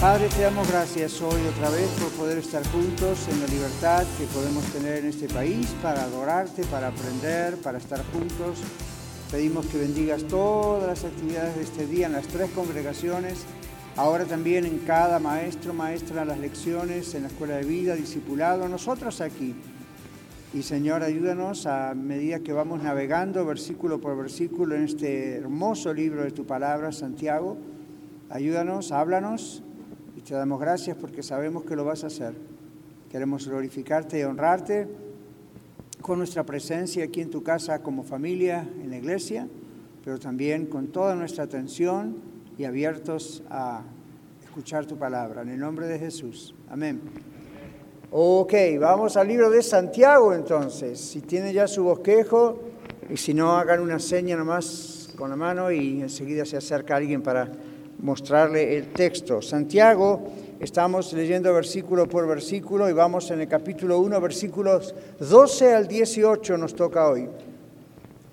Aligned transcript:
Padre, 0.00 0.28
te 0.28 0.42
damos 0.42 0.68
gracias 0.68 1.22
hoy 1.22 1.40
otra 1.46 1.70
vez 1.70 1.88
por 1.98 2.10
poder 2.10 2.38
estar 2.38 2.62
juntos 2.68 3.26
en 3.30 3.40
la 3.40 3.46
libertad 3.46 4.04
que 4.18 4.26
podemos 4.26 4.62
tener 4.66 4.98
en 4.98 5.06
este 5.06 5.28
país 5.28 5.66
para 5.82 6.02
adorarte, 6.02 6.62
para 6.64 6.88
aprender, 6.88 7.56
para 7.56 7.78
estar 7.78 8.04
juntos. 8.12 8.58
Pedimos 9.30 9.64
que 9.66 9.78
bendigas 9.78 10.24
todas 10.24 10.86
las 10.86 11.04
actividades 11.04 11.56
de 11.56 11.62
este 11.62 11.86
día 11.86 12.06
en 12.06 12.12
las 12.12 12.26
tres 12.26 12.50
congregaciones, 12.50 13.44
ahora 13.96 14.24
también 14.26 14.66
en 14.66 14.78
cada 14.78 15.18
maestro, 15.18 15.72
maestra, 15.72 16.24
las 16.24 16.38
lecciones, 16.38 17.14
en 17.14 17.22
la 17.22 17.28
escuela 17.28 17.56
de 17.56 17.64
vida, 17.64 17.94
discipulado, 17.94 18.68
nosotros 18.68 19.22
aquí. 19.22 19.54
Y 20.52 20.62
Señor, 20.62 21.02
ayúdanos 21.02 21.66
a 21.66 21.94
medida 21.94 22.40
que 22.40 22.52
vamos 22.52 22.82
navegando 22.82 23.46
versículo 23.46 24.00
por 24.00 24.16
versículo 24.16 24.74
en 24.74 24.84
este 24.84 25.36
hermoso 25.36 25.94
libro 25.94 26.24
de 26.24 26.30
tu 26.30 26.44
palabra, 26.46 26.92
Santiago. 26.92 27.56
Ayúdanos, 28.28 28.92
háblanos 28.92 29.62
te 30.24 30.34
damos 30.34 30.58
gracias 30.58 30.96
porque 30.96 31.22
sabemos 31.22 31.64
que 31.64 31.76
lo 31.76 31.84
vas 31.84 32.02
a 32.02 32.06
hacer. 32.06 32.32
Queremos 33.10 33.46
glorificarte 33.46 34.18
y 34.18 34.22
honrarte 34.22 34.88
con 36.00 36.18
nuestra 36.18 36.44
presencia 36.44 37.04
aquí 37.04 37.20
en 37.20 37.30
tu 37.30 37.42
casa 37.42 37.80
como 37.80 38.02
familia, 38.02 38.66
en 38.82 38.90
la 38.90 38.96
iglesia, 38.96 39.46
pero 40.02 40.18
también 40.18 40.66
con 40.66 40.88
toda 40.88 41.14
nuestra 41.14 41.44
atención 41.44 42.16
y 42.56 42.64
abiertos 42.64 43.42
a 43.50 43.82
escuchar 44.42 44.86
tu 44.86 44.96
palabra. 44.96 45.42
En 45.42 45.50
el 45.50 45.60
nombre 45.60 45.86
de 45.86 45.98
Jesús. 45.98 46.54
Amén. 46.70 47.00
Ok, 48.10 48.54
vamos 48.80 49.18
al 49.18 49.28
libro 49.28 49.50
de 49.50 49.62
Santiago 49.62 50.32
entonces. 50.32 50.98
Si 50.98 51.20
tiene 51.20 51.52
ya 51.52 51.68
su 51.68 51.84
bosquejo, 51.84 52.60
y 53.10 53.18
si 53.18 53.34
no, 53.34 53.58
hagan 53.58 53.80
una 53.80 53.98
seña 53.98 54.36
nomás 54.36 55.10
con 55.16 55.28
la 55.28 55.36
mano 55.36 55.70
y 55.70 56.00
enseguida 56.00 56.46
se 56.46 56.56
acerca 56.56 56.96
alguien 56.96 57.22
para 57.22 57.52
mostrarle 58.04 58.76
el 58.76 58.92
texto. 58.92 59.40
Santiago, 59.40 60.20
estamos 60.60 61.12
leyendo 61.14 61.52
versículo 61.54 62.06
por 62.06 62.28
versículo 62.28 62.88
y 62.88 62.92
vamos 62.92 63.30
en 63.30 63.40
el 63.40 63.48
capítulo 63.48 63.98
1, 63.98 64.20
versículos 64.20 64.94
12 65.18 65.74
al 65.74 65.88
18 65.88 66.58
nos 66.58 66.74
toca 66.74 67.08
hoy. 67.08 67.26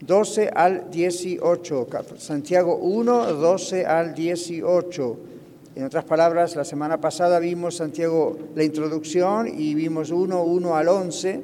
12 0.02 0.50
al 0.54 0.92
18. 0.92 1.88
Santiago 2.18 2.76
1, 2.76 3.34
12 3.34 3.86
al 3.86 4.14
18. 4.14 5.18
En 5.76 5.86
otras 5.86 6.04
palabras, 6.04 6.56
la 6.58 6.66
semana 6.66 7.00
pasada 7.00 7.40
vimos 7.40 7.78
Santiago 7.78 8.38
la 8.56 8.66
introducción 8.66 9.48
y 9.48 9.74
vimos 9.74 10.12
1, 10.12 10.44
1 10.44 10.76
al 10.76 10.88
11. 10.90 11.42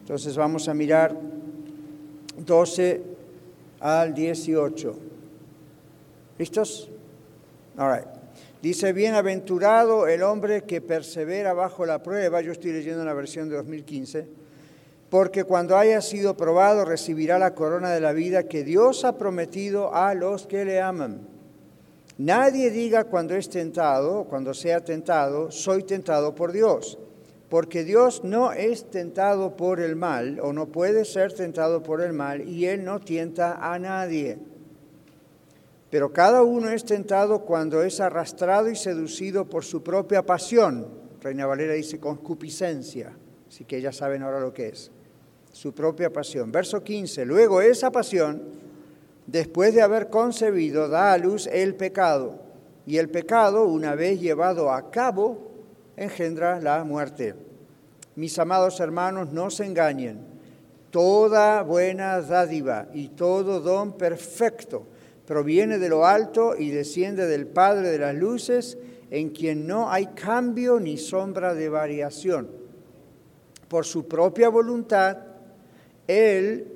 Entonces 0.00 0.34
vamos 0.34 0.66
a 0.68 0.72
mirar 0.72 1.14
12 2.38 3.02
al 3.80 4.14
18. 4.14 4.96
¿Listos? 6.38 6.88
Dice, 8.60 8.92
bienaventurado 8.92 10.08
el 10.08 10.24
hombre 10.24 10.64
que 10.64 10.80
persevera 10.80 11.52
bajo 11.52 11.86
la 11.86 12.02
prueba, 12.02 12.40
yo 12.40 12.50
estoy 12.50 12.72
leyendo 12.72 13.04
la 13.04 13.14
versión 13.14 13.48
de 13.48 13.54
2015, 13.54 14.26
porque 15.08 15.44
cuando 15.44 15.76
haya 15.76 16.00
sido 16.00 16.36
probado 16.36 16.84
recibirá 16.84 17.38
la 17.38 17.54
corona 17.54 17.90
de 17.90 18.00
la 18.00 18.12
vida 18.12 18.48
que 18.48 18.64
Dios 18.64 19.04
ha 19.04 19.16
prometido 19.16 19.94
a 19.94 20.14
los 20.14 20.48
que 20.48 20.64
le 20.64 20.80
aman. 20.80 21.20
Nadie 22.18 22.70
diga 22.70 23.04
cuando 23.04 23.36
es 23.36 23.48
tentado, 23.48 24.24
cuando 24.24 24.54
sea 24.54 24.84
tentado, 24.84 25.52
soy 25.52 25.84
tentado 25.84 26.34
por 26.34 26.50
Dios, 26.50 26.98
porque 27.48 27.84
Dios 27.84 28.24
no 28.24 28.50
es 28.50 28.90
tentado 28.90 29.56
por 29.56 29.78
el 29.78 29.94
mal 29.94 30.40
o 30.40 30.52
no 30.52 30.66
puede 30.66 31.04
ser 31.04 31.32
tentado 31.32 31.84
por 31.84 32.00
el 32.00 32.12
mal 32.12 32.48
y 32.48 32.66
Él 32.66 32.84
no 32.84 32.98
tienta 32.98 33.72
a 33.72 33.78
nadie. 33.78 34.36
Pero 35.90 36.12
cada 36.12 36.42
uno 36.42 36.70
es 36.70 36.84
tentado 36.84 37.40
cuando 37.40 37.82
es 37.82 38.00
arrastrado 38.00 38.70
y 38.70 38.76
seducido 38.76 39.46
por 39.46 39.64
su 39.64 39.82
propia 39.82 40.22
pasión. 40.22 40.86
Reina 41.22 41.46
Valera 41.46 41.72
dice 41.72 41.98
concupiscencia, 41.98 43.16
así 43.48 43.64
que 43.64 43.80
ya 43.80 43.92
saben 43.92 44.22
ahora 44.22 44.40
lo 44.40 44.52
que 44.52 44.68
es. 44.68 44.90
Su 45.50 45.72
propia 45.72 46.12
pasión. 46.12 46.52
Verso 46.52 46.84
15. 46.84 47.24
Luego 47.24 47.62
esa 47.62 47.90
pasión, 47.90 48.42
después 49.26 49.74
de 49.74 49.82
haber 49.82 50.10
concebido, 50.10 50.88
da 50.88 51.14
a 51.14 51.18
luz 51.18 51.46
el 51.46 51.74
pecado. 51.74 52.42
Y 52.86 52.98
el 52.98 53.08
pecado, 53.08 53.64
una 53.64 53.94
vez 53.94 54.20
llevado 54.20 54.70
a 54.70 54.90
cabo, 54.90 55.50
engendra 55.96 56.60
la 56.60 56.84
muerte. 56.84 57.34
Mis 58.14 58.38
amados 58.38 58.78
hermanos, 58.80 59.32
no 59.32 59.50
se 59.50 59.64
engañen. 59.64 60.20
Toda 60.90 61.62
buena 61.62 62.20
dádiva 62.20 62.88
y 62.92 63.08
todo 63.08 63.60
don 63.60 63.92
perfecto 63.92 64.86
proviene 65.28 65.78
de 65.78 65.90
lo 65.90 66.06
alto 66.06 66.56
y 66.56 66.70
desciende 66.70 67.26
del 67.26 67.46
Padre 67.46 67.90
de 67.90 67.98
las 67.98 68.14
Luces, 68.14 68.78
en 69.10 69.28
quien 69.28 69.66
no 69.66 69.90
hay 69.90 70.06
cambio 70.06 70.80
ni 70.80 70.96
sombra 70.96 71.52
de 71.52 71.68
variación. 71.68 72.48
Por 73.68 73.84
su 73.84 74.08
propia 74.08 74.48
voluntad, 74.48 75.18
Él 76.06 76.68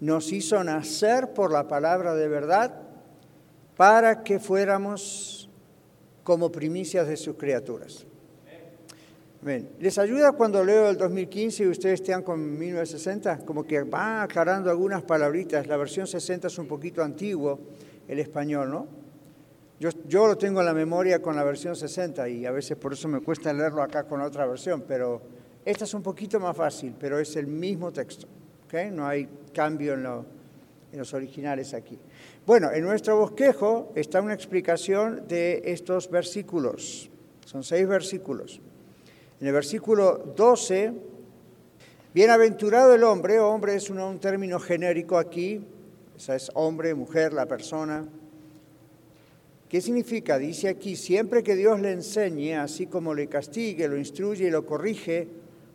nos 0.00 0.32
hizo 0.32 0.64
nacer 0.64 1.34
por 1.34 1.52
la 1.52 1.68
palabra 1.68 2.14
de 2.14 2.28
verdad 2.28 2.80
para 3.76 4.24
que 4.24 4.40
fuéramos 4.40 5.50
como 6.24 6.50
primicias 6.50 7.06
de 7.06 7.16
sus 7.18 7.36
criaturas. 7.36 8.06
¿Les 9.80 9.98
ayuda 9.98 10.32
cuando 10.32 10.64
leo 10.64 10.88
el 10.88 10.96
2015 10.96 11.64
y 11.64 11.66
ustedes 11.66 12.00
están 12.00 12.22
con 12.22 12.58
1960? 12.58 13.44
Como 13.44 13.64
que 13.64 13.82
va 13.82 14.22
aclarando 14.22 14.70
algunas 14.70 15.02
palabritas. 15.02 15.66
La 15.66 15.76
versión 15.76 16.06
60 16.06 16.46
es 16.46 16.58
un 16.58 16.66
poquito 16.66 17.02
antiguo 17.02 17.60
el 18.08 18.18
español, 18.18 18.70
¿no? 18.70 18.86
Yo, 19.80 20.26
lo 20.26 20.36
tengo 20.36 20.58
en 20.58 20.66
la 20.66 20.74
memoria 20.74 21.22
con 21.22 21.36
la 21.36 21.44
versión 21.44 21.76
60 21.76 22.28
y 22.28 22.44
a 22.46 22.50
veces 22.50 22.76
por 22.76 22.94
eso 22.94 23.06
me 23.06 23.20
cuesta 23.20 23.52
leerlo 23.52 23.80
acá 23.80 24.02
con 24.02 24.20
otra 24.20 24.44
versión, 24.44 24.82
pero 24.88 25.22
esta 25.64 25.84
es 25.84 25.94
un 25.94 26.02
poquito 26.02 26.40
más 26.40 26.56
fácil, 26.56 26.96
pero 26.98 27.20
es 27.20 27.36
el 27.36 27.46
mismo 27.46 27.92
texto, 27.92 28.26
¿ok? 28.64 28.90
No 28.90 29.06
hay 29.06 29.28
cambio 29.54 29.94
en, 29.94 30.04
en 30.04 30.98
los 30.98 31.14
originales 31.14 31.74
aquí. 31.74 31.96
Bueno, 32.44 32.72
en 32.72 32.82
nuestro 32.82 33.18
bosquejo 33.18 33.92
está 33.94 34.20
una 34.20 34.34
explicación 34.34 35.28
de 35.28 35.62
estos 35.64 36.10
versículos. 36.10 37.08
Son 37.44 37.62
seis 37.62 37.86
versículos. 37.86 38.60
En 39.40 39.46
el 39.46 39.52
versículo 39.52 40.32
12, 40.34 40.92
bienaventurado 42.12 42.96
el 42.96 43.04
hombre, 43.04 43.38
hombre 43.38 43.76
es 43.76 43.90
un 43.90 44.18
término 44.18 44.58
genérico 44.58 45.18
aquí, 45.18 45.64
esa 46.18 46.34
es 46.34 46.50
hombre, 46.54 46.96
mujer, 46.96 47.32
la 47.32 47.46
persona. 47.46 48.04
¿Qué 49.68 49.80
significa? 49.80 50.36
Dice 50.36 50.68
aquí, 50.68 50.96
siempre 50.96 51.44
que 51.44 51.54
Dios 51.54 51.78
le 51.78 51.92
enseñe, 51.92 52.56
así 52.56 52.86
como 52.86 53.14
le 53.14 53.28
castigue, 53.28 53.86
lo 53.86 53.96
instruye 53.96 54.48
y 54.48 54.50
lo 54.50 54.66
corrige, 54.66 55.28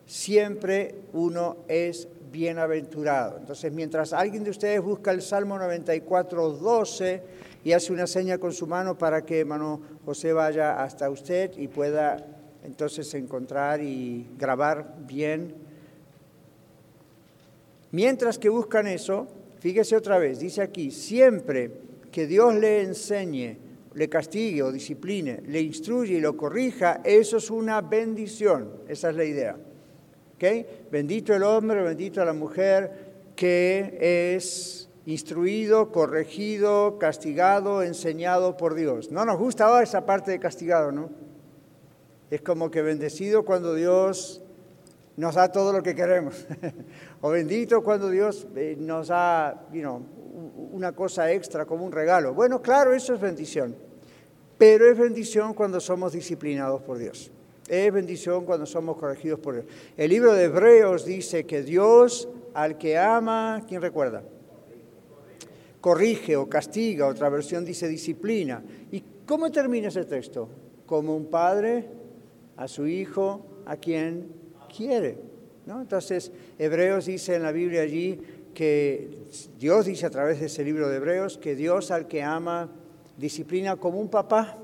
siempre 0.06 0.96
uno 1.14 1.60
es 1.70 2.10
bienaventurado. 2.30 3.38
Entonces, 3.38 3.72
mientras 3.72 4.12
alguien 4.12 4.44
de 4.44 4.50
ustedes 4.50 4.82
busca 4.82 5.12
el 5.12 5.22
Salmo 5.22 5.58
94, 5.58 6.50
12 6.50 7.24
y 7.64 7.72
hace 7.72 7.94
una 7.94 8.06
seña 8.06 8.38
con 8.38 8.52
su 8.52 8.68
mano 8.68 8.98
para 8.98 9.24
que 9.24 9.40
hermano 9.40 9.80
José 10.04 10.34
vaya 10.34 10.84
hasta 10.84 11.10
usted 11.10 11.58
y 11.58 11.70
pueda 11.70 12.18
entonces 12.66 13.14
encontrar 13.14 13.82
y 13.82 14.28
grabar 14.38 14.94
bien. 15.08 15.56
Mientras 17.92 18.38
que 18.38 18.50
buscan 18.50 18.88
eso, 18.88 19.30
Fíjese 19.64 19.96
otra 19.96 20.18
vez, 20.18 20.40
dice 20.40 20.62
aquí, 20.62 20.92
siempre 20.92 21.72
que 22.12 22.28
Dios 22.28 22.54
le 22.54 22.82
enseñe, 22.82 23.58
le 23.94 24.10
castigue 24.10 24.62
o 24.62 24.74
discipline, 24.74 25.42
le 25.48 25.62
instruye 25.62 26.16
y 26.16 26.20
lo 26.20 26.36
corrija, 26.36 27.00
eso 27.06 27.38
es 27.38 27.50
una 27.50 27.80
bendición. 27.80 28.70
Esa 28.90 29.12
es 29.12 29.16
la 29.16 29.24
idea. 29.24 29.56
Bendito 30.92 31.34
el 31.34 31.44
hombre, 31.44 31.82
bendito 31.82 32.26
la 32.26 32.34
mujer 32.34 33.14
que 33.38 34.36
es 34.36 34.90
instruido, 35.06 35.94
corregido, 35.94 37.00
castigado, 37.00 37.84
enseñado 37.84 38.58
por 38.58 38.76
Dios. 38.76 39.12
No 39.12 39.24
nos 39.24 39.38
gusta 39.38 39.82
esa 39.82 40.06
parte 40.06 40.32
de 40.32 40.40
castigado, 40.40 40.92
¿no? 40.92 41.10
Es 42.30 42.42
como 42.42 42.70
que 42.70 42.82
bendecido 42.82 43.46
cuando 43.46 43.76
Dios 43.76 44.43
nos 45.16 45.36
da 45.36 45.52
todo 45.52 45.72
lo 45.72 45.84
que 45.84 45.94
queremos. 45.94 46.46
o 47.22 47.30
bendito 47.30 47.84
cuando 47.84 48.10
Dios 48.10 48.48
eh, 48.56 48.76
nos 48.80 49.08
da 49.10 49.68
una 50.72 50.94
cosa 50.94 51.32
extra 51.32 51.66
como 51.66 51.86
un 51.86 51.92
regalo. 51.92 52.34
Bueno, 52.34 52.62
claro, 52.62 52.94
eso 52.94 53.14
es 53.14 53.22
bendición. 53.22 53.76
Pero 54.58 54.90
es 54.90 54.98
bendición 54.98 55.54
cuando 55.54 55.80
somos 55.80 56.14
disciplinados 56.14 56.82
por 56.82 56.98
Dios. 56.98 57.32
Es 57.68 57.94
bendición 57.94 58.46
cuando 58.46 58.66
somos 58.66 58.98
corregidos 58.98 59.40
por 59.40 59.56
Dios. 59.56 59.66
El 59.98 60.10
libro 60.10 60.34
de 60.34 60.46
Hebreos 60.46 61.06
dice 61.06 61.46
que 61.46 61.64
Dios 61.64 62.28
al 62.54 62.78
que 62.78 62.98
ama, 62.98 63.64
¿quién 63.68 63.82
recuerda? 63.82 64.24
Corrige 65.82 66.38
o 66.38 66.48
castiga, 66.48 67.08
otra 67.08 67.30
versión 67.30 67.66
dice 67.66 67.88
disciplina. 67.88 68.64
¿Y 68.92 69.04
cómo 69.26 69.52
termina 69.52 69.90
ese 69.90 70.06
texto? 70.06 70.50
Como 70.86 71.16
un 71.16 71.26
padre 71.26 71.90
a 72.58 72.68
su 72.68 72.88
hijo, 72.88 73.46
a 73.66 73.78
quien 73.78 74.43
quiere. 74.76 75.18
¿no? 75.66 75.82
Entonces, 75.82 76.32
Hebreos 76.58 77.06
dice 77.06 77.36
en 77.36 77.44
la 77.44 77.52
Biblia 77.52 77.82
allí 77.82 78.20
que 78.54 79.28
Dios 79.58 79.86
dice 79.86 80.06
a 80.06 80.10
través 80.10 80.40
de 80.40 80.48
ese 80.48 80.64
libro 80.64 80.90
de 80.90 80.98
Hebreos 80.98 81.38
que 81.38 81.56
Dios 81.56 81.92
al 81.92 82.08
que 82.08 82.24
ama 82.24 82.70
disciplina 83.18 83.76
como 83.76 84.00
un 84.00 84.10
papá 84.10 84.58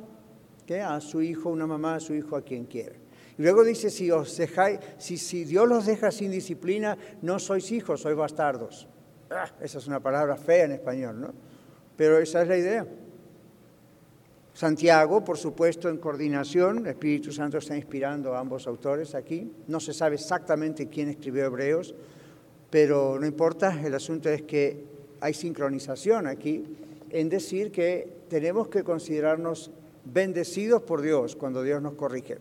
a 0.77 1.01
su 1.01 1.21
hijo, 1.21 1.49
una 1.49 1.65
mamá, 1.65 1.95
a 1.95 1.99
su 1.99 2.13
hijo, 2.13 2.35
a 2.35 2.43
quien 2.43 2.65
quiere. 2.65 2.99
Y 3.37 3.41
luego 3.41 3.63
dice, 3.63 3.89
si, 3.89 4.11
os 4.11 4.37
dejáis, 4.37 4.79
si, 4.97 5.17
si 5.17 5.45
Dios 5.45 5.67
los 5.67 5.85
deja 5.85 6.11
sin 6.11 6.29
disciplina, 6.29 6.97
no 7.21 7.39
sois 7.39 7.71
hijos, 7.71 8.01
sois 8.01 8.15
bastardos. 8.15 8.87
Ah, 9.31 9.49
esa 9.61 9.77
es 9.77 9.87
una 9.87 9.99
palabra 9.99 10.35
fea 10.35 10.65
en 10.65 10.73
español, 10.73 11.21
¿no? 11.21 11.33
Pero 11.95 12.19
esa 12.19 12.41
es 12.41 12.47
la 12.47 12.57
idea. 12.57 12.87
Santiago, 14.59 15.23
por 15.23 15.37
supuesto, 15.37 15.87
en 15.87 15.99
coordinación, 15.99 16.79
el 16.79 16.87
Espíritu 16.87 17.31
Santo 17.31 17.59
está 17.59 17.77
inspirando 17.77 18.35
a 18.35 18.39
ambos 18.39 18.67
autores 18.67 19.15
aquí. 19.15 19.49
No 19.69 19.79
se 19.79 19.93
sabe 19.93 20.15
exactamente 20.15 20.89
quién 20.89 21.07
escribió 21.07 21.45
Hebreos, 21.45 21.95
pero 22.69 23.17
no 23.17 23.25
importa, 23.25 23.79
el 23.81 23.95
asunto 23.95 24.27
es 24.27 24.41
que 24.41 24.83
hay 25.21 25.33
sincronización 25.33 26.27
aquí 26.27 26.65
en 27.09 27.29
decir 27.29 27.71
que 27.71 28.25
tenemos 28.27 28.67
que 28.67 28.83
considerarnos 28.83 29.71
bendecidos 30.03 30.81
por 30.81 31.01
Dios 31.01 31.37
cuando 31.37 31.63
Dios 31.63 31.81
nos 31.81 31.93
corrige. 31.93 32.39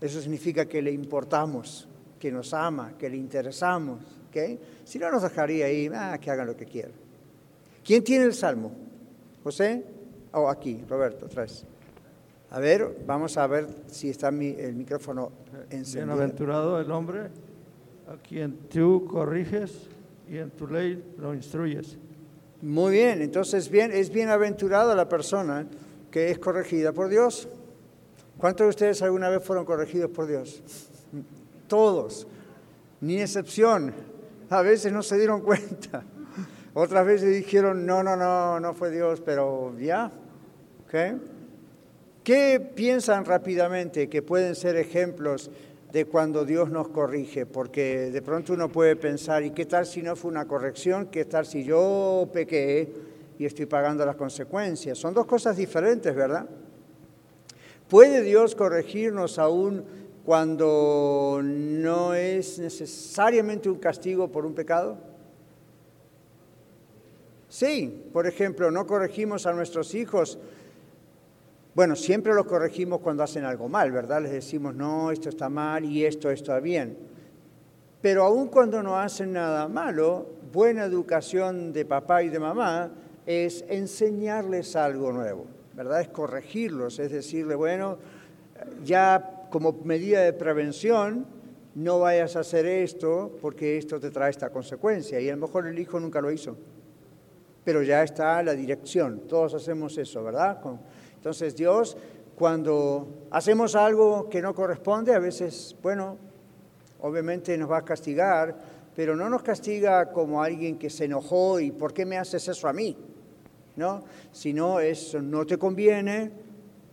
Eso 0.00 0.22
significa 0.22 0.64
que 0.64 0.80
le 0.80 0.90
importamos, 0.90 1.86
que 2.18 2.32
nos 2.32 2.54
ama, 2.54 2.94
que 2.98 3.10
le 3.10 3.18
interesamos. 3.18 4.00
¿okay? 4.30 4.58
Si 4.86 4.98
no, 4.98 5.10
nos 5.10 5.22
dejaría 5.22 5.66
ahí, 5.66 5.90
ah, 5.94 6.16
que 6.18 6.30
hagan 6.30 6.46
lo 6.46 6.56
que 6.56 6.64
quieran. 6.64 6.92
¿Quién 7.84 8.02
tiene 8.02 8.24
el 8.24 8.32
salmo? 8.32 8.72
¿José? 9.44 9.95
Oh, 10.38 10.50
aquí, 10.50 10.84
Roberto, 10.86 11.28
traes. 11.28 11.64
A 12.50 12.60
ver, 12.60 12.94
vamos 13.06 13.38
a 13.38 13.46
ver 13.46 13.68
si 13.86 14.10
está 14.10 14.28
el 14.28 14.74
micrófono 14.74 15.32
encendido. 15.70 16.14
Bienaventurado 16.14 16.78
el 16.78 16.90
hombre 16.90 17.30
a 18.06 18.18
quien 18.22 18.68
tú 18.68 19.06
corriges 19.06 19.88
y 20.28 20.36
en 20.36 20.50
tu 20.50 20.66
ley 20.66 21.14
lo 21.16 21.32
instruyes. 21.32 21.96
Muy 22.60 22.92
bien, 22.92 23.22
entonces 23.22 23.70
bien, 23.70 23.90
es 23.92 24.10
bienaventurado 24.10 24.94
la 24.94 25.08
persona 25.08 25.66
que 26.10 26.30
es 26.30 26.38
corregida 26.38 26.92
por 26.92 27.08
Dios. 27.08 27.48
¿Cuántos 28.36 28.66
de 28.66 28.68
ustedes 28.68 29.00
alguna 29.00 29.30
vez 29.30 29.42
fueron 29.42 29.64
corregidos 29.64 30.10
por 30.10 30.26
Dios? 30.26 30.62
Todos, 31.66 32.26
ni 33.00 33.22
excepción. 33.22 33.90
A 34.50 34.60
veces 34.60 34.92
no 34.92 35.02
se 35.02 35.16
dieron 35.16 35.40
cuenta. 35.40 36.04
Otras 36.74 37.06
veces 37.06 37.34
dijeron, 37.34 37.86
no, 37.86 38.02
no, 38.02 38.16
no, 38.16 38.60
no 38.60 38.74
fue 38.74 38.90
Dios, 38.90 39.22
pero 39.22 39.74
ya. 39.78 40.12
¿Qué 42.24 42.60
piensan 42.60 43.24
rápidamente 43.24 44.08
que 44.08 44.22
pueden 44.22 44.54
ser 44.54 44.76
ejemplos 44.76 45.50
de 45.92 46.04
cuando 46.04 46.44
Dios 46.44 46.70
nos 46.70 46.88
corrige? 46.88 47.46
Porque 47.46 48.10
de 48.10 48.22
pronto 48.22 48.52
uno 48.52 48.68
puede 48.68 48.96
pensar, 48.96 49.42
¿y 49.42 49.50
qué 49.50 49.66
tal 49.66 49.86
si 49.86 50.02
no 50.02 50.16
fue 50.16 50.30
una 50.30 50.46
corrección? 50.46 51.06
¿Qué 51.06 51.24
tal 51.24 51.46
si 51.46 51.64
yo 51.64 52.28
pequé? 52.32 52.92
y 53.38 53.44
estoy 53.44 53.66
pagando 53.66 54.04
las 54.04 54.16
consecuencias. 54.16 54.98
Son 54.98 55.12
dos 55.14 55.26
cosas 55.26 55.56
diferentes, 55.56 56.14
¿verdad? 56.14 56.46
¿Puede 57.88 58.22
Dios 58.22 58.54
corregirnos 58.54 59.38
aún 59.38 59.84
cuando 60.24 61.40
no 61.42 62.14
es 62.14 62.58
necesariamente 62.58 63.68
un 63.68 63.78
castigo 63.78 64.28
por 64.28 64.44
un 64.44 64.54
pecado? 64.54 64.98
Sí, 67.48 68.04
por 68.12 68.26
ejemplo, 68.26 68.70
no 68.70 68.86
corregimos 68.86 69.46
a 69.46 69.52
nuestros 69.52 69.94
hijos. 69.94 70.38
Bueno, 71.76 71.94
siempre 71.94 72.32
los 72.32 72.46
corregimos 72.46 73.00
cuando 73.00 73.22
hacen 73.22 73.44
algo 73.44 73.68
mal, 73.68 73.92
¿verdad? 73.92 74.22
Les 74.22 74.32
decimos, 74.32 74.74
no, 74.74 75.10
esto 75.10 75.28
está 75.28 75.50
mal 75.50 75.84
y 75.84 76.06
esto 76.06 76.30
está 76.30 76.58
bien. 76.58 76.96
Pero 78.00 78.24
aún 78.24 78.48
cuando 78.48 78.82
no 78.82 78.96
hacen 78.96 79.34
nada 79.34 79.68
malo, 79.68 80.26
buena 80.50 80.84
educación 80.84 81.74
de 81.74 81.84
papá 81.84 82.22
y 82.22 82.30
de 82.30 82.38
mamá 82.38 82.92
es 83.26 83.62
enseñarles 83.68 84.74
algo 84.74 85.12
nuevo, 85.12 85.44
¿verdad? 85.74 86.00
Es 86.00 86.08
corregirlos, 86.08 86.98
es 86.98 87.12
decirle, 87.12 87.54
bueno, 87.54 87.98
ya 88.82 89.46
como 89.50 89.72
medida 89.84 90.22
de 90.22 90.32
prevención, 90.32 91.26
no 91.74 92.00
vayas 92.00 92.36
a 92.36 92.40
hacer 92.40 92.64
esto 92.64 93.36
porque 93.42 93.76
esto 93.76 94.00
te 94.00 94.10
trae 94.10 94.30
esta 94.30 94.48
consecuencia. 94.48 95.20
Y 95.20 95.28
a 95.28 95.36
lo 95.36 95.46
mejor 95.46 95.66
el 95.66 95.78
hijo 95.78 96.00
nunca 96.00 96.22
lo 96.22 96.30
hizo, 96.30 96.56
pero 97.64 97.82
ya 97.82 98.02
está 98.02 98.42
la 98.42 98.54
dirección. 98.54 99.28
Todos 99.28 99.52
hacemos 99.52 99.98
eso, 99.98 100.24
¿verdad? 100.24 100.58
Entonces 101.26 101.56
Dios, 101.56 101.96
cuando 102.36 103.26
hacemos 103.32 103.74
algo 103.74 104.30
que 104.30 104.40
no 104.40 104.54
corresponde, 104.54 105.12
a 105.12 105.18
veces, 105.18 105.74
bueno, 105.82 106.16
obviamente 107.00 107.58
nos 107.58 107.68
va 107.68 107.78
a 107.78 107.84
castigar, 107.84 108.56
pero 108.94 109.16
no 109.16 109.28
nos 109.28 109.42
castiga 109.42 110.12
como 110.12 110.40
alguien 110.40 110.78
que 110.78 110.88
se 110.88 111.06
enojó 111.06 111.58
y 111.58 111.72
¿por 111.72 111.92
qué 111.92 112.06
me 112.06 112.16
haces 112.16 112.46
eso 112.46 112.68
a 112.68 112.72
mí? 112.72 112.96
¿no? 113.74 114.04
Si 114.30 114.52
no, 114.52 114.78
eso 114.78 115.20
no 115.20 115.44
te 115.44 115.58
conviene 115.58 116.30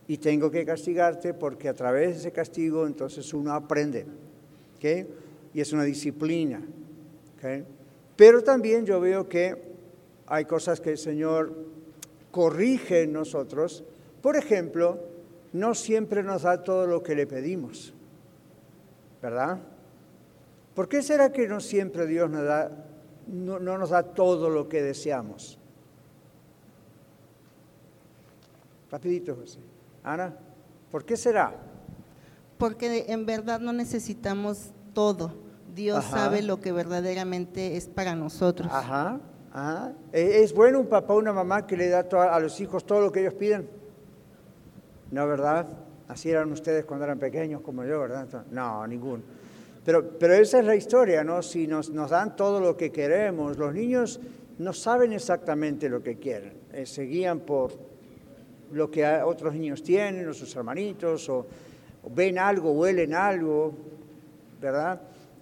y 0.07 0.17
tengo 0.17 0.49
que 0.49 0.65
castigarte 0.65 1.35
porque 1.35 1.69
a 1.69 1.75
través 1.75 2.13
de 2.13 2.19
ese 2.21 2.31
castigo 2.31 2.87
entonces 2.87 3.31
uno 3.35 3.53
aprende, 3.53 4.07
Y 5.53 5.61
es 5.61 5.71
una 5.73 5.83
disciplina, 5.83 6.59
Pero 8.15 8.43
también 8.43 8.83
yo 8.83 8.99
veo 8.99 9.29
que 9.29 9.61
hay 10.25 10.45
cosas 10.45 10.81
que 10.81 10.89
el 10.89 10.97
Señor 10.97 11.53
corrige 12.31 13.03
en 13.03 13.13
nosotros. 13.13 13.83
Por 14.23 14.37
ejemplo, 14.37 14.99
no 15.51 15.75
siempre 15.75 16.23
nos 16.23 16.43
da 16.43 16.63
todo 16.63 16.87
lo 16.87 17.03
que 17.03 17.13
le 17.13 17.27
pedimos, 17.27 17.93
¿verdad? 19.21 19.59
¿Por 20.73 20.87
qué 20.87 21.01
será 21.03 21.33
que 21.33 21.45
no 21.45 21.59
siempre 21.59 22.07
Dios 22.07 22.29
nos 22.29 22.45
da, 22.45 22.71
no 23.27 23.59
nos 23.59 23.89
da 23.89 24.01
todo 24.01 24.49
lo 24.49 24.69
que 24.69 24.81
deseamos? 24.81 25.59
Rapidito, 28.89 29.35
José. 29.35 29.59
Ana, 30.05 30.33
¿por 30.89 31.03
qué 31.03 31.17
será? 31.17 31.53
Porque 32.57 33.07
en 33.09 33.25
verdad 33.25 33.59
no 33.59 33.73
necesitamos 33.73 34.71
todo. 34.93 35.33
Dios 35.75 36.05
sabe 36.05 36.43
lo 36.43 36.61
que 36.61 36.71
verdaderamente 36.71 37.75
es 37.75 37.87
para 37.87 38.15
nosotros. 38.15 38.71
Ajá, 38.71 39.19
ajá. 39.51 39.91
¿E-, 40.13 40.43
¿Es 40.43 40.53
bueno 40.53 40.79
un 40.79 40.87
papá 40.87 41.13
o 41.13 41.17
una 41.17 41.33
mamá 41.33 41.67
que 41.67 41.75
le 41.75 41.89
da 41.89 42.07
a 42.31 42.39
los 42.39 42.61
hijos 42.61 42.85
todo 42.85 43.01
lo 43.01 43.11
que 43.11 43.19
ellos 43.19 43.33
piden? 43.33 43.82
No, 45.13 45.27
¿verdad? 45.27 45.67
Así 46.07 46.31
eran 46.31 46.51
ustedes 46.51 46.85
cuando 46.85 47.05
eran 47.05 47.19
pequeños 47.19 47.61
como 47.61 47.85
yo, 47.85 47.99
¿verdad? 47.99 48.27
No, 48.49 48.85
ninguno. 48.87 49.21
Pero, 49.85 50.17
pero 50.17 50.33
esa 50.33 50.57
es 50.57 50.65
la 50.65 50.75
historia, 50.75 51.23
¿no? 51.23 51.43
Si 51.43 51.67
nos, 51.67 51.91
nos 51.91 52.09
dan 52.09 52.35
todo 52.35 52.59
lo 52.59 52.75
que 52.75 52.91
queremos, 52.91 53.55
los 53.59 53.71
niños 53.75 54.19
no 54.57 54.73
saben 54.73 55.13
exactamente 55.13 55.87
lo 55.87 56.01
que 56.01 56.17
quieren, 56.17 56.53
eh, 56.73 56.87
se 56.87 57.03
guían 57.03 57.41
por 57.41 57.73
lo 58.71 58.89
que 58.89 59.05
otros 59.05 59.53
niños 59.53 59.83
tienen, 59.83 60.27
o 60.27 60.33
sus 60.33 60.55
hermanitos, 60.55 61.29
o, 61.29 61.45
ven 62.09 62.39
algo, 62.39 62.71
huelen 62.71 63.13
algo, 63.13 63.71
¿verdad? 64.59 64.99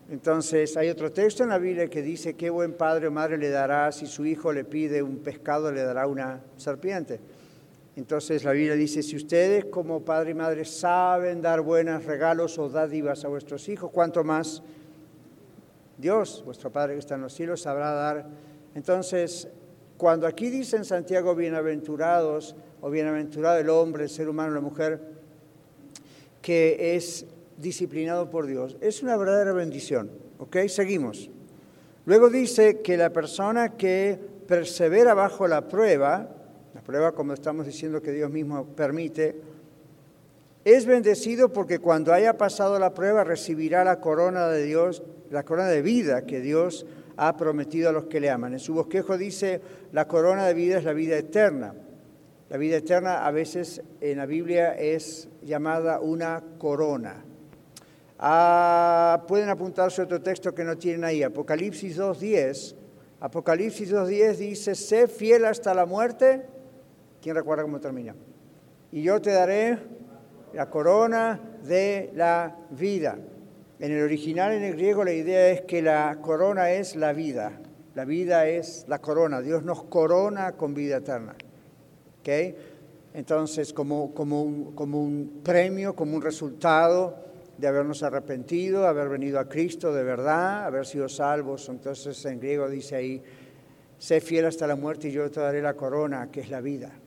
Entonces 0.10 0.76
hay 0.76 0.90
otro 0.90 1.14
texto 1.14 1.44
en 1.44 1.50
la 1.50 1.60
Biblia 1.60 1.90
que 1.90 2.02
dice, 2.02 2.34
qué 2.34 2.50
buen 2.50 2.74
padre 2.74 3.08
o 3.08 3.12
madre 3.12 3.38
le 3.38 3.50
dará 3.50 3.90
si 3.94 4.06
su 4.06 4.26
hijo 4.26 4.52
le 4.52 4.66
pide 4.66 5.02
un 5.02 5.20
pescado, 5.20 5.72
le 5.72 5.82
dará 5.82 6.08
una 6.08 6.42
serpiente. 6.58 7.22
Entonces 7.96 8.44
la 8.44 8.52
Biblia 8.52 8.76
dice, 8.76 9.04
si 9.04 9.16
ustedes 9.16 9.66
como 9.66 10.06
padre 10.06 10.32
y 10.32 10.34
madre 10.34 10.66
saben 10.66 11.42
dar 11.42 11.62
buenos 11.62 12.06
regalos 12.06 12.58
o 12.58 12.70
dádivas 12.70 13.26
a 13.26 13.28
vuestros 13.28 13.68
hijos, 13.68 13.92
¿cuánto 13.92 14.24
más 14.24 14.64
Dios, 15.98 16.42
vuestro 16.46 16.72
Padre 16.72 16.94
que 16.94 17.00
está 17.00 17.16
en 17.16 17.22
los 17.22 17.34
cielos, 17.34 17.62
sabrá 17.62 17.92
dar? 17.92 18.28
Entonces, 18.74 19.50
cuando 19.98 20.26
aquí 20.26 20.50
dicen 20.50 20.86
Santiago, 20.86 21.36
bienaventurados, 21.36 22.56
o 22.82 22.90
bienaventurado 22.90 23.60
el 23.60 23.70
hombre, 23.70 24.04
el 24.04 24.10
ser 24.10 24.28
humano, 24.28 24.54
la 24.54 24.62
mujer, 24.62 25.00
que 26.42 26.96
es 26.96 27.26
disciplinado 27.58 28.30
por 28.30 28.48
Dios. 28.48 28.76
Es 28.82 29.04
una 29.04 29.16
verdadera 29.16 29.54
bendición. 29.54 30.10
¿Ok? 30.40 30.58
Seguimos. 30.68 31.30
Luego 32.06 32.30
dice 32.30 32.82
que 32.82 32.98
la 32.98 33.12
persona 33.12 33.78
que 33.78 34.20
persevera 34.48 35.14
bajo 35.14 35.48
la 35.48 35.68
prueba, 35.68 36.30
prueba 36.92 37.14
como 37.14 37.32
estamos 37.32 37.66
diciendo 37.66 38.02
que 38.02 38.12
Dios 38.12 38.30
mismo 38.30 38.66
permite, 38.66 39.38
es 40.66 40.86
bendecido 40.86 41.54
porque 41.54 41.80
cuando 41.80 42.12
haya 42.12 42.38
pasado 42.38 42.78
la 42.80 42.94
prueba 42.94 43.24
recibirá 43.24 43.86
la 43.86 44.02
corona 44.02 44.50
de 44.50 44.64
Dios, 44.64 45.02
la 45.30 45.44
corona 45.44 45.70
de 45.70 45.82
vida 45.82 46.26
que 46.26 46.42
Dios 46.42 46.86
ha 47.16 47.38
prometido 47.38 47.88
a 47.88 47.94
los 47.94 48.08
que 48.08 48.20
le 48.20 48.30
aman. 48.30 48.52
En 48.52 48.60
su 48.60 48.74
bosquejo 48.74 49.18
dice, 49.18 49.62
la 49.94 50.10
corona 50.10 50.46
de 50.46 50.54
vida 50.54 50.78
es 50.80 50.84
la 50.84 50.92
vida 50.92 51.18
eterna. 51.18 51.74
La 52.50 52.58
vida 52.58 52.76
eterna 52.76 53.26
a 53.26 53.32
veces 53.32 53.82
en 54.02 54.18
la 54.18 54.26
Biblia 54.26 54.74
es 54.74 55.30
llamada 55.42 56.02
una 56.02 56.44
corona, 56.58 57.24
Ah, 58.24 59.24
pueden 59.28 59.50
apuntarse 59.50 60.04
otro 60.04 60.22
texto 60.22 60.54
que 60.54 60.64
no 60.64 60.78
tienen 60.78 61.04
ahí, 61.04 61.24
Apocalipsis 61.24 61.98
2.10. 61.98 62.76
Apocalipsis 63.20 63.92
2.10 63.92 64.36
dice, 64.36 64.76
sé 64.76 65.08
fiel 65.08 65.46
hasta 65.46 65.74
la 65.74 65.88
muerte. 65.88 66.46
¿Quién 67.22 67.36
recuerda 67.36 67.64
cómo 67.64 67.80
termina? 67.80 68.16
Y 68.92 69.04
yo 69.04 69.22
te 69.22 69.32
daré 69.32 69.78
la 70.54 70.70
corona 70.70 71.40
de 71.64 72.10
la 72.16 72.58
vida. 72.72 73.18
En 73.80 73.92
el 73.92 74.02
original, 74.02 74.54
en 74.54 74.64
el 74.64 74.74
griego, 74.74 75.04
la 75.04 75.14
idea 75.14 75.50
es 75.50 75.62
que 75.62 75.84
la 75.84 76.18
corona 76.22 76.72
es 76.72 76.96
la 76.96 77.14
vida. 77.14 77.62
La 77.94 78.06
vida 78.06 78.48
es 78.48 78.86
la 78.88 79.00
corona. 79.00 79.42
Dios 79.42 79.64
nos 79.64 79.84
corona 79.84 80.54
con 80.54 80.74
vida 80.74 80.98
eterna. 80.98 81.36
¿Okay? 82.22 82.56
Entonces, 83.14 83.72
como, 83.72 84.14
como, 84.14 84.42
un, 84.42 84.76
como 84.76 85.02
un 85.02 85.42
premio, 85.44 85.96
como 85.96 86.16
un 86.16 86.22
resultado 86.24 87.18
de 87.58 87.68
habernos 87.68 88.02
arrepentido, 88.02 88.88
haber 88.88 89.10
venido 89.10 89.40
a 89.40 89.48
Cristo 89.48 89.94
de 89.94 90.04
verdad, 90.04 90.66
haber 90.66 90.88
sido 90.88 91.08
salvos. 91.08 91.70
Entonces, 91.70 92.24
en 92.26 92.40
griego 92.40 92.68
dice 92.68 92.96
ahí, 92.96 93.24
sé 94.00 94.22
fiel 94.22 94.46
hasta 94.46 94.66
la 94.66 94.76
muerte 94.76 95.10
y 95.10 95.12
yo 95.12 95.30
te 95.30 95.40
daré 95.40 95.62
la 95.62 95.76
corona, 95.76 96.30
que 96.32 96.42
es 96.42 96.50
la 96.50 96.62
vida 96.62 97.01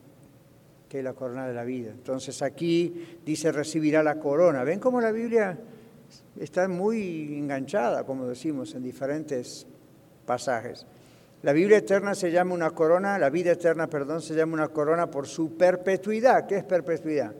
que 0.87 0.99
es 0.99 1.03
la 1.03 1.13
corona 1.13 1.47
de 1.47 1.53
la 1.53 1.63
vida. 1.63 1.91
Entonces 1.91 2.41
aquí 2.41 3.19
dice 3.25 3.51
recibirá 3.51 4.03
la 4.03 4.19
corona. 4.19 4.63
¿Ven 4.63 4.79
cómo 4.79 5.01
la 5.01 5.11
Biblia 5.11 5.57
está 6.39 6.67
muy 6.67 7.37
enganchada, 7.37 8.03
como 8.03 8.27
decimos, 8.27 8.73
en 8.75 8.83
diferentes 8.83 9.65
pasajes? 10.25 10.85
La 11.45 11.53
Biblia 11.53 11.77
eterna 11.77 12.15
se 12.15 12.31
llama 12.31 12.55
una 12.55 12.71
corona, 12.71 13.19
la 13.19 13.29
vida 13.29 13.51
eterna, 13.51 13.87
perdón, 13.87 14.21
se 14.21 14.33
llama 14.33 14.53
una 14.53 14.69
corona 14.69 15.11
por 15.11 15.27
su 15.27 15.55
perpetuidad. 15.55 16.47
¿Qué 16.47 16.57
es 16.57 16.63
perpetuidad? 16.63 17.33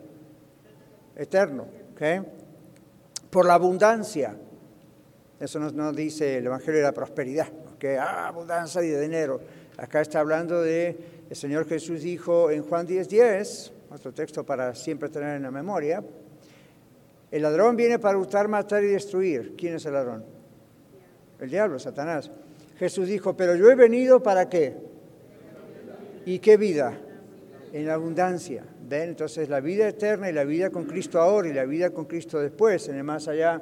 Eterno, 1.16 1.66
¿ok? 1.94 2.28
Por 3.32 3.48
la 3.48 3.56
abundancia. 3.56 4.36
Eso 5.40 5.60
nos, 5.60 5.96
dice 5.96 6.38
el 6.38 6.46
Evangelio 6.46 6.82
de 6.82 6.86
la 6.86 6.94
Prosperidad, 6.94 7.48
que 7.80 7.98
ah, 7.98 8.28
abundancia 8.28 8.84
y 8.84 8.90
de 8.90 9.02
dinero. 9.02 9.42
Acá 9.78 10.02
está 10.02 10.20
hablando 10.20 10.62
de, 10.62 10.96
el 11.36 11.42
Señor 11.42 11.68
Jesús 11.68 12.02
dijo 12.02 12.50
en 12.50 12.64
Juan 12.64 12.88
10:10, 12.88 13.08
10, 13.10 13.74
otro 13.92 14.14
texto 14.14 14.46
para 14.46 14.74
siempre 14.74 15.10
tener 15.10 15.36
en 15.36 15.44
la 15.44 15.52
memoria, 15.52 16.02
el 17.30 17.42
ladrón 17.42 17.76
viene 17.76 18.00
para 18.00 18.18
hurtar, 18.18 18.48
matar 18.48 18.82
y 18.86 18.88
destruir. 18.88 19.54
¿Quién 19.58 19.76
es 19.76 19.86
el 19.86 19.92
ladrón? 19.92 20.24
El 21.42 21.50
diablo, 21.50 21.78
Satanás. 21.78 22.32
Jesús 22.80 23.10
dijo, 23.10 23.36
pero 23.36 23.54
yo 23.58 23.70
he 23.70 23.76
venido 23.76 24.24
para 24.24 24.48
qué? 24.48 24.78
¿Y 26.26 26.40
qué 26.40 26.56
vida? 26.56 26.98
En 27.74 27.90
abundancia. 27.90 28.64
¿Ven? 28.88 29.10
Entonces 29.10 29.50
la 29.50 29.60
vida 29.60 29.90
eterna 29.90 30.30
y 30.30 30.34
la 30.34 30.46
vida 30.46 30.70
con 30.70 30.86
Cristo 30.86 31.20
ahora 31.20 31.50
y 31.50 31.54
la 31.54 31.66
vida 31.66 31.90
con 31.90 32.06
Cristo 32.06 32.40
después, 32.40 32.88
en 32.88 32.96
el 32.96 33.04
más 33.04 33.28
allá, 33.28 33.62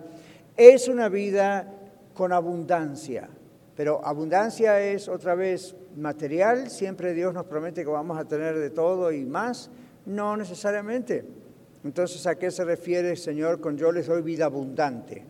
es 0.56 0.88
una 0.88 1.10
vida 1.10 1.74
con 2.14 2.34
abundancia. 2.34 3.30
Pero 3.76 4.06
abundancia 4.06 4.80
es 4.80 5.08
otra 5.08 5.34
vez 5.34 5.76
material, 5.96 6.70
siempre 6.70 7.14
Dios 7.14 7.34
nos 7.34 7.46
promete 7.46 7.84
que 7.84 7.90
vamos 7.90 8.18
a 8.18 8.26
tener 8.26 8.58
de 8.58 8.70
todo 8.70 9.12
y 9.12 9.26
más. 9.26 9.70
No 10.06 10.36
necesariamente. 10.36 11.24
Entonces, 11.84 12.26
¿a 12.28 12.36
qué 12.36 12.52
se 12.52 12.64
refiere 12.64 13.16
Señor 13.16 13.60
con 13.60 13.78
yo 13.78 13.92
les 13.92 14.08
doy 14.08 14.22
vida 14.22 14.46
abundante? 14.46 15.26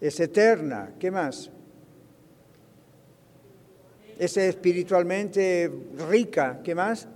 Es 0.00 0.18
eterna. 0.20 0.92
¿Qué 0.98 1.10
más? 1.10 1.50
Es 4.18 4.36
espiritualmente 4.36 5.70
rica. 6.08 6.60
¿Qué 6.62 6.74
más? 6.74 7.08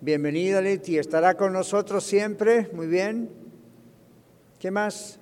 Bienvenida 0.00 0.60
Leti, 0.60 0.98
estará 0.98 1.34
con 1.34 1.52
nosotros 1.52 2.04
siempre. 2.04 2.68
Muy 2.72 2.86
bien. 2.86 3.30
¿Qué 4.58 4.70
más? 4.70 5.18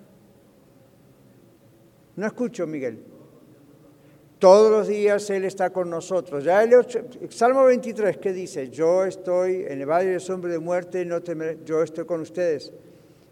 No 2.17 2.27
escucho, 2.27 2.67
Miguel. 2.67 3.12
Todos 4.43 4.73
los 4.73 4.89
días 4.89 5.31
Él 5.31 5.45
está 5.45 5.71
con 5.71 5.89
nosotros. 5.89 6.43
Ya 6.43 6.65
el 6.65 6.73
Salmo 7.31 7.63
23, 7.67 8.17
¿qué 8.17 8.33
dice? 8.33 8.71
Yo 8.71 9.05
estoy 9.05 9.65
en 9.69 9.81
el 9.81 9.87
valle 9.87 10.11
de 10.11 10.19
sombra 10.19 10.51
de 10.51 10.59
muerte, 10.59 11.09
yo 11.65 11.81
estoy 11.81 12.05
con 12.07 12.23
ustedes. 12.23 12.73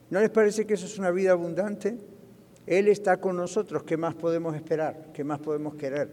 ¿No 0.08 0.20
les 0.20 0.30
parece 0.30 0.64
que 0.64 0.74
eso 0.74 0.86
es 0.86 0.96
una 1.00 1.10
vida 1.10 1.32
abundante? 1.32 1.98
Él 2.64 2.86
está 2.86 3.16
con 3.16 3.36
nosotros, 3.36 3.82
¿qué 3.82 3.96
más 3.96 4.14
podemos 4.14 4.54
esperar? 4.54 5.08
¿Qué 5.12 5.24
más 5.24 5.40
podemos 5.40 5.74
querer? 5.74 6.12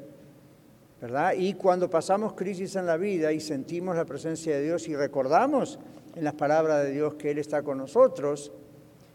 ¿Verdad? 1.00 1.34
Y 1.38 1.54
cuando 1.54 1.88
pasamos 1.92 2.34
crisis 2.34 2.75
en 2.75 2.88
la 2.88 2.98
vida 2.98 3.32
y 3.32 3.39
sentimos 3.39 3.96
la 3.96 4.06
presencia 4.06 4.56
de 4.56 4.63
Dios 4.63 4.88
y 4.88 4.96
recordamos 4.96 5.77
en 6.16 6.24
las 6.24 6.34
palabras 6.34 6.84
de 6.84 6.94
Dios 6.94 7.13
que 7.13 7.30
Él 7.30 7.38
está 7.38 7.62
con 7.62 7.77
nosotros, 7.77 8.51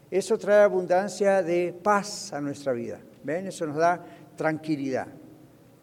eso 0.09 0.37
trae 0.37 0.63
abundancia 0.63 1.43
de 1.43 1.75
paz 1.83 2.31
a 2.31 2.39
nuestra 2.39 2.71
vida. 2.71 3.01
¿Ven? 3.25 3.47
Eso 3.47 3.67
nos 3.67 3.75
da 3.75 4.01
tranquilidad. 4.37 5.07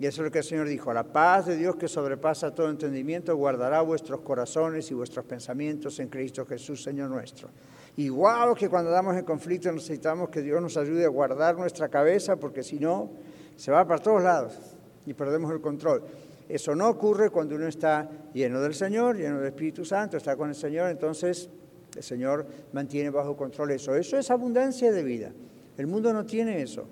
Y 0.00 0.06
eso 0.06 0.22
es 0.22 0.24
lo 0.24 0.30
que 0.32 0.38
el 0.38 0.44
Señor 0.44 0.66
dijo, 0.66 0.94
la 0.94 1.04
paz 1.04 1.44
de 1.44 1.56
Dios 1.58 1.76
que 1.76 1.86
sobrepasa 1.86 2.54
todo 2.54 2.70
entendimiento 2.70 3.36
guardará 3.36 3.82
vuestros 3.82 4.22
corazones 4.22 4.90
y 4.90 4.94
vuestros 4.94 5.26
pensamientos 5.26 6.00
en 6.00 6.08
Cristo 6.08 6.46
Jesús, 6.46 6.82
Señor 6.82 7.10
nuestro. 7.10 7.50
Igual 7.98 8.54
que 8.56 8.70
cuando 8.70 8.90
damos 8.90 9.14
en 9.14 9.26
conflicto 9.26 9.70
necesitamos 9.70 10.30
que 10.30 10.40
Dios 10.40 10.62
nos 10.62 10.78
ayude 10.78 11.04
a 11.04 11.08
guardar 11.08 11.58
nuestra 11.58 11.90
cabeza 11.90 12.36
porque 12.36 12.62
si 12.62 12.80
no, 12.80 13.10
se 13.56 13.70
va 13.70 13.86
para 13.86 14.02
todos 14.02 14.22
lados 14.22 14.58
y 15.04 15.12
perdemos 15.12 15.52
el 15.52 15.60
control. 15.60 16.02
Eso 16.48 16.74
no 16.74 16.88
ocurre 16.88 17.28
cuando 17.28 17.56
uno 17.56 17.66
está 17.66 18.08
lleno 18.32 18.62
del 18.62 18.72
Señor, 18.72 19.18
lleno 19.18 19.36
del 19.36 19.48
Espíritu 19.48 19.84
Santo, 19.84 20.16
está 20.16 20.34
con 20.34 20.48
el 20.48 20.54
Señor, 20.54 20.88
entonces 20.88 21.50
el 21.94 22.02
Señor 22.02 22.46
mantiene 22.72 23.10
bajo 23.10 23.36
control 23.36 23.72
eso. 23.72 23.94
Eso 23.94 24.16
es 24.16 24.30
abundancia 24.30 24.92
de 24.92 25.02
vida. 25.02 25.30
El 25.76 25.88
mundo 25.88 26.10
no 26.14 26.24
tiene 26.24 26.62
eso, 26.62 26.86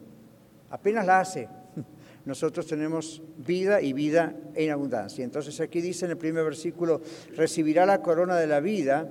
apenas 0.68 1.06
la 1.06 1.20
hace 1.20 1.48
nosotros 2.28 2.66
tenemos 2.66 3.22
vida 3.38 3.80
y 3.80 3.94
vida 3.94 4.36
en 4.54 4.70
abundancia. 4.70 5.24
Entonces 5.24 5.58
aquí 5.62 5.80
dice 5.80 6.04
en 6.04 6.10
el 6.10 6.18
primer 6.18 6.44
versículo, 6.44 7.00
recibirá 7.34 7.86
la 7.86 8.02
corona 8.02 8.36
de 8.36 8.46
la 8.46 8.60
vida. 8.60 9.10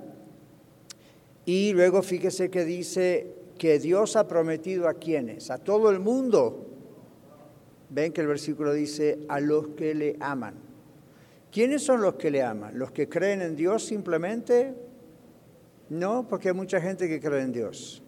Y 1.44 1.72
luego 1.72 2.00
fíjese 2.02 2.48
que 2.48 2.64
dice 2.64 3.34
que 3.58 3.80
Dios 3.80 4.14
ha 4.14 4.28
prometido 4.28 4.86
a 4.86 4.94
quienes, 4.94 5.50
a 5.50 5.58
todo 5.58 5.90
el 5.90 5.98
mundo. 5.98 6.64
Ven 7.90 8.12
que 8.12 8.20
el 8.20 8.28
versículo 8.28 8.72
dice, 8.72 9.18
a 9.28 9.40
los 9.40 9.70
que 9.70 9.96
le 9.96 10.16
aman. 10.20 10.54
¿Quiénes 11.50 11.82
son 11.82 12.00
los 12.00 12.14
que 12.14 12.30
le 12.30 12.44
aman? 12.44 12.78
¿Los 12.78 12.92
que 12.92 13.08
creen 13.08 13.42
en 13.42 13.56
Dios 13.56 13.84
simplemente? 13.84 14.74
No, 15.88 16.28
porque 16.28 16.50
hay 16.50 16.54
mucha 16.54 16.80
gente 16.80 17.08
que 17.08 17.18
cree 17.18 17.42
en 17.42 17.50
Dios. 17.50 18.00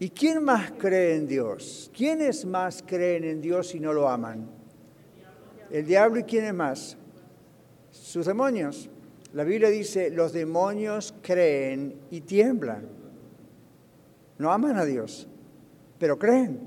¿Y 0.00 0.10
quién 0.10 0.44
más 0.44 0.72
cree 0.78 1.16
en 1.16 1.26
Dios? 1.26 1.90
¿Quiénes 1.96 2.44
más 2.44 2.84
creen 2.86 3.24
en 3.24 3.40
Dios 3.40 3.74
y 3.74 3.80
no 3.80 3.92
lo 3.92 4.08
aman? 4.08 4.48
El 5.70 5.86
diablo 5.86 6.20
y 6.20 6.24
quiénes 6.24 6.54
más? 6.54 6.96
Sus 7.90 8.26
demonios. 8.26 8.88
La 9.32 9.44
Biblia 9.44 9.68
dice, 9.68 10.10
los 10.10 10.32
demonios 10.32 11.14
creen 11.20 11.96
y 12.10 12.20
tiemblan. 12.20 12.86
No 14.38 14.52
aman 14.52 14.76
a 14.76 14.84
Dios, 14.84 15.26
pero 15.98 16.18
creen. 16.18 16.60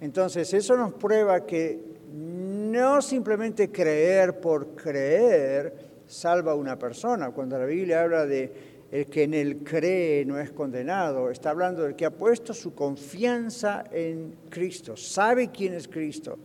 Entonces, 0.00 0.52
eso 0.54 0.76
nos 0.76 0.94
prueba 0.94 1.44
que 1.44 1.78
no 2.12 3.02
simplemente 3.02 3.70
creer 3.70 4.40
por 4.40 4.74
creer 4.74 5.88
salva 6.06 6.52
a 6.52 6.54
una 6.54 6.78
persona. 6.78 7.30
Cuando 7.30 7.58
la 7.58 7.66
Biblia 7.66 8.02
habla 8.02 8.24
de 8.24 8.50
el 8.90 9.06
que 9.06 9.24
en 9.24 9.34
él 9.34 9.62
cree 9.64 10.24
no 10.24 10.38
es 10.38 10.50
condenado. 10.50 11.30
Está 11.30 11.50
hablando 11.50 11.82
del 11.82 11.94
que 11.94 12.06
ha 12.06 12.10
puesto 12.10 12.54
su 12.54 12.74
confianza 12.74 13.84
en 13.92 14.36
Cristo, 14.48 14.96
sabe 14.96 15.50
quién 15.50 15.74
es 15.74 15.88
Cristo. 15.88 16.38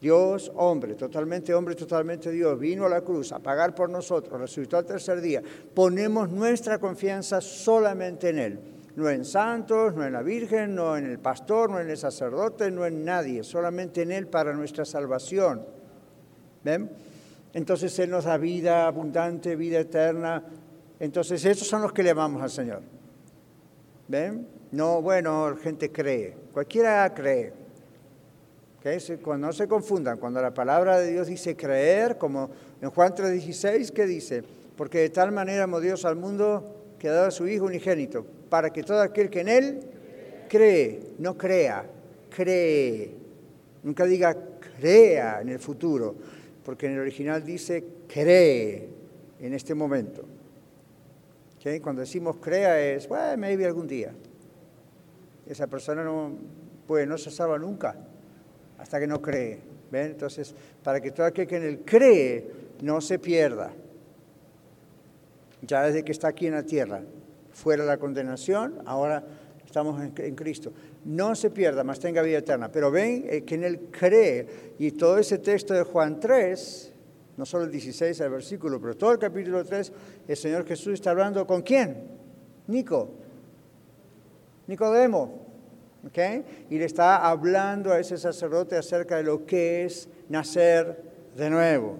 Dios, 0.00 0.52
hombre, 0.54 0.94
totalmente 0.94 1.54
hombre, 1.54 1.74
totalmente 1.74 2.30
Dios, 2.30 2.58
vino 2.58 2.84
a 2.84 2.88
la 2.88 3.00
cruz 3.00 3.32
a 3.32 3.38
pagar 3.38 3.74
por 3.74 3.88
nosotros, 3.88 4.38
resucitó 4.38 4.76
al 4.76 4.84
tercer 4.84 5.20
día. 5.20 5.42
Ponemos 5.74 6.30
nuestra 6.30 6.78
confianza 6.78 7.40
solamente 7.40 8.28
en 8.28 8.38
Él. 8.38 8.60
No 8.94 9.10
en 9.10 9.24
santos, 9.24 9.94
no 9.94 10.04
en 10.04 10.12
la 10.12 10.22
Virgen, 10.22 10.74
no 10.74 10.96
en 10.96 11.06
el 11.06 11.18
pastor, 11.18 11.70
no 11.70 11.80
en 11.80 11.90
el 11.90 11.98
sacerdote, 11.98 12.70
no 12.70 12.86
en 12.86 13.04
nadie, 13.04 13.42
solamente 13.42 14.02
en 14.02 14.12
Él 14.12 14.26
para 14.26 14.54
nuestra 14.54 14.84
salvación. 14.84 15.66
¿Ven? 16.64 16.90
Entonces 17.52 17.98
Él 17.98 18.10
nos 18.10 18.24
da 18.24 18.36
vida 18.38 18.86
abundante, 18.86 19.56
vida 19.56 19.80
eterna, 19.80 20.42
entonces, 20.98 21.44
esos 21.44 21.66
son 21.68 21.82
los 21.82 21.92
que 21.92 22.02
le 22.02 22.10
amamos 22.10 22.42
al 22.42 22.50
Señor. 22.50 22.82
¿Ven? 24.08 24.46
No, 24.72 25.02
bueno, 25.02 25.56
gente 25.62 25.90
cree. 25.90 26.36
Cualquiera 26.52 27.12
cree. 27.14 27.66
Cuando 29.22 29.48
no 29.48 29.52
se 29.52 29.66
confundan, 29.66 30.16
cuando 30.16 30.40
la 30.40 30.54
palabra 30.54 31.00
de 31.00 31.10
Dios 31.10 31.26
dice 31.26 31.56
creer, 31.56 32.16
como 32.18 32.50
en 32.80 32.88
Juan 32.90 33.14
3:16, 33.16 33.90
¿qué 33.90 34.06
dice? 34.06 34.44
Porque 34.76 34.98
de 34.98 35.10
tal 35.10 35.32
manera 35.32 35.64
amó 35.64 35.80
Dios 35.80 36.04
al 36.04 36.14
mundo 36.14 36.94
que 36.96 37.08
ha 37.08 37.12
dado 37.12 37.26
a 37.26 37.30
su 37.32 37.48
Hijo 37.48 37.64
unigénito, 37.64 38.24
para 38.48 38.70
que 38.70 38.84
todo 38.84 39.00
aquel 39.02 39.28
que 39.28 39.40
en 39.40 39.48
Él 39.48 39.80
cree, 40.48 41.00
no 41.18 41.36
crea, 41.36 41.84
cree. 42.30 43.10
Nunca 43.82 44.04
diga 44.04 44.36
crea 44.78 45.40
en 45.40 45.48
el 45.48 45.58
futuro, 45.58 46.14
porque 46.64 46.86
en 46.86 46.92
el 46.92 47.00
original 47.00 47.44
dice 47.44 47.82
cree 48.06 48.88
en 49.40 49.52
este 49.52 49.74
momento. 49.74 50.35
Cuando 51.82 52.00
decimos 52.00 52.36
crea 52.36 52.80
es, 52.80 53.08
bueno, 53.08 53.36
maybe 53.38 53.66
algún 53.66 53.88
día. 53.88 54.12
esa 55.48 55.66
persona 55.66 56.04
no, 56.04 56.32
pues 56.86 57.08
no 57.08 57.18
se 57.18 57.32
salva 57.32 57.58
nunca 57.58 57.96
hasta 58.78 59.00
que 59.00 59.06
no 59.08 59.20
cree. 59.20 59.58
¿Ven? 59.90 60.12
Entonces, 60.12 60.54
para 60.84 61.00
que 61.00 61.10
todo 61.10 61.26
aquel 61.26 61.46
que 61.46 61.56
en 61.56 61.62
él 61.64 61.80
cree 61.84 62.46
no 62.82 63.00
se 63.00 63.18
pierda, 63.18 63.72
ya 65.62 65.82
desde 65.82 66.04
que 66.04 66.12
está 66.12 66.28
aquí 66.28 66.46
en 66.46 66.54
la 66.54 66.62
tierra, 66.62 67.02
fuera 67.52 67.84
la 67.84 67.96
condenación, 67.96 68.80
ahora 68.86 69.24
estamos 69.64 70.00
en, 70.00 70.34
Cristo. 70.36 70.72
No 71.04 71.34
se 71.34 71.50
pierda, 71.50 71.82
más 71.82 71.98
tenga 71.98 72.22
vida 72.22 72.38
eterna. 72.38 72.70
Pero 72.70 72.92
ven 72.92 73.24
eh, 73.28 73.42
que 73.42 73.56
en 73.56 73.64
él 73.64 73.88
cree, 73.90 74.74
y 74.78 74.92
todo 74.92 75.18
ese 75.18 75.38
texto 75.38 75.74
de 75.74 75.82
Juan 75.82 76.20
3, 76.20 76.92
no 77.36 77.44
solo 77.44 77.64
el 77.64 77.70
16 77.70 78.20
el 78.20 78.30
versículo, 78.30 78.80
pero 78.80 78.96
todo 78.96 79.12
el 79.12 79.18
capítulo 79.18 79.64
3, 79.64 79.92
el 80.28 80.36
Señor 80.36 80.66
Jesús 80.66 80.94
está 80.94 81.10
hablando 81.10 81.46
con 81.46 81.62
quién? 81.62 82.08
Nico, 82.66 83.10
Nicodemo. 84.66 85.46
Y 86.70 86.78
le 86.78 86.84
está 86.84 87.28
hablando 87.28 87.92
a 87.92 87.98
ese 87.98 88.16
sacerdote 88.16 88.76
acerca 88.76 89.16
de 89.16 89.24
lo 89.24 89.44
que 89.44 89.84
es 89.84 90.08
nacer 90.28 91.02
de 91.36 91.50
nuevo. 91.50 91.98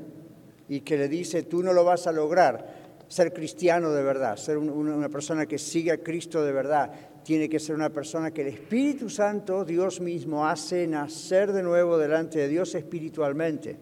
Y 0.68 0.80
que 0.80 0.96
le 0.96 1.08
dice, 1.08 1.42
tú 1.42 1.62
no 1.62 1.72
lo 1.72 1.84
vas 1.84 2.06
a 2.06 2.12
lograr, 2.12 2.74
ser 3.08 3.32
cristiano 3.32 3.92
de 3.92 4.02
verdad, 4.02 4.36
ser 4.36 4.58
una 4.58 5.08
persona 5.08 5.46
que 5.46 5.58
sigue 5.58 5.92
a 5.92 5.98
Cristo 5.98 6.44
de 6.44 6.52
verdad. 6.52 6.90
Tiene 7.24 7.48
que 7.48 7.58
ser 7.58 7.74
una 7.74 7.90
persona 7.90 8.30
que 8.30 8.42
el 8.42 8.48
Espíritu 8.48 9.10
Santo, 9.10 9.64
Dios 9.64 10.00
mismo, 10.00 10.46
hace 10.46 10.86
nacer 10.86 11.52
de 11.52 11.62
nuevo 11.62 11.98
delante 11.98 12.38
de 12.38 12.48
Dios 12.48 12.74
espiritualmente. 12.74 13.76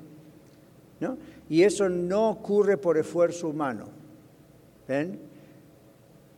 ¿no? 1.00 1.18
Y 1.48 1.62
eso 1.62 1.88
no 1.88 2.30
ocurre 2.30 2.76
por 2.76 2.96
esfuerzo 2.98 3.48
humano. 3.48 3.86
¿Ven? 4.88 5.18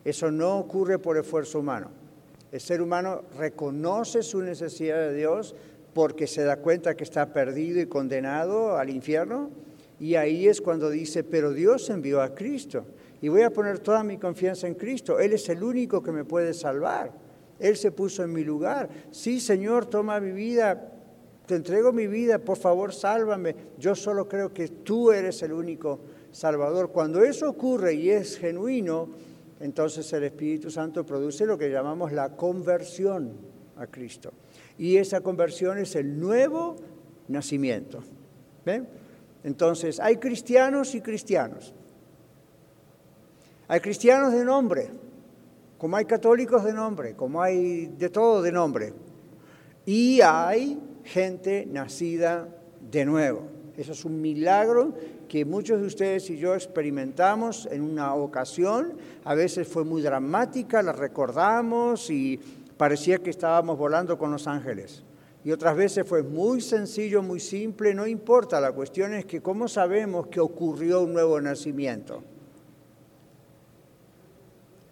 Eso 0.05 0.31
no 0.31 0.59
ocurre 0.59 0.99
por 0.99 1.17
esfuerzo 1.17 1.61
humano. 1.61 1.91
El 2.53 2.61
ser 2.61 2.81
humano 2.81 3.23
reconoce 3.37 4.23
su 4.23 4.41
necesidad 4.41 4.99
de 4.99 5.15
Dios 5.15 5.55
porque 5.95 6.27
se 6.27 6.45
da 6.45 6.59
cuenta 6.59 6.95
que 6.95 7.05
está 7.05 7.33
perdido 7.33 7.81
y 7.81 7.87
condenado 7.87 8.77
al 8.77 8.91
infierno. 8.91 9.51
Y 9.99 10.15
ahí 10.15 10.47
es 10.47 10.61
cuando 10.61 10.91
dice, 10.91 11.25
pero 11.25 11.53
Dios 11.53 11.89
envió 11.91 12.21
a 12.21 12.35
Cristo. 12.35 12.85
Y 13.21 13.29
voy 13.29 13.43
a 13.43 13.51
poner 13.51 13.79
toda 13.79 14.05
mi 14.05 14.19
confianza 14.19 14.67
en 14.67 14.75
Cristo. 14.75 15.19
Él 15.19 15.33
es 15.33 15.49
el 15.49 15.63
único 15.63 16.03
que 16.03 16.13
me 16.13 16.25
puede 16.25 16.53
salvar. 16.55 17.13
Él 17.59 17.77
se 17.77 17.91
puso 17.91 18.23
en 18.23 18.33
mi 18.33 18.45
lugar. 18.45 18.89
Sí, 19.11 19.41
Señor, 19.41 19.87
toma 19.87 20.21
mi 20.21 20.33
vida. 20.33 20.93
Te 21.47 21.55
entrego 21.55 21.93
mi 21.93 22.07
vida. 22.07 22.39
Por 22.39 22.59
favor, 22.59 22.93
sálvame. 22.93 23.55
Yo 23.79 23.95
solo 23.95 24.29
creo 24.29 24.53
que 24.53 24.69
tú 24.69 25.13
eres 25.13 25.43
el 25.43 25.53
único 25.53 26.01
Salvador. 26.33 26.91
Cuando 26.91 27.23
eso 27.23 27.49
ocurre 27.49 27.95
y 27.95 28.11
es 28.11 28.37
genuino, 28.37 29.09
entonces 29.61 30.13
el 30.13 30.25
Espíritu 30.25 30.71
Santo 30.71 31.07
produce 31.07 31.47
lo 31.47 31.57
que 31.57 31.71
llamamos 31.71 32.13
la 32.13 32.37
conversión 32.37 33.33
a 33.77 33.87
Cristo. 33.87 34.33
Y 34.77 34.97
esa 34.97 35.21
conversión 35.21 35.79
es 35.79 35.95
el 35.97 36.19
nuevo 36.19 36.77
nacimiento. 37.29 38.01
¿Ven? 38.65 38.87
Entonces, 39.45 40.01
hay 40.01 40.17
cristianos 40.17 40.95
y 40.95 41.01
cristianos. 41.01 41.73
Hay 43.69 43.81
cristianos 43.81 44.33
de 44.33 44.45
nombre, 44.45 44.91
como 45.79 45.97
hay 45.97 46.05
católicos 46.05 46.65
de 46.65 46.73
nombre, 46.73 47.15
como 47.15 47.41
hay 47.41 47.87
de 47.87 48.11
todo 48.11 48.43
de 48.43 48.53
nombre. 48.53 48.93
Y 49.85 50.21
hay 50.21 50.79
gente 51.07 51.67
nacida 51.67 52.49
de 52.91 53.05
nuevo. 53.05 53.43
Eso 53.77 53.93
es 53.93 54.05
un 54.05 54.21
milagro 54.21 54.95
que 55.29 55.45
muchos 55.45 55.81
de 55.81 55.87
ustedes 55.87 56.31
y 56.31 56.39
yo 56.39 56.55
experimentamos 56.55 57.69
en 57.71 57.83
una 57.83 58.15
ocasión. 58.15 58.95
A 59.25 59.35
veces 59.35 59.69
fue 59.69 59.85
muy 59.85 60.03
dramática, 60.03 60.83
la 60.83 60.93
recordamos 60.93 62.11
y 62.11 62.41
parecía 62.77 63.19
que 63.19 63.31
estábamos 63.31 63.79
volando 63.79 64.17
con 64.19 64.31
los 64.31 64.47
ángeles. 64.47 65.03
Y 65.45 65.53
otras 65.53 65.77
veces 65.77 66.09
fue 66.09 66.23
muy 66.23 66.61
sencillo, 66.61 67.23
muy 67.23 67.39
simple, 67.39 67.95
no 67.95 68.07
importa. 68.07 68.61
La 68.61 68.73
cuestión 68.73 69.15
es 69.15 69.27
que 69.27 69.41
cómo 69.41 69.69
sabemos 69.69 70.27
que 70.27 70.41
ocurrió 70.41 71.03
un 71.03 71.13
nuevo 71.13 71.41
nacimiento. 71.41 72.23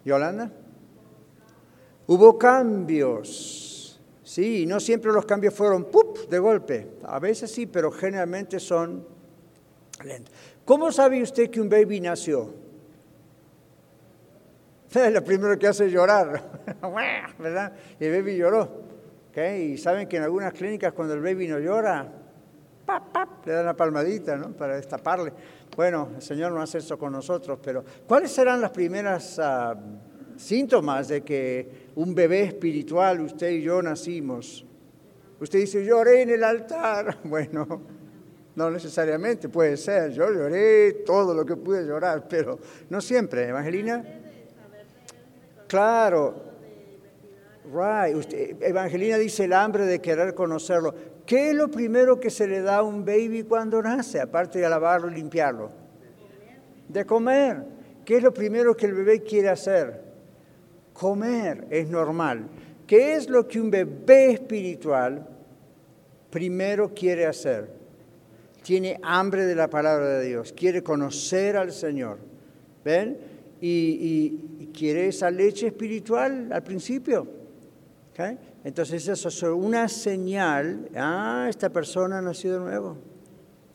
¿Yolanda? 0.05 0.51
Hubo 2.07 2.37
cambios 2.37 3.74
Sí, 4.25 4.65
no 4.65 4.79
siempre 4.79 5.13
los 5.13 5.23
cambios 5.23 5.53
fueron 5.53 5.85
¡pup! 5.85 6.27
de 6.27 6.39
golpe. 6.39 6.87
A 7.03 7.19
veces 7.19 7.51
sí, 7.51 7.67
pero 7.67 7.91
generalmente 7.91 8.59
son 8.59 9.07
lentos. 10.03 10.33
¿Cómo 10.65 10.91
sabe 10.91 11.21
usted 11.21 11.51
que 11.51 11.61
un 11.61 11.69
baby 11.69 12.01
nació? 12.01 12.51
Lo 15.11 15.23
primero 15.23 15.59
que 15.59 15.67
hace 15.67 15.85
es 15.85 15.91
llorar, 15.91 16.41
¿verdad? 17.39 17.73
Y 17.99 18.05
el 18.05 18.11
baby 18.13 18.35
lloró. 18.35 18.83
Y 19.59 19.77
saben 19.77 20.07
que 20.07 20.17
en 20.17 20.23
algunas 20.23 20.53
clínicas 20.53 20.93
cuando 20.93 21.13
el 21.13 21.21
baby 21.21 21.47
no 21.47 21.59
llora, 21.59 22.11
le 23.45 23.51
dan 23.51 23.65
la 23.65 23.75
palmadita 23.75 24.37
¿no? 24.37 24.53
para 24.53 24.75
destaparle. 24.77 25.33
Bueno, 25.75 26.09
el 26.15 26.21
Señor 26.21 26.51
no 26.51 26.61
hace 26.61 26.79
eso 26.79 26.97
con 26.97 27.11
nosotros, 27.11 27.59
pero 27.61 27.85
¿cuáles 28.07 28.31
serán 28.31 28.59
las 28.59 28.71
primeras 28.71 29.37
ah, 29.37 29.75
síntomas 30.35 31.09
de 31.09 31.21
que 31.21 31.84
un 31.95 32.13
bebé 32.13 32.43
espiritual, 32.43 33.21
usted 33.21 33.49
y 33.51 33.61
yo 33.61 33.81
nacimos. 33.81 34.65
Usted 35.39 35.59
dice, 35.59 35.83
lloré 35.85 36.21
en 36.21 36.29
el 36.31 36.43
altar. 36.43 37.17
Bueno, 37.23 37.81
no 38.55 38.71
necesariamente, 38.71 39.49
puede 39.49 39.77
ser. 39.77 40.11
Yo 40.11 40.31
lloré 40.31 41.03
todo 41.05 41.33
lo 41.33 41.45
que 41.45 41.55
pude 41.55 41.85
llorar, 41.85 42.27
pero 42.27 42.59
no 42.89 43.01
siempre. 43.01 43.47
Evangelina. 43.49 44.03
Claro. 45.67 46.43
Right. 47.65 48.31
Evangelina 48.61 49.17
dice 49.17 49.45
el 49.45 49.53
hambre 49.53 49.85
de 49.85 49.99
querer 49.99 50.33
conocerlo. 50.33 50.93
¿Qué 51.25 51.49
es 51.49 51.55
lo 51.55 51.69
primero 51.69 52.19
que 52.19 52.29
se 52.29 52.47
le 52.47 52.61
da 52.61 52.77
a 52.77 52.83
un 52.83 53.03
baby 53.03 53.43
cuando 53.43 53.81
nace, 53.81 54.21
aparte 54.21 54.59
de 54.59 54.69
lavarlo 54.69 55.09
y 55.09 55.15
limpiarlo? 55.15 55.71
De 56.87 57.05
comer. 57.05 57.63
¿Qué 58.05 58.17
es 58.17 58.23
lo 58.23 58.33
primero 58.33 58.77
que 58.77 58.85
el 58.85 58.93
bebé 58.93 59.23
quiere 59.23 59.49
hacer? 59.49 60.04
Comer 60.95 61.67
es 61.69 61.89
normal. 61.89 62.47
¿Qué 62.87 63.15
es 63.15 63.29
lo 63.29 63.47
que 63.47 63.59
un 63.59 63.69
bebé 63.69 64.31
espiritual 64.31 65.27
primero 66.31 66.93
quiere 66.95 67.25
hacer? 67.25 67.69
Tiene 68.63 68.99
hambre 69.03 69.45
de 69.45 69.53
la 69.53 69.69
palabra 69.69 70.07
de 70.17 70.27
Dios, 70.27 70.53
quiere 70.53 70.81
conocer 70.81 71.57
al 71.57 71.71
Señor. 71.71 72.17
¿Ven? 72.83 73.17
Y, 73.61 74.69
quiere 74.73 75.07
esa 75.07 75.31
leche 75.31 75.67
espiritual 75.67 76.49
al 76.51 76.61
principio. 76.61 77.25
Entonces 78.63 79.07
eso 79.07 79.29
es 79.29 79.43
una 79.43 79.87
señal, 79.87 80.89
ah, 80.95 81.47
esta 81.49 81.69
persona 81.69 82.17
ha 82.17 82.21
nacido 82.21 82.59
nuevo. 82.59 82.97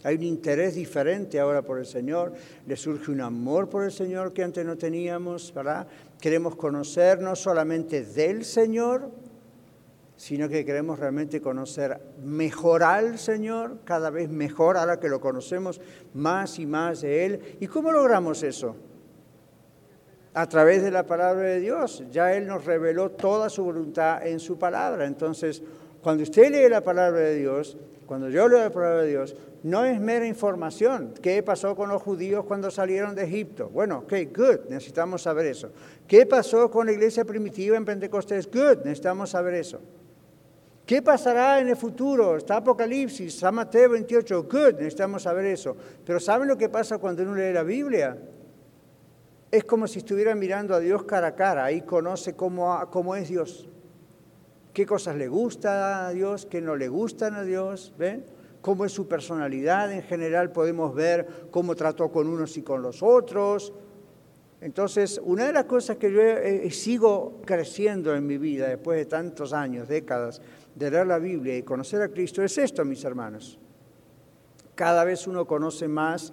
Hay 0.02 0.16
un 0.16 0.22
interés 0.22 0.74
diferente 0.74 1.38
ahora 1.38 1.62
por 1.62 1.78
el 1.78 1.86
Señor, 1.86 2.32
le 2.66 2.76
surge 2.76 3.10
un 3.10 3.20
amor 3.20 3.68
por 3.68 3.84
el 3.84 3.92
Señor 3.92 4.32
que 4.32 4.42
antes 4.42 4.64
no 4.64 4.76
teníamos, 4.76 5.52
¿verdad? 5.54 5.86
Queremos 6.20 6.54
conocer 6.56 7.20
no 7.20 7.34
solamente 7.34 8.04
del 8.04 8.44
Señor, 8.44 9.10
sino 10.16 10.50
que 10.50 10.66
queremos 10.66 10.98
realmente 10.98 11.40
conocer 11.40 11.98
mejor 12.22 12.82
al 12.82 13.18
Señor, 13.18 13.78
cada 13.84 14.10
vez 14.10 14.28
mejor, 14.28 14.76
ahora 14.76 15.00
que 15.00 15.08
lo 15.08 15.18
conocemos 15.18 15.80
más 16.12 16.58
y 16.58 16.66
más 16.66 17.00
de 17.00 17.24
Él. 17.24 17.56
¿Y 17.58 17.66
cómo 17.68 17.90
logramos 17.90 18.42
eso? 18.42 18.76
A 20.34 20.46
través 20.46 20.82
de 20.82 20.90
la 20.90 21.06
palabra 21.06 21.48
de 21.48 21.60
Dios. 21.60 22.04
Ya 22.10 22.34
Él 22.34 22.46
nos 22.46 22.66
reveló 22.66 23.12
toda 23.12 23.48
su 23.48 23.64
voluntad 23.64 24.26
en 24.26 24.40
su 24.40 24.58
palabra. 24.58 25.06
Entonces, 25.06 25.62
cuando 26.02 26.22
usted 26.22 26.50
lee 26.50 26.68
la 26.68 26.82
palabra 26.82 27.20
de 27.20 27.36
Dios, 27.36 27.78
cuando 28.04 28.28
yo 28.28 28.46
leo 28.46 28.58
la 28.58 28.70
palabra 28.70 29.02
de 29.02 29.08
Dios, 29.08 29.34
no 29.62 29.84
es 29.84 30.00
mera 30.00 30.26
información. 30.26 31.14
¿Qué 31.20 31.42
pasó 31.42 31.76
con 31.76 31.88
los 31.88 32.02
judíos 32.02 32.44
cuando 32.46 32.70
salieron 32.70 33.14
de 33.14 33.24
Egipto? 33.24 33.68
Bueno, 33.68 33.98
ok, 33.98 34.12
good, 34.34 34.68
necesitamos 34.68 35.22
saber 35.22 35.46
eso. 35.46 35.70
¿Qué 36.06 36.26
pasó 36.26 36.70
con 36.70 36.86
la 36.86 36.92
iglesia 36.92 37.24
primitiva 37.24 37.76
en 37.76 37.84
Pentecostés? 37.84 38.50
Good, 38.50 38.78
necesitamos 38.84 39.30
saber 39.30 39.54
eso. 39.54 39.80
¿Qué 40.86 41.02
pasará 41.02 41.60
en 41.60 41.68
el 41.68 41.76
futuro? 41.76 42.36
Está 42.36 42.56
Apocalipsis, 42.56 43.38
San 43.38 43.54
Mateo 43.54 43.90
28, 43.90 44.42
good, 44.44 44.74
necesitamos 44.74 45.22
saber 45.22 45.46
eso. 45.46 45.76
Pero 46.04 46.18
¿saben 46.18 46.48
lo 46.48 46.56
que 46.56 46.68
pasa 46.68 46.98
cuando 46.98 47.22
uno 47.22 47.34
lee 47.34 47.52
la 47.52 47.62
Biblia? 47.62 48.18
Es 49.50 49.64
como 49.64 49.86
si 49.86 49.98
estuviera 49.98 50.34
mirando 50.34 50.74
a 50.74 50.80
Dios 50.80 51.04
cara 51.04 51.28
a 51.28 51.34
cara, 51.34 51.64
ahí 51.64 51.82
conoce 51.82 52.34
cómo, 52.34 52.88
cómo 52.90 53.14
es 53.14 53.28
Dios. 53.28 53.68
¿Qué 54.72 54.86
cosas 54.86 55.16
le 55.16 55.28
gusta 55.28 56.06
a 56.06 56.10
Dios? 56.10 56.46
¿Qué 56.46 56.60
no 56.60 56.76
le 56.76 56.88
gustan 56.88 57.34
a 57.34 57.42
Dios? 57.42 57.92
¿Ven? 57.98 58.24
Cómo 58.60 58.84
es 58.84 58.92
su 58.92 59.08
personalidad 59.08 59.92
en 59.92 60.02
general, 60.02 60.52
podemos 60.52 60.94
ver 60.94 61.26
cómo 61.50 61.74
trató 61.74 62.10
con 62.10 62.28
unos 62.28 62.56
y 62.56 62.62
con 62.62 62.82
los 62.82 63.02
otros. 63.02 63.72
Entonces, 64.60 65.20
una 65.24 65.46
de 65.46 65.52
las 65.52 65.64
cosas 65.64 65.96
que 65.96 66.12
yo 66.12 66.20
eh, 66.20 66.70
sigo 66.70 67.40
creciendo 67.46 68.14
en 68.14 68.26
mi 68.26 68.36
vida 68.36 68.68
después 68.68 68.98
de 68.98 69.06
tantos 69.06 69.54
años, 69.54 69.88
décadas, 69.88 70.42
de 70.74 70.90
leer 70.90 71.06
la 71.06 71.18
Biblia 71.18 71.56
y 71.56 71.62
conocer 71.62 72.02
a 72.02 72.08
Cristo 72.08 72.42
es 72.42 72.58
esto, 72.58 72.84
mis 72.84 73.04
hermanos. 73.04 73.58
Cada 74.74 75.04
vez 75.04 75.26
uno 75.26 75.46
conoce 75.46 75.88
más 75.88 76.32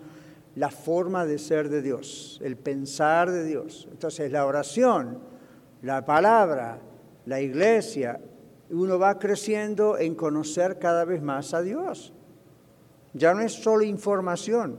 la 0.55 0.69
forma 0.69 1.25
de 1.25 1.37
ser 1.37 1.69
de 1.69 1.81
Dios, 1.81 2.39
el 2.43 2.57
pensar 2.57 3.31
de 3.31 3.45
Dios. 3.45 3.87
Entonces, 3.91 4.31
la 4.31 4.45
oración, 4.45 5.19
la 5.81 6.03
palabra, 6.03 6.79
la 7.25 7.39
iglesia, 7.39 8.19
uno 8.69 8.99
va 8.99 9.19
creciendo 9.19 9.97
en 9.97 10.15
conocer 10.15 10.79
cada 10.79 11.05
vez 11.05 11.21
más 11.21 11.53
a 11.53 11.61
Dios. 11.61 12.13
Ya 13.17 13.33
no 13.33 13.41
es 13.41 13.53
solo 13.53 13.83
información, 13.83 14.77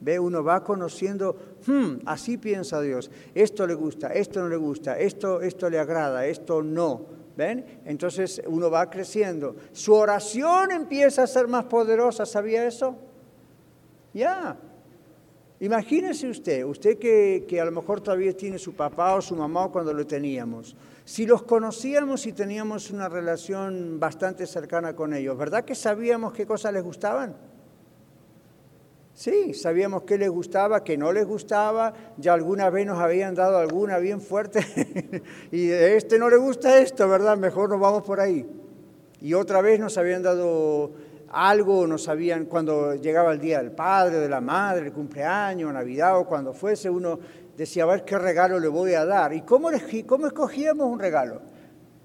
ve, 0.00 0.18
uno 0.18 0.42
va 0.42 0.62
conociendo, 0.64 1.36
hmm, 1.66 2.06
así 2.06 2.36
piensa 2.36 2.80
Dios, 2.80 3.10
esto 3.34 3.66
le 3.66 3.74
gusta, 3.74 4.08
esto 4.08 4.40
no 4.40 4.48
le 4.48 4.56
gusta, 4.56 4.98
esto, 4.98 5.40
esto 5.40 5.70
le 5.70 5.78
agrada, 5.78 6.26
esto 6.26 6.62
no. 6.62 7.22
¿Ven? 7.34 7.64
Entonces 7.86 8.42
uno 8.46 8.70
va 8.70 8.90
creciendo. 8.90 9.56
Su 9.72 9.94
oración 9.94 10.70
empieza 10.70 11.22
a 11.22 11.26
ser 11.26 11.48
más 11.48 11.64
poderosa, 11.64 12.26
¿sabía 12.26 12.66
eso? 12.66 12.94
Ya. 14.12 14.58
Imagínese 15.60 16.28
usted, 16.28 16.64
usted 16.64 16.98
que, 16.98 17.46
que, 17.48 17.58
a 17.58 17.64
lo 17.64 17.70
mejor 17.70 18.02
todavía 18.02 18.36
tiene 18.36 18.58
su 18.58 18.74
papá 18.74 19.14
o 19.14 19.22
su 19.22 19.34
mamá 19.34 19.68
cuando 19.68 19.94
lo 19.94 20.06
teníamos. 20.06 20.76
Si 21.04 21.24
los 21.24 21.44
conocíamos 21.44 22.26
y 22.26 22.32
teníamos 22.32 22.90
una 22.90 23.08
relación 23.08 23.98
bastante 23.98 24.46
cercana 24.46 24.94
con 24.94 25.14
ellos, 25.14 25.38
¿verdad 25.38 25.64
que 25.64 25.74
sabíamos 25.74 26.32
qué 26.34 26.44
cosas 26.44 26.74
les 26.74 26.82
gustaban? 26.82 27.34
Sí, 29.22 29.54
sabíamos 29.54 30.02
qué 30.02 30.18
les 30.18 30.28
gustaba, 30.28 30.82
qué 30.82 30.98
no 30.98 31.12
les 31.12 31.24
gustaba, 31.24 31.94
ya 32.16 32.32
alguna 32.32 32.70
vez 32.70 32.84
nos 32.84 32.98
habían 32.98 33.36
dado 33.36 33.58
alguna 33.58 33.98
bien 33.98 34.20
fuerte 34.20 35.22
y 35.52 35.70
este 35.70 36.18
no 36.18 36.28
le 36.28 36.36
gusta 36.38 36.78
esto, 36.78 37.08
¿verdad? 37.08 37.36
Mejor 37.36 37.70
nos 37.70 37.78
vamos 37.78 38.02
por 38.02 38.18
ahí. 38.18 38.44
Y 39.20 39.34
otra 39.34 39.60
vez 39.60 39.78
nos 39.78 39.96
habían 39.96 40.24
dado 40.24 40.90
algo, 41.28 41.86
nos 41.86 42.02
sabían 42.02 42.46
cuando 42.46 42.96
llegaba 42.96 43.32
el 43.32 43.38
día 43.38 43.58
del 43.58 43.70
padre, 43.70 44.16
de 44.16 44.28
la 44.28 44.40
madre, 44.40 44.86
el 44.86 44.92
cumpleaños, 44.92 45.72
Navidad 45.72 46.18
o 46.18 46.26
cuando 46.26 46.52
fuese, 46.52 46.90
uno 46.90 47.20
decía, 47.56 47.84
a 47.84 47.86
ver 47.86 48.04
qué 48.04 48.18
regalo 48.18 48.58
le 48.58 48.66
voy 48.66 48.94
a 48.94 49.04
dar. 49.04 49.32
¿Y 49.34 49.42
cómo, 49.42 49.70
cómo 50.04 50.26
escogíamos 50.26 50.88
un 50.88 50.98
regalo? 50.98 51.42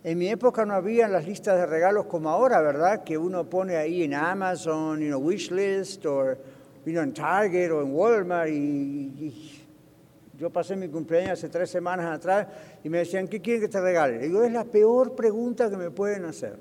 En 0.03 0.19
mi 0.19 0.29
época 0.29 0.67
no 0.67 0.75
había 0.75 1.07
las 1.07 1.25
listas 1.25 1.57
de 1.57 1.65
regalos 1.65 2.05
como 2.05 2.29
ahora, 2.29 2.61
¿verdad? 2.61 3.03
Que 3.03 3.17
uno 3.17 3.49
pone 3.49 3.75
ahí 3.75 4.03
en 4.03 4.13
Amazon, 4.13 4.99
you 4.99 5.07
know, 5.07 5.19
Wishlist 5.19 6.05
o 6.05 6.37
en 6.95 7.13
Target 7.13 7.71
o 7.71 7.81
en 7.81 7.93
Walmart 7.93 8.49
y, 8.49 9.63
yo 10.37 10.51
pasé 10.51 10.75
mi 10.75 10.87
cumpleaños 10.87 11.31
hace 11.31 11.49
tres 11.49 11.69
semanas 11.69 12.15
atrás 12.15 12.47
y 12.83 12.89
me 12.89 12.99
decían, 12.99 13.27
¿qué 13.27 13.41
quieren 13.41 13.61
que 13.61 13.67
te 13.67 13.81
regale? 13.81 14.19
digo, 14.19 14.43
es 14.43 14.51
la 14.51 14.65
peor 14.65 15.15
pregunta 15.15 15.67
que 15.67 15.77
me 15.77 15.89
pueden 15.89 16.25
hacer. 16.25 16.59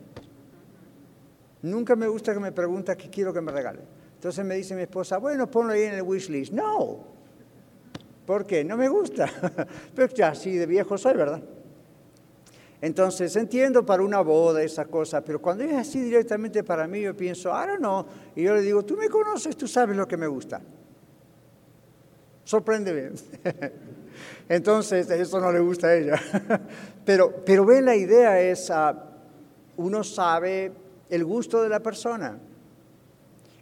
Nunca 1.60 1.94
me 1.94 2.08
gusta 2.08 2.32
que 2.32 2.40
me 2.40 2.52
pregunten 2.52 2.96
qué 2.96 3.10
quiero 3.10 3.34
que 3.34 3.42
me 3.42 3.52
regale. 3.52 3.80
Entonces 4.14 4.44
me 4.46 4.54
dice 4.54 4.74
mi 4.74 4.82
esposa, 4.82 5.18
bueno, 5.18 5.50
ponlo 5.50 5.74
ahí 5.74 5.82
en 5.82 5.94
el 5.94 6.02
wish 6.02 6.30
list. 6.30 6.54
No. 6.54 7.04
¿Por 8.24 8.46
qué? 8.46 8.64
No 8.64 8.78
me 8.78 8.88
gusta. 8.88 9.28
Pero 9.94 10.14
ya, 10.14 10.28
así 10.28 10.56
de 10.56 10.64
viejo 10.64 10.96
soy, 10.96 11.14
¿verdad? 11.14 11.42
Entonces 12.80 13.34
entiendo 13.36 13.86
para 13.86 14.02
una 14.02 14.20
boda 14.20 14.62
esa 14.62 14.84
cosa, 14.84 15.22
pero 15.22 15.40
cuando 15.40 15.64
es 15.64 15.72
así 15.72 16.00
directamente 16.00 16.62
para 16.62 16.86
mí, 16.86 17.00
yo 17.00 17.16
pienso, 17.16 17.52
ahora 17.52 17.78
no. 17.78 18.06
Y 18.34 18.42
yo 18.42 18.54
le 18.54 18.62
digo, 18.62 18.84
tú 18.84 18.96
me 18.96 19.08
conoces, 19.08 19.56
tú 19.56 19.66
sabes 19.66 19.96
lo 19.96 20.06
que 20.06 20.16
me 20.16 20.26
gusta. 20.26 20.60
Sorpréndeme. 22.44 23.10
Entonces, 24.48 25.10
eso 25.10 25.40
no 25.40 25.50
le 25.50 25.60
gusta 25.60 25.88
a 25.88 25.94
ella. 25.94 26.20
pero, 27.04 27.44
pero 27.44 27.64
ve, 27.64 27.82
la 27.82 27.96
idea 27.96 28.40
es, 28.40 28.70
uno 29.76 30.04
sabe 30.04 30.72
el 31.10 31.24
gusto 31.24 31.62
de 31.62 31.68
la 31.68 31.80
persona. 31.80 32.38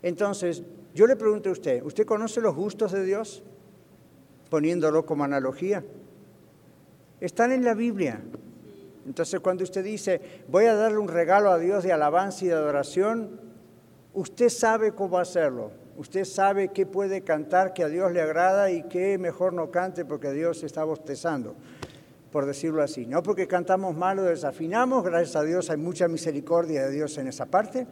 Entonces, 0.03 0.63
yo 0.93 1.07
le 1.07 1.17
pregunto 1.17 1.49
a 1.49 1.53
usted, 1.53 1.83
¿usted 1.83 2.05
conoce 2.05 2.41
los 2.41 2.55
gustos 2.55 2.93
de 2.93 3.05
Dios? 3.05 3.43
Poniéndolo 4.51 5.07
como 5.07 5.25
analogía. 5.25 5.83
Están 7.21 7.53
en 7.53 7.65
la 7.65 7.75
Biblia. 7.75 8.21
Entonces, 9.07 9.41
cuando 9.41 9.65
usted 9.65 9.85
dice, 9.85 10.21
voy 10.49 10.65
a 10.67 10.75
darle 10.75 10.99
un 10.99 11.09
regalo 11.09 11.51
a 11.51 11.59
Dios 11.59 11.85
de 11.85 11.93
alabanza 11.93 12.45
y 12.45 12.49
de 12.49 12.55
adoración, 12.55 13.41
usted 14.13 14.49
sabe 14.49 14.93
cómo 14.93 15.19
hacerlo. 15.19 15.71
Usted 15.97 16.25
sabe 16.25 16.69
qué 16.69 16.87
puede 16.87 17.23
cantar 17.23 17.73
que 17.73 17.85
a 17.85 17.89
Dios 17.89 18.11
le 18.13 18.21
agrada 18.21 18.71
y 18.71 18.83
qué 18.85 19.17
mejor 19.19 19.53
no 19.53 19.71
cante 19.71 20.05
porque 20.05 20.33
Dios 20.33 20.63
está 20.65 20.83
bostezando 20.83 21.55
por 22.35 22.47
decirlo 22.47 22.83
así. 22.83 23.07
No 23.07 23.23
porque 23.23 23.47
cantamos 23.47 23.95
mal 23.95 24.19
o 24.19 24.25
desafinamos, 24.25 25.05
gracias 25.05 25.37
a 25.37 25.45
Dios 25.45 25.71
hay 25.71 25.77
mucha 25.77 26.09
misericordia 26.09 26.85
de 26.87 26.91
Dios 26.91 27.17
en 27.19 27.29
esa 27.29 27.47
parte. 27.47 27.87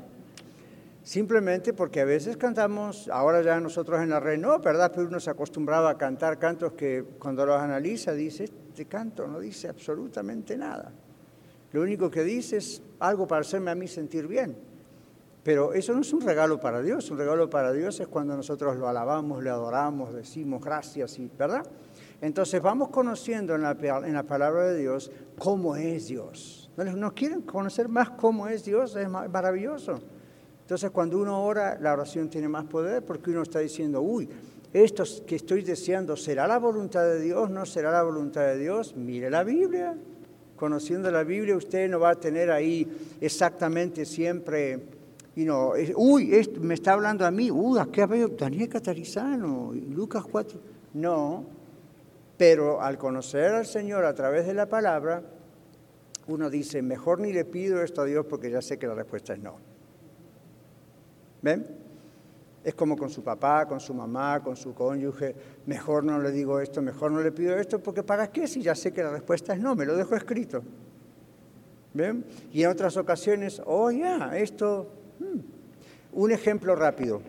Simplemente 1.04 1.72
porque 1.72 2.00
a 2.00 2.04
veces 2.04 2.36
cantamos, 2.36 3.08
ahora 3.08 3.40
ya 3.42 3.60
nosotros 3.60 4.00
en 4.00 4.10
la 4.10 4.18
red 4.18 4.40
no, 4.40 4.58
¿verdad? 4.58 4.90
Pero 4.92 5.06
uno 5.06 5.20
se 5.20 5.30
acostumbraba 5.30 5.90
a 5.90 5.96
cantar 5.96 6.40
cantos 6.40 6.72
que 6.72 7.04
cuando 7.20 7.46
los 7.46 7.56
analiza 7.56 8.14
dice, 8.14 8.50
este 8.68 8.86
canto 8.86 9.28
no 9.28 9.38
dice 9.38 9.68
absolutamente 9.68 10.56
nada. 10.56 10.90
Lo 11.72 11.82
único 11.82 12.10
que 12.10 12.22
dice 12.22 12.58
es 12.58 12.82
algo 12.98 13.26
para 13.26 13.40
hacerme 13.40 13.70
a 13.70 13.74
mí 13.74 13.88
sentir 13.88 14.26
bien. 14.26 14.56
Pero 15.42 15.72
eso 15.72 15.92
no 15.92 16.02
es 16.02 16.12
un 16.12 16.20
regalo 16.20 16.60
para 16.60 16.80
Dios, 16.80 17.10
un 17.10 17.18
regalo 17.18 17.50
para 17.50 17.72
Dios 17.72 17.98
es 17.98 18.06
cuando 18.06 18.36
nosotros 18.36 18.76
lo 18.76 18.88
alabamos, 18.88 19.42
le 19.42 19.50
adoramos, 19.50 20.14
decimos 20.14 20.62
gracias, 20.62 21.18
y, 21.18 21.28
¿verdad? 21.36 21.66
Entonces 22.20 22.62
vamos 22.62 22.90
conociendo 22.90 23.56
en 23.56 23.62
la, 23.62 23.76
en 24.06 24.14
la 24.14 24.22
palabra 24.22 24.66
de 24.68 24.78
Dios 24.78 25.10
cómo 25.38 25.74
es 25.74 26.06
Dios. 26.06 26.70
¿No 26.76 27.12
quieren 27.12 27.42
conocer 27.42 27.88
más 27.88 28.10
cómo 28.10 28.46
es 28.46 28.64
Dios? 28.64 28.94
Es 28.94 29.08
maravilloso. 29.08 29.98
Entonces 30.60 30.90
cuando 30.90 31.18
uno 31.18 31.44
ora, 31.44 31.76
la 31.80 31.92
oración 31.92 32.30
tiene 32.30 32.48
más 32.48 32.64
poder 32.66 33.04
porque 33.04 33.30
uno 33.30 33.42
está 33.42 33.58
diciendo, 33.58 34.00
uy, 34.00 34.28
esto 34.72 35.02
que 35.26 35.36
estoy 35.36 35.62
deseando, 35.62 36.16
¿será 36.16 36.46
la 36.46 36.58
voluntad 36.58 37.02
de 37.02 37.20
Dios? 37.20 37.50
¿No 37.50 37.66
será 37.66 37.90
la 37.90 38.04
voluntad 38.04 38.42
de 38.42 38.58
Dios? 38.58 38.94
Mire 38.96 39.28
la 39.28 39.42
Biblia. 39.42 39.96
Conociendo 40.62 41.10
la 41.10 41.24
Biblia, 41.24 41.56
usted 41.56 41.90
no 41.90 41.98
va 41.98 42.10
a 42.10 42.14
tener 42.14 42.48
ahí 42.48 42.86
exactamente 43.20 44.04
siempre, 44.04 44.78
y 45.34 45.44
no, 45.44 45.72
uy, 45.96 46.32
esto 46.36 46.60
me 46.60 46.74
está 46.74 46.92
hablando 46.92 47.26
a 47.26 47.32
mí, 47.32 47.50
uy, 47.50 47.80
acá 47.80 48.06
veo 48.06 48.28
Daniel 48.28 48.68
Catarizano, 48.68 49.72
Lucas 49.72 50.24
4. 50.30 50.60
No, 50.94 51.44
pero 52.36 52.80
al 52.80 52.96
conocer 52.96 53.50
al 53.50 53.66
Señor 53.66 54.04
a 54.04 54.14
través 54.14 54.46
de 54.46 54.54
la 54.54 54.66
palabra, 54.66 55.24
uno 56.28 56.48
dice, 56.48 56.80
mejor 56.80 57.18
ni 57.18 57.32
le 57.32 57.44
pido 57.44 57.82
esto 57.82 58.02
a 58.02 58.04
Dios 58.04 58.24
porque 58.26 58.48
ya 58.48 58.62
sé 58.62 58.78
que 58.78 58.86
la 58.86 58.94
respuesta 58.94 59.32
es 59.32 59.40
no. 59.40 59.56
¿Ven? 61.42 61.81
Es 62.64 62.74
como 62.74 62.96
con 62.96 63.10
su 63.10 63.22
papá, 63.22 63.66
con 63.66 63.80
su 63.80 63.92
mamá, 63.92 64.42
con 64.42 64.56
su 64.56 64.72
cónyuge, 64.72 65.34
mejor 65.66 66.04
no 66.04 66.20
le 66.20 66.30
digo 66.30 66.60
esto, 66.60 66.80
mejor 66.80 67.10
no 67.10 67.20
le 67.20 67.32
pido 67.32 67.56
esto, 67.56 67.80
porque 67.82 68.02
¿para 68.02 68.30
qué 68.30 68.46
si 68.46 68.62
ya 68.62 68.74
sé 68.74 68.92
que 68.92 69.02
la 69.02 69.10
respuesta 69.10 69.52
es 69.52 69.60
no? 69.60 69.74
Me 69.74 69.84
lo 69.84 69.96
dejo 69.96 70.14
escrito. 70.14 70.62
¿Ven? 71.94 72.24
Y 72.52 72.62
en 72.62 72.70
otras 72.70 72.96
ocasiones, 72.96 73.60
oh 73.64 73.90
ya, 73.90 74.36
esto... 74.36 74.88
Hmm". 75.18 75.40
Un 76.14 76.30
ejemplo 76.30 76.76
rápido. 76.76 77.22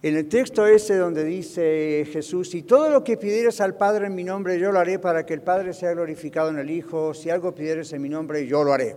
En 0.00 0.16
el 0.16 0.28
texto 0.28 0.64
ese 0.64 0.96
donde 0.96 1.24
dice 1.24 2.06
Jesús, 2.12 2.50
si 2.50 2.62
todo 2.62 2.88
lo 2.88 3.02
que 3.02 3.16
pidieres 3.16 3.60
al 3.60 3.74
Padre 3.74 4.06
en 4.06 4.14
mi 4.14 4.22
nombre, 4.22 4.60
yo 4.60 4.70
lo 4.70 4.78
haré 4.78 5.00
para 5.00 5.26
que 5.26 5.34
el 5.34 5.42
Padre 5.42 5.72
sea 5.72 5.90
glorificado 5.90 6.50
en 6.50 6.58
el 6.58 6.70
Hijo, 6.70 7.12
si 7.14 7.30
algo 7.30 7.52
pidieres 7.52 7.92
en 7.92 8.02
mi 8.02 8.08
nombre, 8.08 8.46
yo 8.46 8.62
lo 8.62 8.72
haré. 8.72 8.96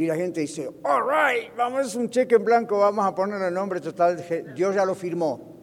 Y 0.00 0.06
la 0.06 0.16
gente 0.16 0.40
dice, 0.40 0.66
all 0.82 1.02
right, 1.02 1.54
vamos, 1.54 1.94
a 1.94 1.98
un 1.98 2.08
cheque 2.08 2.36
en 2.36 2.44
blanco, 2.44 2.78
vamos 2.78 3.04
a 3.04 3.14
poner 3.14 3.42
el 3.42 3.52
nombre 3.52 3.82
total, 3.82 4.16
Dios 4.54 4.74
ya 4.74 4.86
lo 4.86 4.94
firmó. 4.94 5.58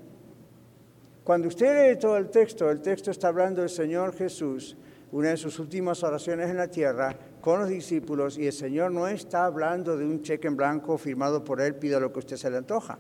Cuando 1.24 1.48
usted 1.48 1.90
lee 1.90 2.00
todo 2.00 2.18
el 2.18 2.30
texto, 2.30 2.70
el 2.70 2.80
texto 2.80 3.10
está 3.10 3.30
hablando 3.30 3.62
del 3.62 3.72
Señor 3.72 4.14
Jesús, 4.14 4.78
una 5.12 5.30
de 5.30 5.38
sus 5.38 5.58
últimas 5.58 6.04
oraciones 6.04 6.52
en 6.52 6.58
la 6.58 6.68
tierra, 6.68 7.18
con 7.42 7.62
los 7.62 7.70
discípulos, 7.70 8.38
y 8.38 8.46
el 8.46 8.54
Señor 8.54 8.92
no 8.92 9.08
está 9.08 9.44
hablando 9.44 9.98
de 9.98 10.06
un 10.06 10.22
cheque 10.22 10.48
en 10.48 10.56
blanco 10.56 11.00
firmado 11.00 11.44
por 11.44 11.60
Él, 11.60 11.74
pida 11.74 12.00
lo 12.00 12.14
que 12.14 12.20
usted 12.20 12.38
se 12.38 12.52
le 12.52 12.58
antoja 12.58 13.00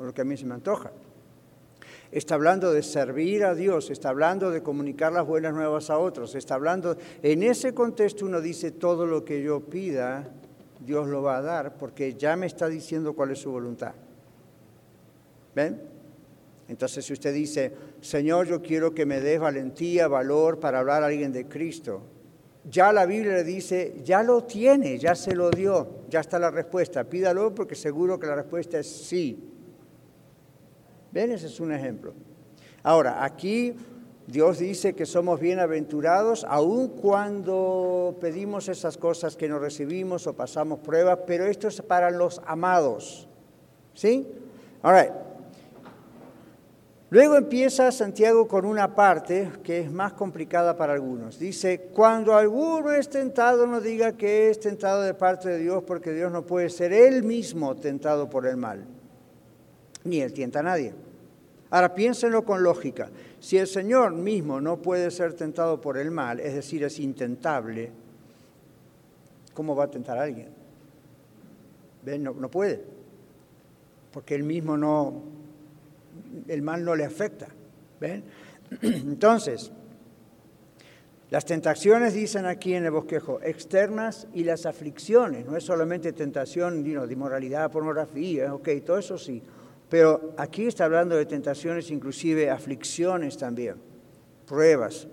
lo 0.00 0.12
que 0.12 0.22
a 0.22 0.24
mí 0.24 0.36
se 0.36 0.46
me 0.46 0.54
antoja. 0.54 0.90
Está 2.10 2.34
hablando 2.34 2.72
de 2.72 2.82
servir 2.82 3.44
a 3.44 3.54
Dios, 3.54 3.88
está 3.90 4.10
hablando 4.10 4.50
de 4.50 4.62
comunicar 4.62 5.12
las 5.12 5.26
buenas 5.26 5.54
nuevas 5.54 5.88
a 5.90 5.98
otros, 5.98 6.34
está 6.34 6.56
hablando, 6.56 6.96
en 7.22 7.42
ese 7.42 7.72
contexto 7.72 8.26
uno 8.26 8.40
dice 8.40 8.72
todo 8.72 9.06
lo 9.06 9.24
que 9.24 9.42
yo 9.42 9.60
pida, 9.60 10.28
Dios 10.84 11.08
lo 11.08 11.22
va 11.22 11.38
a 11.38 11.42
dar, 11.42 11.76
porque 11.76 12.14
ya 12.14 12.36
me 12.36 12.46
está 12.46 12.68
diciendo 12.68 13.14
cuál 13.14 13.30
es 13.30 13.38
su 13.38 13.50
voluntad. 13.50 13.92
¿Ven? 15.54 15.80
Entonces 16.68 17.04
si 17.04 17.12
usted 17.12 17.34
dice, 17.34 17.72
Señor, 18.00 18.46
yo 18.46 18.62
quiero 18.62 18.94
que 18.94 19.04
me 19.04 19.20
des 19.20 19.38
valentía, 19.38 20.08
valor 20.08 20.58
para 20.58 20.78
hablar 20.78 21.02
a 21.02 21.06
alguien 21.06 21.32
de 21.32 21.46
Cristo, 21.46 22.02
ya 22.70 22.92
la 22.92 23.06
Biblia 23.06 23.34
le 23.34 23.44
dice, 23.44 23.96
ya 24.04 24.22
lo 24.22 24.44
tiene, 24.44 24.98
ya 24.98 25.14
se 25.14 25.34
lo 25.34 25.50
dio, 25.50 26.04
ya 26.08 26.20
está 26.20 26.38
la 26.38 26.50
respuesta, 26.50 27.04
pídalo 27.04 27.54
porque 27.54 27.74
seguro 27.74 28.18
que 28.18 28.26
la 28.26 28.36
respuesta 28.36 28.78
es 28.78 28.86
sí. 28.86 29.48
¿Ven? 31.10 31.32
Ese 31.32 31.46
es 31.46 31.60
un 31.60 31.72
ejemplo. 31.72 32.14
Ahora, 32.82 33.24
aquí 33.24 33.74
Dios 34.26 34.58
dice 34.58 34.94
que 34.94 35.04
somos 35.04 35.40
bienaventurados 35.40 36.46
aun 36.48 36.88
cuando 36.88 38.16
pedimos 38.20 38.68
esas 38.68 38.96
cosas 38.96 39.36
que 39.36 39.48
no 39.48 39.58
recibimos 39.58 40.26
o 40.26 40.34
pasamos 40.34 40.78
pruebas, 40.78 41.20
pero 41.26 41.46
esto 41.46 41.68
es 41.68 41.82
para 41.82 42.10
los 42.10 42.40
amados. 42.46 43.28
¿Sí? 43.94 44.26
All 44.82 44.94
right. 44.94 45.12
Luego 47.10 47.36
empieza 47.36 47.92
Santiago 47.92 48.48
con 48.48 48.64
una 48.64 48.94
parte 48.94 49.50
que 49.62 49.80
es 49.80 49.92
más 49.92 50.14
complicada 50.14 50.78
para 50.78 50.94
algunos. 50.94 51.38
Dice, 51.38 51.90
cuando 51.92 52.34
alguno 52.34 52.90
es 52.90 53.10
tentado, 53.10 53.66
no 53.66 53.82
diga 53.82 54.12
que 54.12 54.48
es 54.48 54.58
tentado 54.58 55.02
de 55.02 55.12
parte 55.12 55.50
de 55.50 55.58
Dios, 55.58 55.82
porque 55.86 56.12
Dios 56.12 56.32
no 56.32 56.46
puede 56.46 56.70
ser 56.70 56.90
él 56.94 57.22
mismo 57.22 57.76
tentado 57.76 58.30
por 58.30 58.46
el 58.46 58.56
mal, 58.56 58.86
ni 60.04 60.22
él 60.22 60.32
tienta 60.32 60.60
a 60.60 60.62
nadie. 60.62 60.94
Ahora 61.68 61.94
piénsenlo 61.94 62.46
con 62.46 62.62
lógica. 62.62 63.10
Si 63.42 63.58
el 63.58 63.66
Señor 63.66 64.12
mismo 64.12 64.60
no 64.60 64.80
puede 64.80 65.10
ser 65.10 65.34
tentado 65.34 65.80
por 65.80 65.98
el 65.98 66.12
mal, 66.12 66.38
es 66.38 66.54
decir, 66.54 66.84
es 66.84 67.00
intentable, 67.00 67.90
¿cómo 69.52 69.74
va 69.74 69.84
a 69.84 69.90
tentar 69.90 70.16
a 70.16 70.22
alguien? 70.22 70.50
¿Ven? 72.04 72.22
No, 72.22 72.48
puede. 72.48 72.84
Porque 74.12 74.36
él 74.36 74.44
mismo 74.44 74.76
no, 74.76 75.22
el 76.46 76.62
mal 76.62 76.84
no 76.84 76.94
le 76.94 77.04
afecta. 77.04 77.48
¿Ven? 78.00 78.22
Entonces, 78.80 79.72
las 81.28 81.44
tentaciones, 81.44 82.14
dicen 82.14 82.46
aquí 82.46 82.74
en 82.74 82.84
el 82.84 82.92
bosquejo, 82.92 83.40
externas 83.42 84.28
y 84.32 84.44
las 84.44 84.66
aflicciones, 84.66 85.46
no 85.46 85.56
es 85.56 85.64
solamente 85.64 86.12
tentación 86.12 86.84
de 86.84 87.12
inmoralidad, 87.12 87.72
pornografía, 87.72 88.54
ok, 88.54 88.68
todo 88.86 88.98
eso 88.98 89.18
sí, 89.18 89.42
pero 89.92 90.32
aquí 90.38 90.68
está 90.68 90.86
hablando 90.86 91.16
de 91.16 91.26
tentaciones, 91.26 91.90
inclusive 91.90 92.48
aflicciones 92.48 93.36
también, 93.36 93.74
pruebas. 94.46 95.06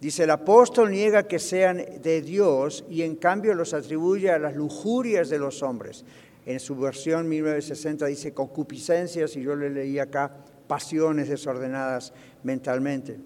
Dice, 0.00 0.24
el 0.24 0.30
apóstol 0.30 0.92
niega 0.92 1.24
que 1.24 1.38
sean 1.38 1.84
de 2.02 2.22
Dios 2.22 2.86
y 2.88 3.02
en 3.02 3.16
cambio 3.16 3.52
los 3.52 3.74
atribuye 3.74 4.30
a 4.30 4.38
las 4.38 4.56
lujurias 4.56 5.28
de 5.28 5.38
los 5.38 5.62
hombres. 5.62 6.06
En 6.46 6.58
su 6.58 6.74
versión 6.76 7.28
1960 7.28 8.06
dice 8.06 8.32
concupiscencias 8.32 9.36
y 9.36 9.42
yo 9.42 9.54
le 9.54 9.68
leí 9.68 9.98
acá 9.98 10.34
pasiones 10.66 11.28
desordenadas 11.28 12.14
mentalmente. 12.44 13.18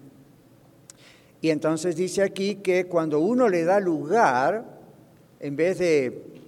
Y 1.40 1.50
entonces 1.50 1.94
dice 1.94 2.24
aquí 2.24 2.56
que 2.56 2.86
cuando 2.86 3.20
uno 3.20 3.48
le 3.48 3.62
da 3.62 3.78
lugar, 3.78 4.64
en 5.38 5.54
vez 5.54 5.78
de 5.78 6.41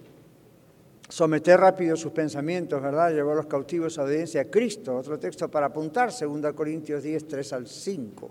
someter 1.08 1.60
rápido 1.60 1.96
sus 1.96 2.12
pensamientos, 2.12 2.80
¿verdad? 2.80 3.12
Llevó 3.12 3.32
a 3.32 3.36
los 3.36 3.46
cautivos 3.46 3.98
a 3.98 4.04
obediencia 4.04 4.42
a 4.42 4.44
Cristo. 4.46 4.96
Otro 4.96 5.18
texto 5.18 5.50
para 5.50 5.66
apuntar, 5.66 6.10
2 6.10 6.52
Corintios 6.54 7.02
10, 7.02 7.28
3 7.28 7.52
al 7.52 7.66
5. 7.66 8.30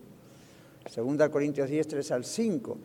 2 0.96 1.30
Corintios 1.30 1.70
10, 1.70 1.88
3 1.88 2.12
al 2.12 2.26
5. 2.26 2.78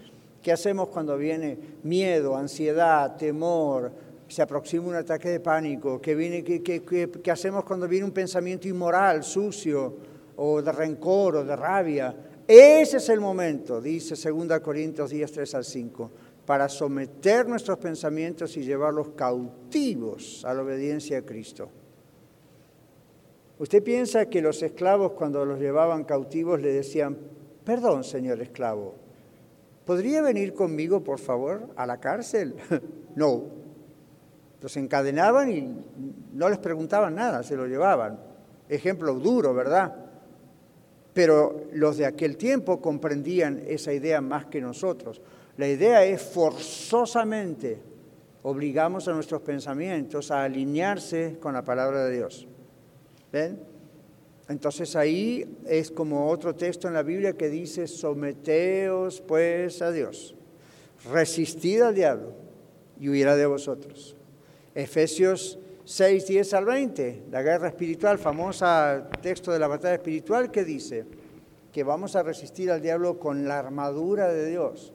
¿Qué 0.43 0.53
hacemos 0.53 0.89
cuando 0.89 1.17
viene 1.17 1.59
miedo, 1.83 2.37
ansiedad, 2.37 3.17
temor, 3.17 3.91
se 4.29 4.43
aproxima 4.43 4.87
un 4.87 4.95
ataque 4.95 5.31
de 5.31 5.41
pánico? 5.41 6.01
¿Qué, 6.01 6.15
viene, 6.15 6.45
qué, 6.45 6.63
qué, 6.63 6.83
qué 6.83 7.31
hacemos 7.31 7.65
cuando 7.65 7.89
viene 7.89 8.05
un 8.05 8.13
pensamiento 8.13 8.69
inmoral, 8.69 9.25
sucio, 9.25 9.97
o 10.37 10.63
de 10.63 10.71
rencor, 10.71 11.37
o 11.37 11.45
de 11.45 11.57
rabia? 11.57 12.15
Ese 12.47 12.99
es 12.99 13.09
el 13.09 13.21
momento, 13.21 13.81
dice 13.81 14.15
2 14.31 14.61
Corintios 14.61 15.11
10, 15.11 15.33
3 15.33 15.55
al 15.57 15.65
5 15.65 16.11
para 16.49 16.71
someter 16.71 17.47
nuestros 17.47 17.77
pensamientos 17.77 18.57
y 18.57 18.63
llevarlos 18.63 19.11
cautivos 19.11 20.47
a 20.47 20.55
la 20.55 20.63
obediencia 20.63 21.19
a 21.19 21.23
Cristo. 21.23 21.69
¿Usted 23.59 23.83
piensa 23.83 24.31
que 24.31 24.41
los 24.41 24.63
esclavos 24.63 25.13
cuando 25.13 25.45
los 25.45 25.61
llevaban 25.61 26.05
cautivos 26.05 26.59
le 26.63 26.73
decían, 26.73 27.19
perdón, 27.67 28.03
señor 28.03 28.41
esclavo, 28.41 28.95
¿podría 29.85 30.23
venir 30.23 30.55
conmigo, 30.55 31.05
por 31.05 31.19
favor, 31.19 31.69
a 31.77 31.85
la 31.85 32.01
cárcel? 32.01 32.55
no. 33.15 33.43
Los 34.63 34.75
encadenaban 34.79 35.51
y 35.51 35.71
no 36.33 36.49
les 36.49 36.59
preguntaban 36.61 37.15
nada, 37.15 37.43
se 37.43 37.57
lo 37.57 37.67
llevaban. 37.67 38.21
Ejemplo 38.71 39.13
duro, 39.17 39.53
¿verdad? 39.53 39.95
Pero 41.13 41.67
los 41.75 41.99
de 41.99 42.07
aquel 42.07 42.39
tiempo 42.39 42.81
comprendían 42.81 43.63
esa 43.67 43.93
idea 43.93 44.23
más 44.23 44.47
que 44.47 44.63
nosotros. 44.63 45.21
La 45.59 45.67
idea 45.67 46.05
es 46.05 46.23
forzosamente 46.23 47.81
obligamos 48.43 49.09
a 49.09 49.13
nuestros 49.13 49.43
pensamientos 49.43 50.31
a 50.31 50.45
alinearse 50.45 51.37
con 51.41 51.53
la 51.53 51.65
palabra 51.65 52.05
de 52.05 52.17
Dios. 52.17 52.47
¿Ven? 53.33 53.59
Entonces 54.49 54.95
ahí 54.95 55.59
es 55.67 55.91
como 55.91 56.31
otro 56.31 56.55
texto 56.55 56.87
en 56.87 56.95
la 56.95 57.03
Biblia 57.03 57.33
que 57.33 57.49
dice, 57.49 57.89
someteos 57.89 59.21
pues 59.21 59.83
a 59.83 59.91
Dios, 59.91 60.37
resistid 61.11 61.83
al 61.83 61.95
diablo 61.95 62.35
y 63.01 63.09
huirá 63.09 63.35
de 63.35 63.47
vosotros. 63.47 64.17
Efesios 64.77 65.59
6, 65.85 66.27
10 66.29 66.55
al 66.55 66.65
20, 66.67 67.23
la 67.33 67.43
guerra 67.43 67.67
espiritual, 67.67 68.19
famosa 68.19 69.11
texto 69.21 69.51
de 69.51 69.59
la 69.59 69.67
batalla 69.67 69.97
espiritual 69.97 70.53
que 70.53 70.65
dice 70.65 71.05
que 71.73 71.83
vamos 71.83 72.15
a 72.15 72.23
resistir 72.23 72.71
al 72.71 72.81
diablo 72.81 73.19
con 73.19 73.49
la 73.49 73.59
armadura 73.59 74.33
de 74.33 74.49
Dios 74.49 74.95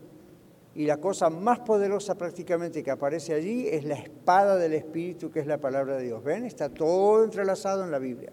y 0.76 0.86
la 0.86 0.98
cosa 0.98 1.30
más 1.30 1.60
poderosa 1.60 2.16
prácticamente 2.16 2.82
que 2.82 2.92
aparece 2.92 3.34
allí 3.34 3.68
es 3.68 3.84
la 3.84 3.96
espada 3.96 4.58
del 4.58 4.74
Espíritu, 4.74 5.30
que 5.30 5.40
es 5.40 5.48
la 5.48 5.60
palabra 5.60 5.98
de 5.98 6.06
Dios. 6.06 6.24
¿Ven? 6.24 6.46
Está 6.46 6.70
todo 6.70 7.24
entrelazado 7.24 7.84
en 7.84 7.92
la 7.92 8.00
Biblia. 8.00 8.32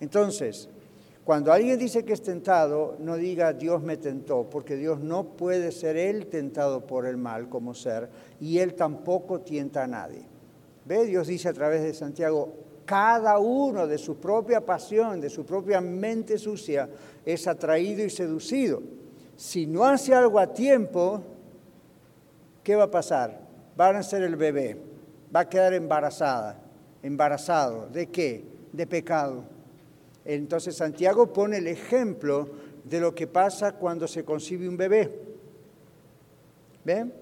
Entonces, 0.00 0.70
cuando 1.24 1.52
alguien 1.52 1.78
dice 1.78 2.04
que 2.04 2.14
es 2.14 2.22
tentado, 2.22 2.96
no 2.98 3.16
diga 3.16 3.52
Dios 3.52 3.82
me 3.82 3.98
tentó, 3.98 4.48
porque 4.48 4.76
Dios 4.76 5.00
no 5.00 5.36
puede 5.36 5.70
ser 5.70 5.96
él 5.96 6.26
tentado 6.26 6.86
por 6.86 7.06
el 7.06 7.18
mal 7.18 7.50
como 7.50 7.74
ser, 7.74 8.08
y 8.40 8.58
él 8.58 8.74
tampoco 8.74 9.40
tienta 9.40 9.84
a 9.84 9.86
nadie. 9.86 10.24
¿Ve? 10.86 11.04
Dios 11.04 11.26
dice 11.26 11.50
a 11.50 11.52
través 11.52 11.82
de 11.82 11.92
Santiago, 11.92 12.54
cada 12.86 13.38
uno 13.38 13.86
de 13.86 13.98
su 13.98 14.16
propia 14.16 14.64
pasión, 14.64 15.20
de 15.20 15.28
su 15.28 15.44
propia 15.44 15.80
mente 15.80 16.38
sucia, 16.38 16.88
es 17.24 17.46
atraído 17.46 18.02
y 18.02 18.10
seducido. 18.10 18.82
Si 19.36 19.66
no 19.66 19.84
hace 19.84 20.14
algo 20.14 20.40
a 20.40 20.52
tiempo, 20.52 21.22
¿qué 22.62 22.76
va 22.76 22.84
a 22.84 22.90
pasar? 22.90 23.40
Va 23.78 23.88
a 23.88 23.92
nacer 23.92 24.22
el 24.22 24.36
bebé, 24.36 24.76
va 25.34 25.40
a 25.40 25.48
quedar 25.48 25.74
embarazada, 25.74 26.58
embarazado. 27.02 27.88
¿De 27.88 28.06
qué? 28.06 28.44
De 28.72 28.86
pecado. 28.86 29.44
Entonces 30.24 30.76
Santiago 30.76 31.32
pone 31.32 31.58
el 31.58 31.66
ejemplo 31.66 32.48
de 32.84 33.00
lo 33.00 33.14
que 33.14 33.26
pasa 33.26 33.72
cuando 33.72 34.06
se 34.06 34.24
concibe 34.24 34.68
un 34.68 34.76
bebé. 34.76 35.10
¿Ven? 36.84 37.12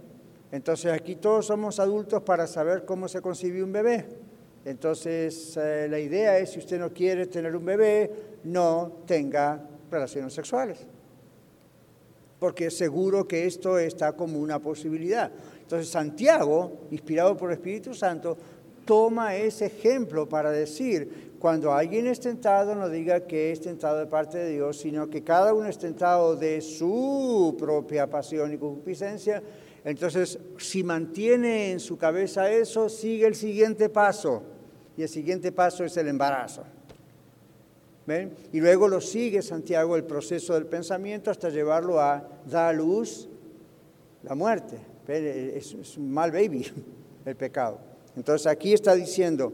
Entonces 0.51 0.93
aquí 0.93 1.17
todos 1.17 1.47
somos 1.47 1.79
adultos 1.79 2.23
para 2.23 2.47
saber 2.47 2.85
cómo 2.85 3.09
se 3.09 3.21
concibe 3.21 3.63
un 3.63 3.73
bebé. 3.73 4.07
Entonces 4.65 5.57
eh, 5.57 5.87
la 5.89 5.99
idea 5.99 6.39
es, 6.39 6.51
si 6.51 6.59
usted 6.59 6.79
no 6.79 6.93
quiere 6.93 7.27
tener 7.27 7.55
un 7.55 7.65
bebé, 7.65 8.11
no 8.45 8.93
tenga 9.07 9.61
relaciones 9.91 10.33
sexuales 10.33 10.87
porque 12.39 12.71
seguro 12.71 13.27
que 13.27 13.47
esto 13.47 13.79
está 13.79 14.13
como 14.13 14.39
una 14.39 14.59
posibilidad. 14.61 15.31
Entonces 15.61 15.89
Santiago, 15.89 16.87
inspirado 16.91 17.37
por 17.37 17.51
el 17.51 17.57
Espíritu 17.57 17.95
Santo, 17.95 18.37
toma 18.85 19.37
ese 19.37 19.67
ejemplo 19.67 20.29
para 20.29 20.51
decir, 20.51 21.35
cuando 21.39 21.73
alguien 21.73 22.07
es 22.07 22.21
tentado, 22.21 22.75
no 22.75 22.89
diga 22.89 23.27
que 23.27 23.53
es 23.53 23.61
tentado 23.61 23.99
de 23.99 24.07
parte 24.07 24.39
de 24.39 24.51
Dios, 24.51 24.79
sino 24.79 25.09
que 25.11 25.23
cada 25.23 25.53
uno 25.53 25.69
es 25.69 25.79
tentado 25.79 26.37
de 26.37 26.61
su 26.61 27.55
propia 27.59 28.09
pasión 28.09 28.53
y 28.53 28.59
concupiscencia. 28.59 29.43
Entonces, 29.85 30.39
si 30.57 30.83
mantiene 30.83 31.71
en 31.71 31.81
su 31.81 31.97
cabeza 31.97 32.51
eso, 32.51 32.89
sigue 32.89 33.27
el 33.27 33.35
siguiente 33.35 33.89
paso. 33.89 34.43
Y 34.97 35.03
el 35.03 35.09
siguiente 35.09 35.53
paso 35.53 35.85
es 35.85 35.97
el 35.97 36.09
embarazo. 36.09 36.65
Y 38.53 38.61
luego 38.61 38.89
lo 38.89 39.01
sigue 39.01 39.43
Santiago 39.43 39.97
el 39.97 40.05
proceso 40.05 40.55
del 40.55 40.67
pensamiento 40.67 41.31
hasta 41.31 41.51
llevarlo 41.51 42.01
a 42.01 42.27
dar 42.47 42.71
a 42.71 42.73
luz 42.73 43.29
la 44.23 44.35
muerte. 44.35 44.79
Es, 45.07 45.97
un 45.97 46.11
mal 46.11 46.31
baby 46.31 46.67
el 47.25 47.37
pecado. 47.37 47.79
Entonces 48.17 48.47
aquí 48.47 48.73
está 48.73 48.95
diciendo, 48.95 49.53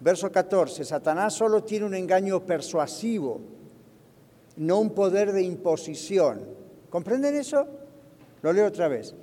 verso 0.00 0.30
14, 0.30 0.84
Satanás 0.84 1.34
solo 1.34 1.62
tiene 1.62 1.86
un 1.86 1.94
engaño 1.94 2.44
persuasivo, 2.44 3.40
no 4.56 4.80
un 4.80 4.90
poder 4.90 5.32
de 5.32 5.42
imposición. 5.42 6.40
¿Comprenden 6.88 7.36
eso? 7.36 7.66
Lo 8.42 8.52
leo 8.52 8.66
otra 8.66 8.88
vez. 8.88 9.14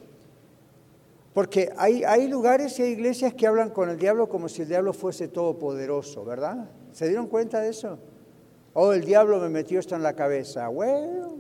Porque 1.34 1.72
hay, 1.78 2.04
hay, 2.04 2.28
lugares 2.28 2.80
y 2.80 2.84
hay 2.84 2.92
iglesias 2.92 3.34
que 3.34 3.46
hablan 3.46 3.70
con 3.70 3.90
el 3.90 4.00
diablo 4.00 4.28
como 4.28 4.50
si 4.50 4.64
el 4.64 4.70
diablo 4.70 4.94
fuese 4.94 5.28
todopoderoso, 5.28 6.26
¿verdad? 6.26 6.70
¿Se 6.94 7.08
dieron 7.08 7.28
cuenta 7.28 7.60
de 7.60 7.70
eso? 7.70 8.00
Oh, 8.80 8.94
el 8.94 9.04
diablo 9.04 9.40
me 9.40 9.50
metió 9.50 9.80
esto 9.80 9.96
en 9.96 10.04
la 10.04 10.14
cabeza. 10.14 10.68
Bueno, 10.68 11.36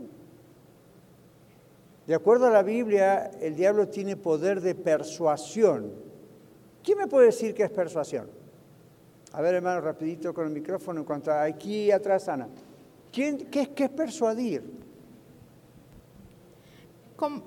de 2.07 2.15
acuerdo 2.15 2.47
a 2.47 2.49
la 2.49 2.63
Biblia, 2.63 3.29
el 3.39 3.55
diablo 3.55 3.89
tiene 3.89 4.15
poder 4.15 4.59
de 4.59 4.73
persuasión. 4.73 5.93
¿Quién 6.83 6.97
me 6.97 7.05
puede 7.05 7.27
decir 7.27 7.53
qué 7.53 7.61
es 7.61 7.69
persuasión? 7.69 8.27
A 9.33 9.41
ver, 9.43 9.53
hermano, 9.53 9.81
rapidito 9.81 10.33
con 10.33 10.47
el 10.47 10.51
micrófono 10.51 11.01
en 11.01 11.05
cuanto 11.05 11.31
a 11.31 11.43
aquí 11.43 11.91
atrás, 11.91 12.27
Ana. 12.27 12.47
¿Quién, 13.11 13.37
qué, 13.51 13.69
¿Qué 13.69 13.83
es 13.83 13.91
persuadir? 13.91 14.63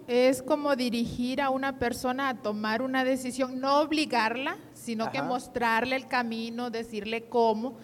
Es 0.07 0.40
como 0.40 0.76
dirigir 0.76 1.40
a 1.40 1.50
una 1.50 1.81
persona 1.81 2.29
a 2.29 2.40
tomar 2.40 2.81
una 2.81 3.03
decisión, 3.03 3.59
no 3.59 3.81
obligarla, 3.81 4.57
sino 4.81 5.11
que 5.12 5.21
mostrarle 5.23 5.95
el 5.97 6.07
camino, 6.09 6.71
decirle 6.71 7.25
cómo, 7.29 7.77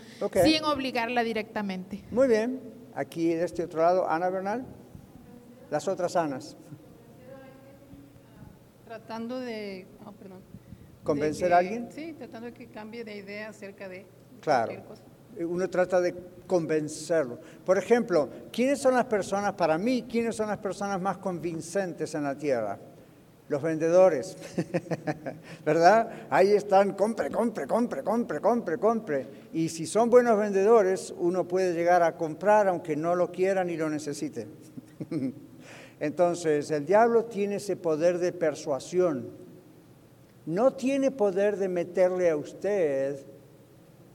sin 0.43 0.65
obligarla 0.65 1.23
directamente. 1.23 2.03
Muy 2.11 2.27
bien. 2.29 2.61
Aquí 2.95 3.29
de 3.35 3.45
este 3.45 3.65
otro 3.65 3.83
lado, 3.83 4.09
Ana 4.09 4.31
Bernal. 4.31 4.65
Las 5.71 5.87
otras 5.89 6.17
Anas. 6.17 6.57
Tratando 8.87 9.41
de... 9.41 9.87
oh, 10.05 10.13
perdón. 10.13 10.41
¿Convencer 11.03 11.45
De 11.45 11.49
que- 11.49 11.55
a 11.55 11.59
alguien? 11.59 11.89
Sí, 11.93 12.13
tratando 12.15 12.47
de 12.47 12.53
que 12.55 12.67
cambie 12.69 13.05
de 13.05 13.17
idea 13.17 13.49
acerca 13.51 13.89
de 13.89 14.07
Claro. 14.41 14.67
cualquier 14.69 14.89
cosa. 14.89 15.03
Uno 15.39 15.69
trata 15.69 16.01
de 16.01 16.15
convencerlo. 16.47 17.39
Por 17.65 17.77
ejemplo, 17.79 18.31
¿quiénes 18.53 18.79
son 18.81 18.95
las 18.95 19.05
personas, 19.05 19.53
para 19.53 19.77
mí, 19.77 20.07
quiénes 20.09 20.35
son 20.37 20.49
las 20.49 20.59
personas 20.59 21.01
más 21.01 21.19
convincentes 21.19 22.15
en 22.15 22.23
la 22.25 22.35
tierra? 22.37 22.79
Los 23.49 23.63
vendedores, 23.63 24.37
¿verdad? 25.65 26.27
Ahí 26.31 26.53
están, 26.53 26.95
compre, 26.95 27.31
compre, 27.31 27.67
compre, 27.69 28.03
compre, 28.03 28.41
compre, 28.41 28.79
compre. 28.79 29.27
Y 29.53 29.69
si 29.69 29.87
son 29.87 30.11
buenos 30.11 30.37
vendedores, 30.37 31.15
uno 31.17 31.47
puede 31.47 31.73
llegar 31.73 32.03
a 32.03 32.17
comprar 32.17 32.67
aunque 32.67 32.97
no 32.97 33.15
lo 33.15 33.31
quiera 33.31 33.63
ni 33.63 33.77
lo 33.77 33.89
necesite. 33.89 34.49
Entonces, 36.01 36.71
el 36.73 36.85
diablo 36.85 37.27
tiene 37.27 37.57
ese 37.57 37.77
poder 37.77 38.19
de 38.19 38.33
persuasión. 38.33 39.31
No 40.45 40.73
tiene 40.73 41.13
poder 41.13 41.57
de 41.57 41.69
meterle 41.69 42.31
a 42.31 42.37
usted 42.37 43.25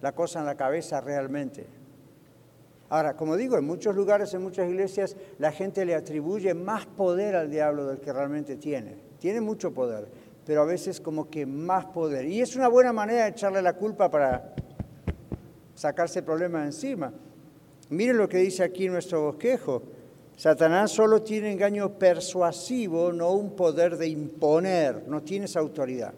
la 0.02 0.14
cosa 0.14 0.40
en 0.40 0.46
la 0.46 0.56
cabeza 0.56 1.00
realmente. 1.00 1.66
Ahora, 2.90 3.16
como 3.16 3.38
digo, 3.38 3.58
en 3.58 3.64
muchos 3.64 3.96
lugares, 3.96 4.34
en 4.34 4.42
muchas 4.42 4.68
iglesias, 4.70 5.16
la 5.40 5.54
gente 5.54 5.86
le 5.86 5.96
atribuye 5.96 6.54
más 6.54 6.86
poder 6.86 7.38
al 7.38 7.50
diablo 7.50 7.88
del 7.88 8.02
que 8.02 8.12
realmente 8.12 8.58
tiene. 8.58 9.11
Tiene 9.22 9.40
mucho 9.40 9.72
poder, 9.72 10.08
pero 10.48 10.64
a 10.64 10.66
veces 10.66 11.00
como 11.00 11.30
que 11.30 11.46
más 11.46 11.86
poder. 11.86 12.26
Y 12.26 12.42
es 12.42 12.56
una 12.56 12.68
buena 12.68 12.92
manera 12.92 13.26
de 13.26 13.30
echarle 13.30 13.62
la 13.62 13.74
culpa 13.74 14.10
para 14.10 14.56
sacarse 15.76 16.20
el 16.20 16.26
problema 16.26 16.66
encima. 16.66 17.14
Miren 17.92 18.18
lo 18.18 18.28
que 18.28 18.40
dice 18.40 18.64
aquí 18.64 18.90
nuestro 18.90 19.22
bosquejo. 19.22 19.84
Satanás 20.36 20.90
solo 20.90 21.22
tiene 21.22 21.52
engaño 21.52 22.00
persuasivo, 22.00 23.14
no 23.14 23.34
un 23.34 23.56
poder 23.56 23.96
de 23.96 24.08
imponer, 24.08 25.08
no 25.08 25.22
tiene 25.22 25.46
esa 25.46 25.60
autoridad. 25.60 26.16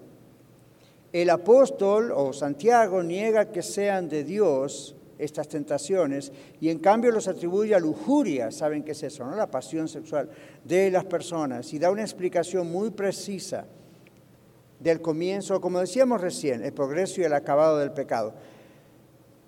El 1.11 1.29
apóstol 1.29 2.09
o 2.15 2.31
Santiago 2.31 3.03
niega 3.03 3.51
que 3.51 3.61
sean 3.61 4.07
de 4.07 4.23
Dios 4.23 4.95
estas 5.17 5.47
tentaciones 5.47 6.31
y 6.59 6.69
en 6.69 6.79
cambio 6.79 7.11
los 7.11 7.27
atribuye 7.27 7.75
a 7.75 7.79
lujuria, 7.79 8.51
¿saben 8.51 8.83
qué 8.83 8.91
es 8.91 9.03
eso? 9.03 9.25
No? 9.25 9.35
La 9.35 9.49
pasión 9.49 9.87
sexual 9.87 10.29
de 10.63 10.91
las 10.91 11.05
personas 11.05 11.73
y 11.73 11.79
da 11.79 11.91
una 11.91 12.01
explicación 12.01 12.71
muy 12.71 12.91
precisa 12.91 13.65
del 14.79 15.01
comienzo, 15.01 15.61
como 15.61 15.79
decíamos 15.79 16.21
recién, 16.21 16.63
el 16.63 16.73
progreso 16.73 17.21
y 17.21 17.23
el 17.23 17.33
acabado 17.33 17.77
del 17.77 17.91
pecado. 17.91 18.33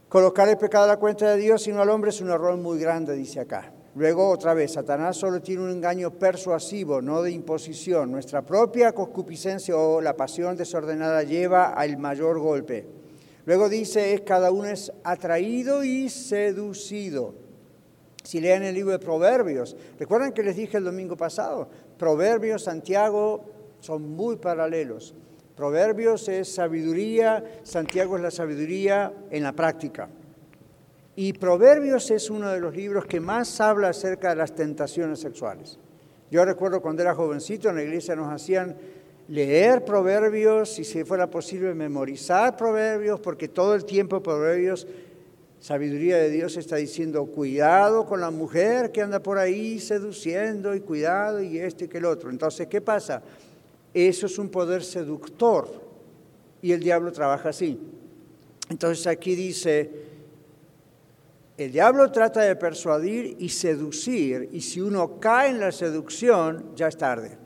Colocar 0.07 0.47
el 0.47 0.57
pecado 0.57 0.85
a 0.85 0.87
la 0.87 0.97
cuenta 0.97 1.29
de 1.31 1.37
Dios 1.37 1.67
y 1.67 1.73
no 1.73 1.81
al 1.81 1.89
hombre 1.89 2.11
es 2.11 2.21
un 2.21 2.29
error 2.29 2.55
muy 2.57 2.79
grande, 2.79 3.13
dice 3.15 3.41
acá. 3.41 3.73
Luego, 3.95 4.29
otra 4.29 4.53
vez, 4.53 4.73
Satanás 4.73 5.15
solo 5.15 5.41
tiene 5.41 5.63
un 5.63 5.71
engaño 5.71 6.11
persuasivo, 6.11 7.01
no 7.01 7.21
de 7.21 7.31
imposición. 7.31 8.11
Nuestra 8.11 8.41
propia 8.41 8.91
concupiscencia 8.91 9.75
o 9.77 10.01
la 10.01 10.17
pasión 10.17 10.57
desordenada 10.57 11.23
lleva 11.23 11.69
al 11.69 11.97
mayor 11.97 12.39
golpe. 12.39 12.85
Luego 13.45 13.69
dice, 13.69 14.13
es 14.13 14.21
cada 14.21 14.51
uno 14.51 14.67
es 14.69 14.91
atraído 15.03 15.83
y 15.83 16.09
seducido. 16.09 17.35
Si 18.23 18.41
leen 18.41 18.63
el 18.63 18.73
libro 18.73 18.91
de 18.91 18.99
Proverbios, 18.99 19.77
recuerdan 19.99 20.33
que 20.33 20.41
les 20.41 20.55
dije 20.55 20.77
el 20.77 20.83
domingo 20.83 21.15
pasado, 21.15 21.69
Proverbios, 21.97 22.63
Santiago 22.63 23.45
son 23.79 24.09
muy 24.09 24.37
paralelos. 24.37 25.13
Proverbios 25.55 26.27
es 26.27 26.53
sabiduría, 26.53 27.43
Santiago 27.63 28.17
es 28.17 28.23
la 28.23 28.31
sabiduría 28.31 29.13
en 29.29 29.43
la 29.43 29.53
práctica. 29.53 30.09
Y 31.15 31.33
Proverbios 31.33 32.09
es 32.11 32.29
uno 32.29 32.49
de 32.49 32.59
los 32.59 32.75
libros 32.75 33.05
que 33.05 33.19
más 33.19 33.61
habla 33.61 33.89
acerca 33.89 34.29
de 34.29 34.35
las 34.35 34.53
tentaciones 34.53 35.19
sexuales. 35.19 35.79
Yo 36.31 36.43
recuerdo 36.43 36.81
cuando 36.81 37.03
era 37.03 37.13
jovencito 37.13 37.69
en 37.69 37.75
la 37.75 37.83
iglesia 37.83 38.15
nos 38.15 38.33
hacían 38.33 38.75
leer 39.27 39.83
proverbios 39.83 40.77
y 40.79 40.83
si 40.83 41.03
fuera 41.03 41.29
posible 41.29 41.73
memorizar 41.73 42.55
proverbios, 42.55 43.19
porque 43.19 43.47
todo 43.47 43.75
el 43.75 43.85
tiempo 43.85 44.21
proverbios, 44.21 44.87
sabiduría 45.59 46.17
de 46.17 46.29
Dios 46.29 46.57
está 46.57 46.75
diciendo 46.75 47.25
cuidado 47.25 48.05
con 48.05 48.21
la 48.21 48.29
mujer 48.29 48.91
que 48.91 49.01
anda 49.01 49.19
por 49.19 49.37
ahí 49.37 49.79
seduciendo 49.79 50.75
y 50.75 50.81
cuidado 50.81 51.41
y 51.41 51.57
este 51.57 51.85
y 51.85 51.87
que 51.87 51.97
el 51.97 52.05
otro. 52.05 52.29
Entonces, 52.29 52.67
¿qué 52.67 52.81
pasa? 52.81 53.23
Eso 53.93 54.25
es 54.27 54.37
un 54.37 54.49
poder 54.49 54.83
seductor 54.83 55.67
y 56.61 56.71
el 56.71 56.81
diablo 56.81 57.11
trabaja 57.11 57.49
así. 57.49 57.79
Entonces 58.69 59.07
aquí 59.07 59.35
dice, 59.35 59.89
el 61.57 61.71
diablo 61.71 62.11
trata 62.11 62.41
de 62.41 62.55
persuadir 62.55 63.37
y 63.39 63.49
seducir, 63.49 64.49
y 64.51 64.61
si 64.61 64.81
uno 64.81 65.19
cae 65.19 65.51
en 65.51 65.59
la 65.59 65.71
seducción, 65.71 66.75
ya 66.75 66.87
es 66.87 66.97
tarde. 66.97 67.44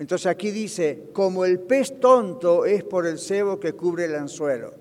Entonces 0.00 0.26
aquí 0.26 0.50
dice, 0.50 1.10
como 1.12 1.44
el 1.44 1.60
pez 1.60 2.00
tonto 2.00 2.64
es 2.64 2.82
por 2.82 3.06
el 3.06 3.18
cebo 3.18 3.60
que 3.60 3.74
cubre 3.74 4.06
el 4.06 4.16
anzuelo. 4.16 4.72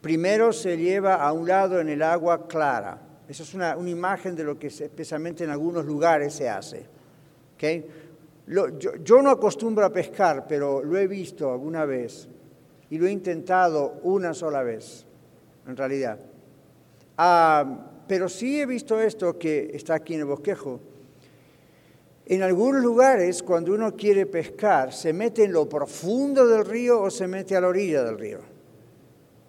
Primero 0.00 0.52
se 0.52 0.76
lleva 0.76 1.14
a 1.14 1.32
un 1.32 1.46
lado 1.46 1.78
en 1.80 1.88
el 1.88 2.02
agua 2.02 2.48
clara. 2.48 2.98
Esa 3.28 3.44
es 3.44 3.54
una, 3.54 3.76
una 3.76 3.88
imagen 3.88 4.34
de 4.34 4.42
lo 4.44 4.58
que 4.58 4.66
especialmente 4.66 5.44
en 5.44 5.50
algunos 5.50 5.86
lugares 5.86 6.34
se 6.34 6.48
hace. 6.48 6.80
¿ok? 7.54 7.84
Lo- 8.46 8.78
yo, 8.80 8.96
yo 8.96 9.22
no 9.22 9.30
acostumbro 9.30 9.86
a 9.86 9.92
pescar, 9.92 10.46
pero 10.48 10.82
lo 10.82 10.98
he 10.98 11.06
visto 11.06 11.52
alguna 11.52 11.84
vez 11.84 12.28
y 12.90 12.98
lo 12.98 13.06
he 13.06 13.12
intentado 13.12 14.00
una 14.02 14.34
sola 14.34 14.64
vez, 14.64 15.06
en 15.68 15.76
realidad. 15.76 16.18
Ah, 17.16 18.02
pero 18.08 18.28
sí 18.28 18.60
he 18.60 18.66
visto 18.66 19.00
esto 19.00 19.38
que 19.38 19.70
está 19.72 19.94
aquí 19.94 20.14
en 20.14 20.20
el 20.20 20.26
bosquejo. 20.26 20.80
En 22.26 22.42
algunos 22.42 22.82
lugares, 22.82 23.42
cuando 23.42 23.74
uno 23.74 23.96
quiere 23.96 24.26
pescar, 24.26 24.92
se 24.92 25.12
mete 25.12 25.44
en 25.44 25.52
lo 25.52 25.68
profundo 25.68 26.46
del 26.46 26.64
río 26.64 27.02
o 27.02 27.10
se 27.10 27.26
mete 27.26 27.56
a 27.56 27.60
la 27.60 27.68
orilla 27.68 28.04
del 28.04 28.18
río. 28.18 28.38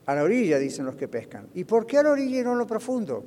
A 0.06 0.16
la 0.16 0.24
orilla, 0.24 0.58
dicen 0.58 0.86
los 0.86 0.96
que 0.96 1.08
pescan. 1.08 1.48
¿Y 1.54 1.66
por 1.66 1.86
qué 1.86 2.00
a 2.00 2.04
la 2.04 2.12
orilla 2.12 2.40
y 2.40 2.44
no 2.44 2.54
a 2.54 2.56
lo 2.56 2.66
profundo? 2.66 3.24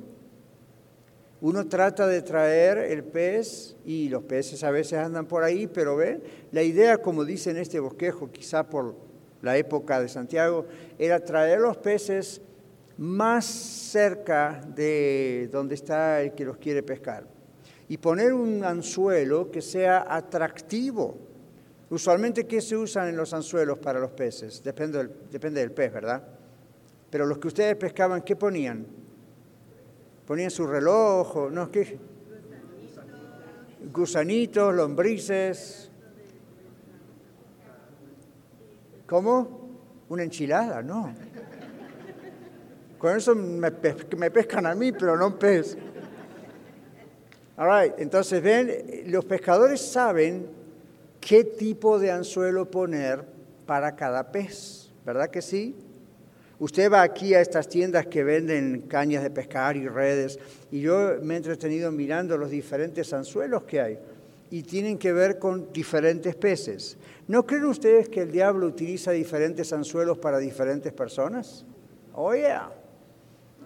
Uno 1.40 1.68
trata 1.68 2.08
de 2.08 2.22
traer 2.22 2.78
el 2.78 3.04
pez 3.04 3.76
y 3.84 4.08
los 4.08 4.24
peces 4.24 4.64
a 4.64 4.70
veces 4.70 4.98
andan 4.98 5.26
por 5.26 5.44
ahí, 5.44 5.68
pero 5.68 5.94
ven, 5.94 6.22
la 6.50 6.62
idea, 6.62 6.98
como 6.98 7.24
dice 7.24 7.50
en 7.50 7.58
este 7.58 7.78
bosquejo, 7.78 8.30
quizá 8.32 8.68
por 8.68 8.96
la 9.42 9.56
época 9.56 10.00
de 10.00 10.08
Santiago, 10.08 10.66
era 10.98 11.20
traer 11.20 11.60
los 11.60 11.76
peces 11.76 12.40
más 12.98 13.44
cerca 13.44 14.60
de 14.74 15.48
donde 15.52 15.76
está 15.76 16.20
el 16.22 16.32
que 16.32 16.44
los 16.44 16.56
quiere 16.56 16.82
pescar 16.82 17.35
y 17.88 17.96
poner 17.98 18.32
un 18.32 18.64
anzuelo 18.64 19.50
que 19.50 19.62
sea 19.62 20.06
atractivo. 20.08 21.16
Usualmente, 21.90 22.46
¿qué 22.46 22.60
se 22.60 22.76
usan 22.76 23.08
en 23.08 23.16
los 23.16 23.32
anzuelos 23.32 23.78
para 23.78 24.00
los 24.00 24.10
peces? 24.10 24.62
Depende 24.62 24.98
del, 24.98 25.10
depende 25.30 25.60
del 25.60 25.70
pez, 25.70 25.92
¿verdad? 25.92 26.22
Pero 27.10 27.26
los 27.26 27.38
que 27.38 27.46
ustedes 27.48 27.76
pescaban, 27.76 28.22
¿qué 28.22 28.34
ponían? 28.34 28.84
Ponían 30.26 30.50
su 30.50 30.66
reloj, 30.66 31.36
o- 31.36 31.50
no, 31.50 31.70
¿qué? 31.70 31.96
Gusanitos, 33.92 34.74
lombrices. 34.74 35.90
¿Cómo? 39.06 39.68
Una 40.08 40.24
enchilada, 40.24 40.82
no. 40.82 41.14
Con 42.98 43.16
eso 43.16 43.34
me, 43.36 43.70
pes- 43.70 44.06
me 44.16 44.30
pescan 44.32 44.66
a 44.66 44.74
mí, 44.74 44.90
pero 44.90 45.16
no 45.16 45.28
un 45.28 45.38
pez. 45.38 45.76
All 47.56 47.94
entonces 47.98 48.42
ven, 48.42 49.04
los 49.06 49.24
pescadores 49.24 49.80
saben 49.80 50.46
qué 51.20 51.42
tipo 51.44 51.98
de 51.98 52.10
anzuelo 52.10 52.70
poner 52.70 53.24
para 53.64 53.96
cada 53.96 54.30
pez, 54.30 54.90
¿verdad 55.04 55.30
que 55.30 55.40
sí? 55.40 55.74
Usted 56.58 56.90
va 56.90 57.02
aquí 57.02 57.34
a 57.34 57.40
estas 57.40 57.68
tiendas 57.68 58.06
que 58.06 58.24
venden 58.24 58.82
cañas 58.82 59.22
de 59.22 59.30
pescar 59.30 59.76
y 59.76 59.88
redes, 59.88 60.38
y 60.70 60.80
yo 60.80 61.16
me 61.22 61.34
he 61.34 61.36
entretenido 61.38 61.90
mirando 61.90 62.36
los 62.36 62.50
diferentes 62.50 63.12
anzuelos 63.12 63.64
que 63.64 63.80
hay, 63.80 63.98
y 64.50 64.62
tienen 64.62 64.98
que 64.98 65.12
ver 65.12 65.38
con 65.38 65.72
diferentes 65.72 66.34
peces. 66.34 66.96
¿No 67.26 67.44
creen 67.44 67.64
ustedes 67.64 68.08
que 68.08 68.22
el 68.22 68.32
diablo 68.32 68.66
utiliza 68.66 69.10
diferentes 69.12 69.72
anzuelos 69.72 70.18
para 70.18 70.38
diferentes 70.38 70.92
personas? 70.92 71.64
Oh, 72.14 72.34
yeah. 72.34 72.70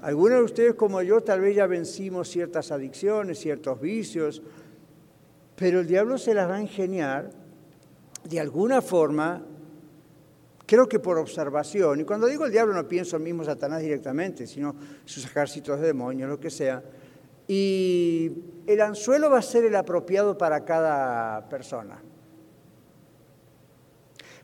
Algunos 0.02 0.38
de 0.38 0.44
ustedes 0.44 0.74
como 0.74 1.02
yo 1.02 1.20
tal 1.20 1.40
vez 1.40 1.56
ya 1.56 1.66
vencimos 1.66 2.28
ciertas 2.28 2.72
adicciones, 2.72 3.38
ciertos 3.38 3.80
vicios, 3.80 4.42
pero 5.56 5.80
el 5.80 5.86
diablo 5.86 6.16
se 6.16 6.32
las 6.32 6.48
va 6.48 6.56
a 6.56 6.62
ingeniar 6.62 7.30
de 8.24 8.40
alguna 8.40 8.80
forma, 8.80 9.42
creo 10.64 10.88
que 10.88 10.98
por 10.98 11.18
observación, 11.18 12.00
y 12.00 12.04
cuando 12.04 12.26
digo 12.28 12.46
el 12.46 12.52
diablo 12.52 12.72
no 12.72 12.88
pienso 12.88 13.16
el 13.16 13.22
mismo 13.22 13.44
Satanás 13.44 13.82
directamente, 13.82 14.46
sino 14.46 14.74
sus 15.04 15.24
ejércitos 15.26 15.78
de 15.80 15.88
demonios, 15.88 16.30
lo 16.30 16.40
que 16.40 16.50
sea, 16.50 16.82
y 17.46 18.32
el 18.66 18.80
anzuelo 18.80 19.28
va 19.28 19.40
a 19.40 19.42
ser 19.42 19.64
el 19.64 19.76
apropiado 19.76 20.38
para 20.38 20.64
cada 20.64 21.46
persona. 21.48 22.00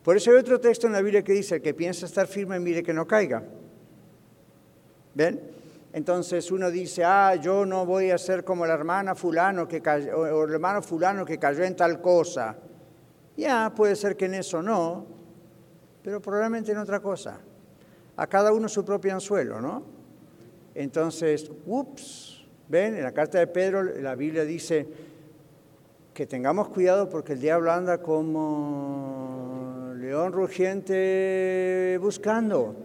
Por 0.03 0.17
eso 0.17 0.31
hay 0.31 0.37
otro 0.37 0.61
texto 0.61 0.87
en 0.87 0.93
la 0.93 1.01
Biblia 1.01 1.25
que 1.25 1.33
dice, 1.33 1.57
el 1.57 1.63
que 1.63 1.73
piensa 1.73 2.05
estar 2.05 2.27
firme, 2.27 2.61
mire 2.61 2.83
que 2.83 2.93
no 2.93 3.07
caiga. 3.07 3.43
¿Ven? 5.17 5.41
Entonces 5.95 6.53
uno 6.53 6.71
dice, 6.71 7.03
ah, 7.03 7.37
yo 7.37 7.65
no 7.65 7.87
voy 7.87 8.11
a 8.11 8.19
ser 8.19 8.45
como 8.45 8.67
la 8.67 8.75
hermana 8.75 9.15
fulano 9.15 9.67
que 9.67 9.83
o 10.15 10.45
el 10.45 10.53
hermano 10.53 10.83
fulano 10.83 11.25
que 11.25 11.39
cayó 11.39 11.65
en 11.65 11.75
tal 11.75 12.03
cosa. 12.03 12.55
Ya, 13.35 13.73
puede 13.75 13.97
ser 13.97 14.15
que 14.15 14.27
en 14.27 14.35
eso 14.35 14.61
no, 14.61 15.07
pero 16.03 16.21
probablemente 16.21 16.73
en 16.73 16.79
otra 16.79 17.01
cosa. 17.01 17.41
A 18.15 18.27
cada 18.27 18.53
uno 18.53 18.69
su 18.69 18.85
propio 18.85 19.15
anzuelo, 19.15 19.59
¿no? 19.59 19.85
Entonces, 20.75 21.51
ups, 21.65 22.45
ven, 22.69 22.95
en 22.95 23.03
la 23.03 23.13
carta 23.13 23.39
de 23.39 23.47
Pedro 23.47 23.83
la 23.83 24.15
Biblia 24.15 24.45
dice 24.45 24.87
que 26.13 26.27
tengamos 26.27 26.69
cuidado 26.69 27.09
porque 27.09 27.33
el 27.33 27.41
diablo 27.41 27.73
anda 27.73 28.03
como 28.03 29.95
león 29.97 30.35
rugiente 30.35 31.99
buscando. 32.03 32.77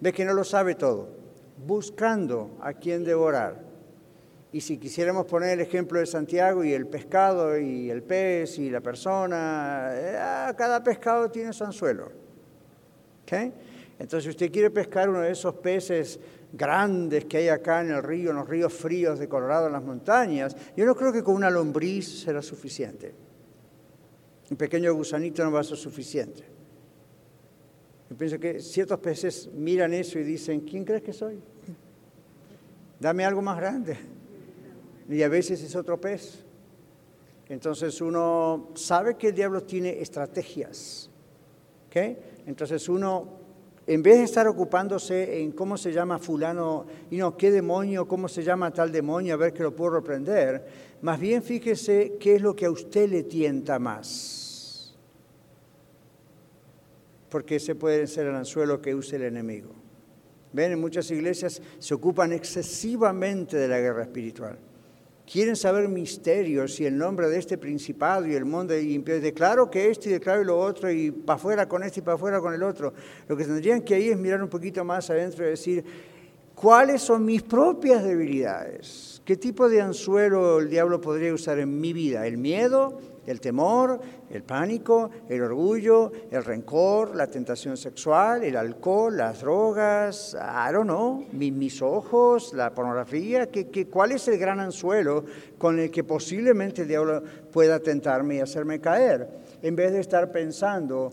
Ve 0.00 0.10
que 0.14 0.24
no 0.24 0.32
lo 0.32 0.44
sabe 0.44 0.74
todo, 0.74 1.19
buscando 1.66 2.56
a 2.60 2.72
quien 2.72 3.04
devorar. 3.04 3.70
Y 4.52 4.60
si 4.60 4.78
quisiéramos 4.78 5.26
poner 5.26 5.50
el 5.50 5.60
ejemplo 5.60 6.00
de 6.00 6.06
Santiago 6.06 6.64
y 6.64 6.72
el 6.72 6.86
pescado 6.86 7.56
y 7.58 7.90
el 7.90 8.02
pez 8.02 8.58
y 8.58 8.68
la 8.68 8.80
persona, 8.80 9.90
eh, 9.92 10.54
cada 10.56 10.82
pescado 10.82 11.30
tiene 11.30 11.52
su 11.52 11.64
anzuelo. 11.64 12.20
Entonces, 13.98 14.24
si 14.24 14.30
usted 14.30 14.50
quiere 14.50 14.70
pescar 14.70 15.08
uno 15.08 15.20
de 15.20 15.30
esos 15.30 15.54
peces 15.56 16.18
grandes 16.52 17.26
que 17.26 17.38
hay 17.38 17.48
acá 17.48 17.80
en 17.80 17.90
el 17.90 18.02
río, 18.02 18.30
en 18.30 18.36
los 18.36 18.48
ríos 18.48 18.72
fríos 18.72 19.18
de 19.18 19.28
Colorado, 19.28 19.66
en 19.66 19.72
las 19.72 19.84
montañas, 19.84 20.56
yo 20.76 20.84
no 20.84 20.96
creo 20.96 21.12
que 21.12 21.22
con 21.22 21.34
una 21.34 21.50
lombriz 21.50 22.22
será 22.22 22.42
suficiente. 22.42 23.14
Un 24.50 24.56
pequeño 24.56 24.92
gusanito 24.94 25.44
no 25.44 25.52
va 25.52 25.60
a 25.60 25.64
ser 25.64 25.76
suficiente. 25.76 26.42
Yo 28.10 28.16
pienso 28.16 28.40
que 28.40 28.60
ciertos 28.60 28.98
peces 28.98 29.48
miran 29.54 29.94
eso 29.94 30.18
y 30.18 30.24
dicen, 30.24 30.62
¿quién 30.62 30.84
crees 30.84 31.02
que 31.02 31.12
soy? 31.12 31.38
Dame 32.98 33.24
algo 33.24 33.40
más 33.40 33.56
grande 33.56 33.96
y 35.08 35.22
a 35.22 35.28
veces 35.28 35.62
es 35.62 35.76
otro 35.76 36.00
pez. 36.00 36.44
Entonces 37.48 38.00
uno 38.00 38.70
sabe 38.74 39.16
que 39.16 39.28
el 39.28 39.34
diablo 39.34 39.62
tiene 39.62 40.00
estrategias. 40.00 41.08
Entonces 42.46 42.88
uno, 42.88 43.28
en 43.86 44.02
vez 44.02 44.18
de 44.18 44.24
estar 44.24 44.46
ocupándose 44.48 45.40
en 45.40 45.52
cómo 45.52 45.76
se 45.76 45.92
llama 45.92 46.18
fulano, 46.18 46.86
y 47.10 47.16
no, 47.16 47.36
qué 47.36 47.50
demonio, 47.52 48.08
cómo 48.08 48.28
se 48.28 48.42
llama 48.42 48.72
tal 48.72 48.90
demonio, 48.90 49.34
a 49.34 49.36
ver 49.36 49.52
que 49.52 49.62
lo 49.62 49.74
puedo 49.74 49.92
reprender, 49.92 50.66
más 51.02 51.18
bien 51.18 51.42
fíjese 51.42 52.16
qué 52.18 52.36
es 52.36 52.42
lo 52.42 52.54
que 52.54 52.66
a 52.66 52.70
usted 52.70 53.08
le 53.08 53.22
tienta 53.22 53.78
más. 53.78 54.39
Porque 57.30 57.56
ese 57.56 57.74
puede 57.74 58.06
ser 58.06 58.26
el 58.26 58.34
anzuelo 58.34 58.82
que 58.82 58.94
use 58.94 59.16
el 59.16 59.22
enemigo. 59.22 59.70
Ven, 60.52 60.72
en 60.72 60.80
muchas 60.80 61.10
iglesias 61.10 61.62
se 61.78 61.94
ocupan 61.94 62.32
excesivamente 62.32 63.56
de 63.56 63.68
la 63.68 63.78
guerra 63.78 64.02
espiritual 64.02 64.58
quieren 65.30 65.54
saber 65.54 65.88
misterios 65.88 66.80
y 66.80 66.86
el 66.86 66.98
nombre 66.98 67.28
de 67.28 67.38
este 67.38 67.56
principado 67.56 68.26
y 68.26 68.34
el 68.34 68.44
mundo, 68.44 68.76
y 68.76 68.98
declaro 68.98 69.70
que 69.70 69.88
esto 69.88 70.08
y 70.08 70.12
declaro 70.12 70.42
lo 70.42 70.58
otro, 70.58 70.90
y 70.90 71.12
para 71.12 71.36
afuera 71.36 71.68
con 71.68 71.84
este 71.84 72.00
y 72.00 72.02
para 72.02 72.16
afuera 72.16 72.40
con 72.40 72.52
el 72.52 72.62
otro. 72.62 72.92
Lo 73.28 73.36
que 73.36 73.44
tendrían 73.44 73.82
que 73.82 74.00
ir 74.00 74.12
es 74.12 74.18
mirar 74.18 74.42
un 74.42 74.48
poquito 74.48 74.84
más 74.84 75.08
adentro 75.08 75.46
y 75.46 75.50
decir, 75.50 75.84
¿cuáles 76.54 77.02
son 77.02 77.24
mis 77.24 77.42
propias 77.42 78.02
debilidades? 78.02 79.22
¿Qué 79.24 79.36
tipo 79.36 79.68
de 79.68 79.80
anzuelo 79.80 80.58
el 80.58 80.68
diablo 80.68 81.00
podría 81.00 81.32
usar 81.32 81.60
en 81.60 81.80
mi 81.80 81.92
vida? 81.92 82.26
¿El 82.26 82.36
miedo? 82.36 82.98
El 83.30 83.40
temor, 83.40 84.00
el 84.28 84.42
pánico, 84.42 85.08
el 85.28 85.40
orgullo, 85.40 86.10
el 86.32 86.44
rencor, 86.44 87.14
la 87.14 87.28
tentación 87.28 87.76
sexual, 87.76 88.42
el 88.42 88.56
alcohol, 88.56 89.16
las 89.16 89.40
drogas, 89.40 90.34
I 90.34 90.72
don't 90.72 90.88
know, 90.88 91.24
mis, 91.30 91.80
ojos, 91.80 92.52
la 92.54 92.74
pornografía, 92.74 93.48
cuál 93.88 94.10
es 94.10 94.26
el 94.26 94.36
gran 94.36 94.58
anzuelo 94.58 95.24
con 95.58 95.78
el 95.78 95.92
que 95.92 96.02
posiblemente 96.02 96.82
el 96.82 96.88
diablo 96.88 97.22
pueda 97.52 97.78
tentarme 97.78 98.34
y 98.34 98.40
hacerme 98.40 98.80
caer? 98.80 99.28
En 99.62 99.76
vez 99.76 99.92
de 99.92 100.00
estar 100.00 100.32
pensando, 100.32 101.12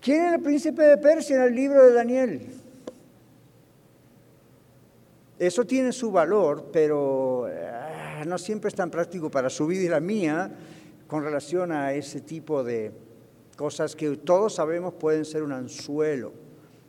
¿quién 0.00 0.22
era 0.22 0.34
el 0.34 0.42
príncipe 0.42 0.82
de 0.82 0.98
Persia 0.98 1.36
en 1.36 1.42
el 1.42 1.54
libro 1.54 1.84
de 1.84 1.92
Daniel? 1.92 2.48
Eso 5.38 5.64
tiene 5.64 5.92
su 5.92 6.10
valor, 6.10 6.70
pero 6.72 7.46
no 8.26 8.38
siempre 8.38 8.68
es 8.68 8.74
tan 8.74 8.90
práctico 8.90 9.30
para 9.30 9.50
su 9.50 9.66
vida 9.66 9.82
y 9.82 9.88
la 9.88 10.00
mía 10.00 10.50
con 11.06 11.22
relación 11.22 11.72
a 11.72 11.92
ese 11.92 12.20
tipo 12.20 12.64
de 12.64 12.92
cosas 13.56 13.94
que 13.94 14.16
todos 14.16 14.54
sabemos 14.54 14.94
pueden 14.94 15.24
ser 15.24 15.42
un 15.42 15.52
anzuelo. 15.52 16.32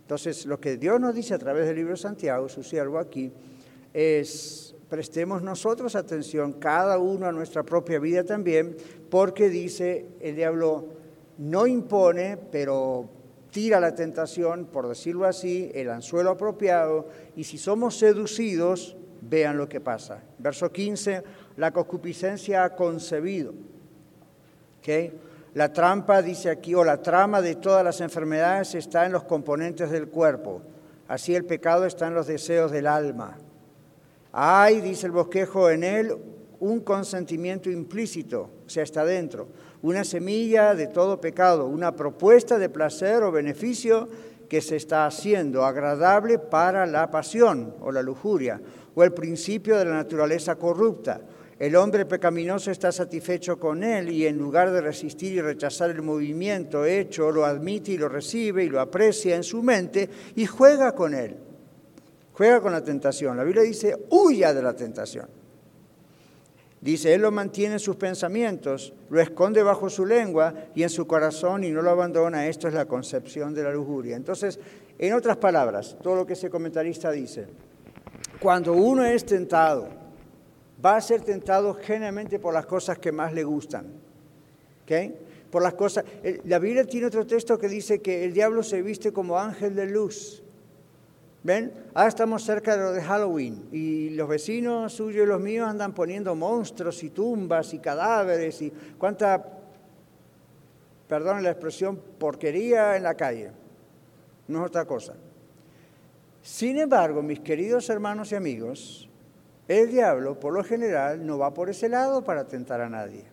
Entonces, 0.01 0.45
lo 0.45 0.59
que 0.59 0.77
Dios 0.77 0.99
nos 0.99 1.15
dice 1.15 1.33
a 1.33 1.39
través 1.39 1.65
del 1.65 1.77
libro 1.77 1.91
de 1.91 1.97
Santiago, 1.97 2.47
su 2.47 2.63
siervo 2.63 2.99
aquí, 2.99 3.31
es 3.93 4.75
prestemos 4.89 5.41
nosotros 5.41 5.95
atención, 5.95 6.53
cada 6.53 6.99
uno 6.99 7.25
a 7.25 7.31
nuestra 7.31 7.63
propia 7.63 7.99
vida 7.99 8.23
también, 8.23 8.77
porque 9.09 9.49
dice 9.49 10.05
el 10.19 10.35
diablo 10.35 10.85
no 11.37 11.67
impone, 11.67 12.37
pero 12.37 13.09
tira 13.51 13.79
la 13.79 13.95
tentación, 13.95 14.65
por 14.65 14.87
decirlo 14.87 15.25
así, 15.25 15.71
el 15.73 15.89
anzuelo 15.89 16.31
apropiado, 16.31 17.07
y 17.35 17.43
si 17.45 17.57
somos 17.57 17.97
seducidos, 17.97 18.95
vean 19.29 19.57
lo 19.57 19.67
que 19.67 19.81
pasa. 19.81 20.21
Verso 20.37 20.71
15, 20.71 21.23
la 21.57 21.71
concupiscencia 21.71 22.63
ha 22.63 22.75
concebido. 22.75 23.53
La 25.53 25.71
trampa, 25.71 26.21
dice 26.21 26.49
aquí, 26.49 26.75
o 26.75 26.83
la 26.83 27.01
trama 27.01 27.41
de 27.41 27.55
todas 27.55 27.83
las 27.83 28.01
enfermedades 28.01 28.75
está 28.75 29.05
en 29.05 29.13
los 29.13 29.23
componentes 29.23 29.89
del 29.89 30.09
cuerpo. 30.09 30.61
Así 31.07 31.33
el 31.33 31.45
pecado 31.45 31.85
está 31.85 32.07
en 32.07 32.13
los 32.13 32.27
deseos 32.27 32.71
del 32.71 32.87
alma. 32.87 33.37
Hay, 34.31 34.81
dice 34.81 35.07
el 35.07 35.13
bosquejo, 35.13 35.69
en 35.69 35.83
él 35.83 36.15
un 36.59 36.81
consentimiento 36.81 37.69
implícito, 37.69 38.49
o 38.65 38.69
sea, 38.69 38.83
está 38.83 39.05
dentro, 39.05 39.47
una 39.81 40.03
semilla 40.03 40.73
de 40.73 40.87
todo 40.87 41.21
pecado, 41.21 41.67
una 41.67 41.95
propuesta 41.95 42.57
de 42.57 42.69
placer 42.69 43.23
o 43.23 43.31
beneficio 43.31 44.09
que 44.47 44.61
se 44.61 44.75
está 44.75 45.05
haciendo 45.05 45.65
agradable 45.65 46.39
para 46.39 46.85
la 46.85 47.09
pasión 47.09 47.75
o 47.81 47.91
la 47.91 48.01
lujuria, 48.01 48.61
o 48.93 49.03
el 49.03 49.13
principio 49.13 49.77
de 49.77 49.85
la 49.85 49.93
naturaleza 49.93 50.55
corrupta. 50.55 51.21
El 51.57 51.75
hombre 51.77 52.05
pecaminoso 52.05 52.69
está 52.69 52.91
satisfecho 52.91 53.57
con 53.57 53.83
él 53.83 54.09
y 54.09 54.25
en 54.25 54.37
lugar 54.37 54.71
de 54.71 54.81
resistir 54.81 55.33
y 55.33 55.41
rechazar 55.41 55.89
el 55.89 56.01
movimiento 56.01 56.83
hecho, 56.85 57.31
lo 57.31 57.45
admite 57.45 57.91
y 57.91 57.97
lo 57.97 58.09
recibe 58.09 58.65
y 58.65 58.69
lo 58.69 58.81
aprecia 58.81 59.35
en 59.35 59.43
su 59.43 59.63
mente 59.63 60.09
y 60.35 60.45
juega 60.45 60.93
con 60.93 61.13
él. 61.13 61.37
Juega 62.33 62.59
con 62.59 62.73
la 62.73 62.83
tentación. 62.83 63.37
La 63.37 63.45
Biblia 63.45 63.63
dice, 63.63 63.95
huya 64.09 64.53
de 64.53 64.61
la 64.61 64.75
tentación. 64.75 65.44
Dice, 66.85 67.15
Él 67.15 67.21
lo 67.21 67.31
mantiene 67.31 67.73
en 67.73 67.79
sus 67.79 67.95
pensamientos, 67.95 68.93
lo 69.09 69.19
esconde 69.19 69.63
bajo 69.63 69.89
su 69.89 70.05
lengua 70.05 70.53
y 70.75 70.83
en 70.83 70.91
su 70.91 71.07
corazón 71.07 71.63
y 71.63 71.71
no 71.71 71.81
lo 71.81 71.89
abandona. 71.89 72.45
Esto 72.45 72.67
es 72.67 72.75
la 72.75 72.85
concepción 72.85 73.55
de 73.55 73.63
la 73.63 73.71
lujuria. 73.71 74.15
Entonces, 74.15 74.59
en 74.99 75.15
otras 75.15 75.37
palabras, 75.37 75.97
todo 76.03 76.15
lo 76.15 76.27
que 76.27 76.33
ese 76.33 76.51
comentarista 76.51 77.09
dice, 77.09 77.47
cuando 78.39 78.73
uno 78.73 79.03
es 79.03 79.25
tentado, 79.25 79.87
va 80.85 80.97
a 80.97 81.01
ser 81.01 81.21
tentado 81.21 81.73
generalmente 81.73 82.37
por 82.37 82.53
las 82.53 82.67
cosas 82.67 82.99
que 82.99 83.11
más 83.11 83.33
le 83.33 83.43
gustan. 83.43 83.87
¿Okay? 84.83 85.17
Por 85.49 85.63
las 85.63 85.73
cosas. 85.73 86.05
La 86.43 86.59
Biblia 86.59 86.85
tiene 86.85 87.07
otro 87.07 87.25
texto 87.25 87.57
que 87.57 87.67
dice 87.67 87.99
que 87.99 88.25
el 88.25 88.31
diablo 88.31 88.61
se 88.61 88.83
viste 88.83 89.11
como 89.11 89.39
ángel 89.39 89.73
de 89.73 89.87
luz. 89.87 90.43
¿Ven? 91.45 91.71
Ahora 91.93 92.07
estamos 92.09 92.43
cerca 92.43 92.75
de 92.75 92.83
lo 92.83 92.91
de 92.91 93.03
Halloween 93.03 93.69
y 93.71 94.09
los 94.09 94.27
vecinos 94.27 94.93
suyos 94.93 95.25
y 95.25 95.29
los 95.29 95.39
míos 95.39 95.69
andan 95.69 95.93
poniendo 95.93 96.33
monstruos 96.33 97.03
y 97.03 97.11
tumbas 97.11 97.71
y 97.75 97.77
cadáveres 97.77 98.63
y 98.63 98.73
cuánta, 98.97 99.45
perdón 101.07 101.43
la 101.43 101.51
expresión, 101.51 102.01
porquería 102.17 102.97
en 102.97 103.03
la 103.03 103.13
calle. 103.13 103.51
No 104.47 104.61
es 104.61 104.69
otra 104.69 104.85
cosa. 104.85 105.13
Sin 106.41 106.79
embargo, 106.79 107.21
mis 107.21 107.41
queridos 107.41 107.91
hermanos 107.91 108.31
y 108.31 108.35
amigos, 108.35 109.07
el 109.67 109.91
diablo, 109.91 110.39
por 110.39 110.51
lo 110.51 110.63
general, 110.63 111.23
no 111.23 111.37
va 111.37 111.53
por 111.53 111.69
ese 111.69 111.89
lado 111.89 112.23
para 112.23 112.47
tentar 112.47 112.81
a 112.81 112.89
nadie. 112.89 113.23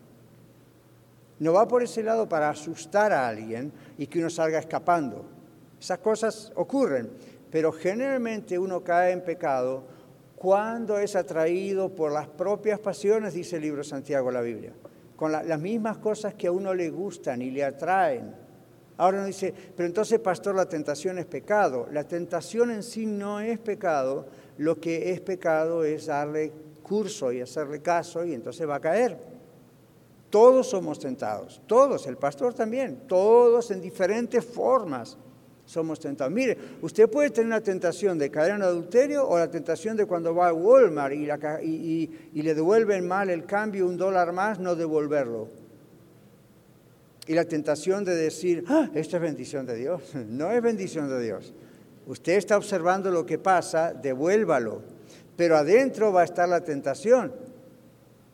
No 1.39 1.53
va 1.53 1.67
por 1.67 1.81
ese 1.81 2.03
lado 2.03 2.29
para 2.29 2.51
asustar 2.51 3.11
a 3.11 3.27
alguien 3.27 3.73
y 3.97 4.05
que 4.05 4.19
uno 4.19 4.29
salga 4.29 4.59
escapando. 4.59 5.25
Esas 5.83 5.97
cosas 5.97 6.53
ocurren, 6.55 7.09
pero 7.53 7.71
generalmente 7.71 8.57
uno 8.57 8.83
cae 8.83 9.11
en 9.11 9.21
pecado 9.21 9.83
cuando 10.35 10.97
es 10.97 11.15
atraído 11.15 11.93
por 11.93 12.11
las 12.11 12.27
propias 12.27 12.79
pasiones, 12.79 13.35
dice 13.35 13.57
el 13.57 13.61
libro 13.61 13.83
Santiago 13.83 14.29
de 14.29 14.33
la 14.33 14.41
Biblia, 14.41 14.73
con 15.15 15.31
las 15.31 15.59
mismas 15.59 15.99
cosas 15.99 16.33
que 16.33 16.47
a 16.47 16.51
uno 16.51 16.73
le 16.73 16.89
gustan 16.89 17.43
y 17.43 17.51
le 17.51 17.63
atraen. 17.63 18.33
Ahora 18.97 19.19
uno 19.19 19.27
dice, 19.27 19.53
pero 19.77 19.85
entonces, 19.85 20.19
pastor, 20.19 20.55
la 20.55 20.67
tentación 20.67 21.19
es 21.19 21.27
pecado. 21.27 21.87
La 21.91 22.07
tentación 22.07 22.71
en 22.71 22.81
sí 22.81 23.05
no 23.05 23.39
es 23.39 23.59
pecado, 23.59 24.25
lo 24.57 24.79
que 24.79 25.11
es 25.11 25.21
pecado 25.21 25.83
es 25.83 26.07
darle 26.07 26.51
curso 26.81 27.31
y 27.31 27.41
hacerle 27.41 27.83
caso 27.83 28.25
y 28.25 28.33
entonces 28.33 28.67
va 28.67 28.77
a 28.77 28.81
caer. 28.81 29.15
Todos 30.31 30.71
somos 30.71 30.97
tentados, 30.97 31.61
todos, 31.67 32.07
el 32.07 32.17
pastor 32.17 32.55
también, 32.55 33.03
todos 33.07 33.69
en 33.69 33.79
diferentes 33.79 34.43
formas. 34.43 35.19
Somos 35.65 35.99
tentados. 35.99 36.33
Mire, 36.33 36.57
usted 36.81 37.09
puede 37.09 37.29
tener 37.29 37.47
una 37.47 37.61
tentación 37.61 38.17
de 38.17 38.29
caer 38.29 38.55
en 38.55 38.61
adulterio 38.63 39.27
o 39.27 39.37
la 39.37 39.49
tentación 39.49 39.95
de 39.95 40.05
cuando 40.05 40.35
va 40.35 40.49
a 40.49 40.53
Walmart 40.53 41.13
y, 41.13 41.25
la, 41.25 41.59
y, 41.61 42.09
y, 42.33 42.41
le 42.41 42.53
devuelven 42.53 43.07
mal 43.07 43.29
el 43.29 43.45
cambio, 43.45 43.87
un 43.87 43.97
dólar 43.97 44.33
más, 44.33 44.59
no 44.59 44.75
devolverlo. 44.75 45.47
Y 47.25 47.33
la 47.33 47.45
tentación 47.45 48.03
de 48.03 48.15
decir, 48.15 48.65
ah, 48.67 48.89
esto 48.93 49.15
es 49.15 49.21
bendición 49.21 49.65
de 49.65 49.75
Dios. 49.75 50.01
No 50.27 50.51
es 50.51 50.61
bendición 50.61 51.09
de 51.09 51.21
Dios. 51.21 51.53
Usted 52.05 52.33
está 52.33 52.57
observando 52.57 53.09
lo 53.09 53.25
que 53.25 53.37
pasa, 53.37 53.93
devuélvalo. 53.93 54.81
Pero 55.37 55.55
adentro 55.55 56.11
va 56.11 56.21
a 56.21 56.25
estar 56.25 56.47
la 56.49 56.61
tentación. 56.61 57.31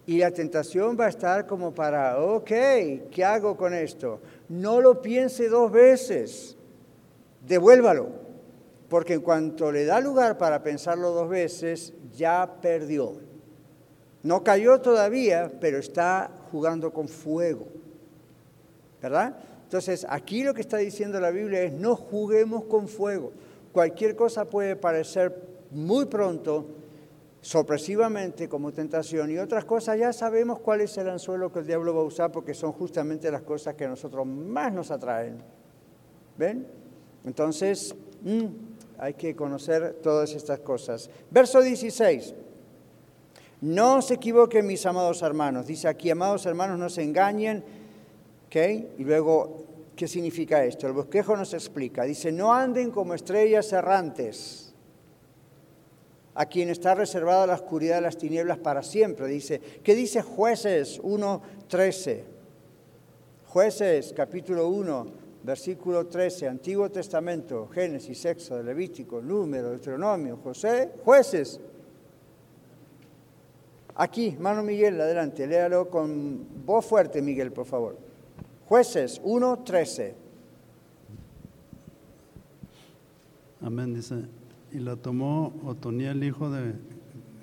Y 0.07 0.17
la 0.17 0.31
tentación 0.31 0.97
va 0.99 1.05
a 1.05 1.09
estar 1.09 1.45
como 1.45 1.75
para, 1.75 2.19
ok, 2.19 2.49
¿qué 3.11 3.23
hago 3.23 3.55
con 3.55 3.75
esto? 3.75 4.19
No 4.49 4.81
lo 4.81 5.03
piense 5.03 5.49
dos 5.49 5.71
veces 5.71 6.57
devuélvalo, 7.45 8.09
porque 8.89 9.13
en 9.13 9.21
cuanto 9.21 9.71
le 9.71 9.85
da 9.85 9.99
lugar 9.99 10.37
para 10.37 10.63
pensarlo 10.63 11.11
dos 11.11 11.29
veces, 11.29 11.93
ya 12.15 12.57
perdió. 12.61 13.17
No 14.23 14.43
cayó 14.43 14.81
todavía, 14.81 15.51
pero 15.59 15.77
está 15.77 16.31
jugando 16.51 16.91
con 16.91 17.07
fuego. 17.07 17.67
¿Verdad? 19.01 19.37
Entonces, 19.63 20.05
aquí 20.09 20.43
lo 20.43 20.53
que 20.53 20.61
está 20.61 20.77
diciendo 20.77 21.19
la 21.19 21.31
Biblia 21.31 21.61
es 21.61 21.71
no 21.71 21.95
juguemos 21.95 22.65
con 22.65 22.87
fuego. 22.87 23.31
Cualquier 23.71 24.15
cosa 24.15 24.45
puede 24.45 24.75
parecer 24.75 25.47
muy 25.71 26.05
pronto, 26.05 26.65
sorpresivamente 27.41 28.49
como 28.49 28.73
tentación, 28.73 29.29
y 29.29 29.37
otras 29.37 29.63
cosas 29.63 29.97
ya 29.97 30.11
sabemos 30.11 30.59
cuál 30.59 30.81
es 30.81 30.97
el 30.97 31.07
anzuelo 31.07 31.51
que 31.51 31.59
el 31.59 31.67
diablo 31.67 31.93
va 31.93 32.01
a 32.01 32.05
usar 32.05 32.31
porque 32.31 32.53
son 32.53 32.71
justamente 32.73 33.31
las 33.31 33.43
cosas 33.43 33.75
que 33.75 33.85
a 33.85 33.89
nosotros 33.89 34.25
más 34.25 34.73
nos 34.73 34.91
atraen. 34.91 35.37
¿Ven? 36.37 36.78
Entonces, 37.25 37.95
mm, 38.23 38.45
hay 38.97 39.13
que 39.13 39.35
conocer 39.35 39.99
todas 40.01 40.33
estas 40.33 40.59
cosas. 40.59 41.09
Verso 41.31 41.61
16. 41.61 42.33
No 43.61 44.01
se 44.01 44.15
equivoquen 44.15 44.65
mis 44.65 44.85
amados 44.85 45.21
hermanos. 45.21 45.67
Dice 45.67 45.87
aquí, 45.87 46.09
amados 46.09 46.45
hermanos, 46.45 46.79
no 46.79 46.89
se 46.89 47.03
engañen. 47.03 47.63
¿Okay? 48.47 48.93
Y 48.97 49.03
luego, 49.03 49.65
¿qué 49.95 50.07
significa 50.07 50.63
esto? 50.63 50.87
El 50.87 50.93
bosquejo 50.93 51.35
nos 51.35 51.53
explica. 51.53 52.03
Dice, 52.03 52.31
no 52.31 52.53
anden 52.53 52.91
como 52.91 53.13
estrellas 53.13 53.71
errantes, 53.73 54.73
a 56.35 56.45
quien 56.45 56.69
está 56.69 56.95
reservada 56.95 57.47
la 57.47 57.55
oscuridad 57.55 57.95
de 57.95 58.01
las 58.01 58.17
tinieblas 58.17 58.57
para 58.57 58.81
siempre. 58.81 59.27
Dice, 59.27 59.59
¿qué 59.83 59.93
dice 59.93 60.21
jueces 60.21 61.01
1.13? 61.01 62.23
Jueces 63.47 64.13
capítulo 64.15 64.69
1, 64.69 65.05
versículo 65.43 66.07
13, 66.07 66.47
Antiguo 66.47 66.89
Testamento, 66.89 67.67
Génesis, 67.73 68.25
Éxodo, 68.25 68.61
Levítico, 68.63 69.21
Número, 69.21 69.69
Deuteronomio, 69.69 70.37
José, 70.37 70.91
jueces. 71.03 71.59
Aquí, 73.95 74.35
mano 74.39 74.63
Miguel, 74.63 74.99
adelante, 74.99 75.45
léalo 75.47 75.89
con 75.89 76.65
voz 76.65 76.85
fuerte, 76.85 77.21
Miguel, 77.21 77.51
por 77.51 77.65
favor. 77.65 77.97
Jueces 78.67 79.19
1, 79.23 79.59
13. 79.63 80.15
Amén, 83.61 83.93
dice. 83.93 84.25
Y 84.71 84.79
la 84.79 84.95
tomó 84.95 85.53
Otoniel, 85.65 86.23
hijo 86.23 86.49
de, 86.49 86.73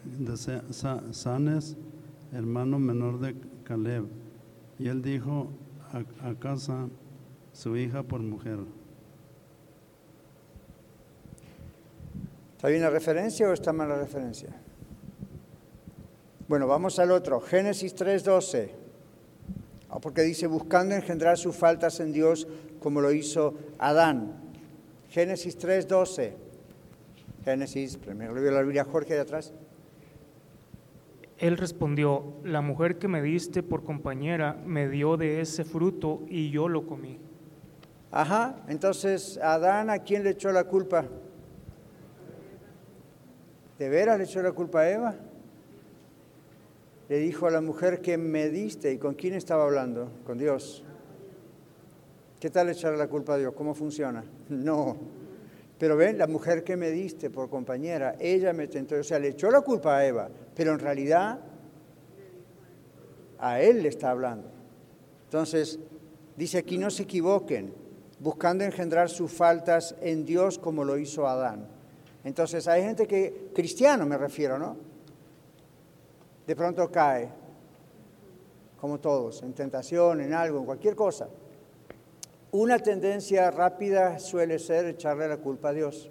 de 0.04 1.12
Sanes, 1.12 1.76
hermano 2.32 2.78
menor 2.78 3.18
de 3.20 3.34
Caleb. 3.64 4.06
Y 4.78 4.88
él 4.88 5.02
dijo 5.02 5.48
a 6.22 6.34
casa, 6.34 6.88
su 7.56 7.74
hija 7.74 8.02
por 8.02 8.20
mujer. 8.20 8.58
¿Está 12.54 12.68
bien 12.68 12.82
la 12.82 12.90
referencia 12.90 13.48
o 13.48 13.52
está 13.52 13.72
mal 13.72 13.88
la 13.88 13.96
referencia? 13.96 14.50
Bueno, 16.48 16.66
vamos 16.66 16.98
al 16.98 17.10
otro. 17.10 17.40
Génesis 17.40 17.94
3:12. 17.94 18.70
Ah, 19.88 19.98
porque 20.00 20.20
dice, 20.20 20.46
buscando 20.46 20.94
engendrar 20.94 21.38
sus 21.38 21.56
faltas 21.56 21.98
en 22.00 22.12
Dios 22.12 22.46
como 22.78 23.00
lo 23.00 23.10
hizo 23.10 23.54
Adán. 23.78 24.32
Génesis 25.08 25.58
3:12. 25.58 26.34
Génesis, 27.42 27.96
primero 27.96 28.34
lo 28.34 28.42
vio 28.42 28.50
la 28.50 28.62
Biblia 28.62 28.84
Jorge 28.84 29.14
de 29.14 29.20
atrás. 29.20 29.54
Él 31.38 31.56
respondió, 31.56 32.34
la 32.44 32.60
mujer 32.60 32.98
que 32.98 33.08
me 33.08 33.22
diste 33.22 33.62
por 33.62 33.82
compañera 33.82 34.60
me 34.66 34.88
dio 34.88 35.16
de 35.16 35.40
ese 35.40 35.64
fruto 35.64 36.22
y 36.28 36.50
yo 36.50 36.68
lo 36.68 36.86
comí. 36.86 37.18
Ajá, 38.16 38.56
entonces 38.68 39.38
Adán, 39.42 39.90
¿a 39.90 39.98
quién 39.98 40.24
le 40.24 40.30
echó 40.30 40.50
la 40.50 40.64
culpa? 40.64 41.04
¿De 43.78 43.90
veras 43.90 44.16
le 44.16 44.24
echó 44.24 44.40
la 44.40 44.52
culpa 44.52 44.80
a 44.80 44.90
Eva? 44.90 45.14
Le 47.10 47.18
dijo 47.18 47.46
a 47.46 47.50
la 47.50 47.60
mujer 47.60 48.00
que 48.00 48.16
me 48.16 48.48
diste, 48.48 48.90
¿y 48.90 48.96
con 48.96 49.12
quién 49.16 49.34
estaba 49.34 49.64
hablando? 49.64 50.08
Con 50.24 50.38
Dios. 50.38 50.82
¿Qué 52.40 52.48
tal 52.48 52.70
echarle 52.70 52.96
la 52.96 53.06
culpa 53.06 53.34
a 53.34 53.36
Dios? 53.36 53.52
¿Cómo 53.52 53.74
funciona? 53.74 54.24
No. 54.48 54.96
Pero 55.78 55.94
ven, 55.98 56.16
la 56.16 56.26
mujer 56.26 56.64
que 56.64 56.74
me 56.74 56.90
diste 56.90 57.28
por 57.28 57.50
compañera, 57.50 58.16
ella 58.18 58.54
me 58.54 58.66
tentó, 58.66 58.94
o 58.98 59.04
sea, 59.04 59.18
le 59.18 59.28
echó 59.28 59.50
la 59.50 59.60
culpa 59.60 59.98
a 59.98 60.06
Eva, 60.06 60.30
pero 60.54 60.72
en 60.72 60.78
realidad 60.78 61.38
a 63.38 63.60
él 63.60 63.82
le 63.82 63.90
está 63.90 64.10
hablando. 64.10 64.48
Entonces, 65.24 65.78
dice 66.34 66.56
aquí, 66.56 66.78
no 66.78 66.88
se 66.88 67.02
equivoquen, 67.02 67.84
buscando 68.18 68.64
engendrar 68.64 69.08
sus 69.08 69.30
faltas 69.30 69.94
en 70.00 70.24
Dios 70.24 70.58
como 70.58 70.84
lo 70.84 70.98
hizo 70.98 71.26
Adán. 71.26 71.66
Entonces 72.24 72.66
hay 72.66 72.82
gente 72.82 73.06
que, 73.06 73.50
cristiano 73.54 74.06
me 74.06 74.18
refiero, 74.18 74.58
¿no? 74.58 74.76
De 76.46 76.56
pronto 76.56 76.90
cae, 76.90 77.30
como 78.80 78.98
todos, 78.98 79.42
en 79.42 79.52
tentación, 79.52 80.20
en 80.20 80.32
algo, 80.32 80.58
en 80.58 80.64
cualquier 80.64 80.94
cosa. 80.94 81.28
Una 82.52 82.78
tendencia 82.78 83.50
rápida 83.50 84.18
suele 84.18 84.58
ser 84.58 84.86
echarle 84.86 85.28
la 85.28 85.36
culpa 85.36 85.70
a 85.70 85.72
Dios. 85.72 86.10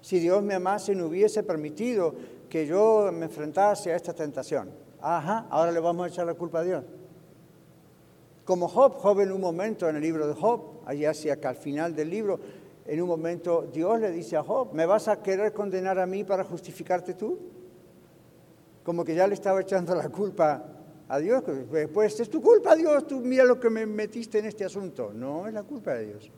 Si 0.00 0.18
Dios 0.18 0.42
me 0.42 0.54
amase, 0.54 0.94
no 0.94 1.06
hubiese 1.06 1.42
permitido 1.42 2.14
que 2.48 2.66
yo 2.66 3.10
me 3.12 3.26
enfrentase 3.26 3.92
a 3.92 3.96
esta 3.96 4.12
tentación. 4.12 4.70
Ajá, 5.00 5.46
ahora 5.50 5.70
le 5.70 5.80
vamos 5.80 6.06
a 6.06 6.08
echar 6.08 6.26
la 6.26 6.34
culpa 6.34 6.60
a 6.60 6.64
Dios. 6.64 6.84
Como 8.44 8.68
Job, 8.68 8.94
Job 8.94 9.20
en 9.20 9.32
un 9.32 9.40
momento 9.40 9.88
en 9.88 9.96
el 9.96 10.02
libro 10.02 10.26
de 10.26 10.34
Job, 10.34 10.77
allí 10.88 11.04
hacia 11.04 11.34
acá 11.34 11.50
al 11.50 11.56
final 11.56 11.94
del 11.94 12.08
libro, 12.08 12.40
en 12.86 13.02
un 13.02 13.08
momento 13.08 13.68
Dios 13.70 14.00
le 14.00 14.10
dice 14.10 14.38
a 14.38 14.42
Job, 14.42 14.72
¿me 14.72 14.86
vas 14.86 15.06
a 15.06 15.22
querer 15.22 15.52
condenar 15.52 15.98
a 15.98 16.06
mí 16.06 16.24
para 16.24 16.44
justificarte 16.44 17.12
tú? 17.12 17.38
Como 18.82 19.04
que 19.04 19.14
ya 19.14 19.26
le 19.26 19.34
estaba 19.34 19.60
echando 19.60 19.94
la 19.94 20.08
culpa 20.08 20.64
a 21.06 21.18
Dios. 21.18 21.44
Pues 21.92 22.18
es 22.20 22.30
tu 22.30 22.40
culpa, 22.40 22.74
Dios, 22.74 23.06
tú 23.06 23.20
mira 23.20 23.44
lo 23.44 23.60
que 23.60 23.68
me 23.68 23.84
metiste 23.84 24.38
en 24.38 24.46
este 24.46 24.64
asunto. 24.64 25.12
No, 25.12 25.46
es 25.46 25.52
la 25.52 25.62
culpa 25.62 25.92
de 25.92 26.06
Dios. 26.06 26.30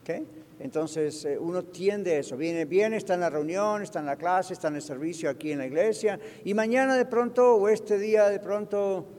¿Okay? 0.00 0.26
Entonces 0.60 1.26
eh, 1.26 1.38
uno 1.38 1.64
tiende 1.64 2.18
eso, 2.18 2.38
viene, 2.38 2.64
viene, 2.64 2.96
está 2.96 3.14
en 3.14 3.20
la 3.20 3.28
reunión, 3.28 3.82
está 3.82 4.00
en 4.00 4.06
la 4.06 4.16
clase, 4.16 4.54
está 4.54 4.68
en 4.68 4.76
el 4.76 4.82
servicio 4.82 5.28
aquí 5.28 5.52
en 5.52 5.58
la 5.58 5.66
iglesia 5.66 6.18
y 6.42 6.54
mañana 6.54 6.96
de 6.96 7.04
pronto 7.04 7.56
o 7.56 7.68
este 7.68 7.98
día 7.98 8.30
de 8.30 8.40
pronto 8.40 9.17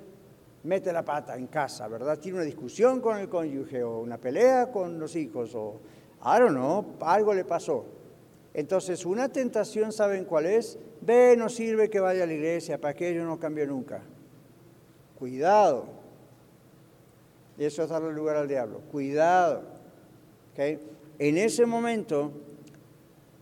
mete 0.64 0.92
la 0.92 1.04
pata 1.04 1.36
en 1.36 1.48
casa, 1.48 1.88
¿verdad? 1.88 2.20
Tiene 2.20 2.40
una 2.40 2.46
discusión 2.46 3.00
con 3.00 3.18
el 3.18 3.30
cónyuge 3.30 3.84
o 3.84 4.00
una 4.00 4.18
pelea 4.18 4.72
con 4.72 5.00
los 5.00 5.16
hijos 5.16 5.56
o, 5.56 5.80
I 6.24 6.40
don't 6.40 6.52
know, 6.52 6.96
algo 7.02 7.34
le 7.34 7.46
pasó. 7.46 7.86
Entonces, 8.54 9.06
una 9.06 9.30
tentación, 9.30 9.92
¿saben 9.92 10.26
cuál 10.26 10.46
es? 10.48 10.78
Ve, 11.02 11.36
no 11.38 11.50
sirve 11.50 11.90
que 11.90 12.00
vaya 12.00 12.24
a 12.24 12.28
la 12.28 12.34
iglesia, 12.34 12.80
para 12.80 12.94
que 12.94 13.10
ello 13.10 13.24
no 13.24 13.40
cambie 13.40 13.66
nunca. 13.66 14.02
Cuidado. 15.18 15.86
Eso 17.58 17.84
es 17.84 17.90
darle 17.90 18.12
lugar 18.12 18.38
al 18.38 18.48
diablo. 18.48 18.82
Cuidado. 18.92 19.64
¿Okay? 20.54 20.80
En 21.20 21.38
ese 21.38 21.66
momento, 21.66 22.32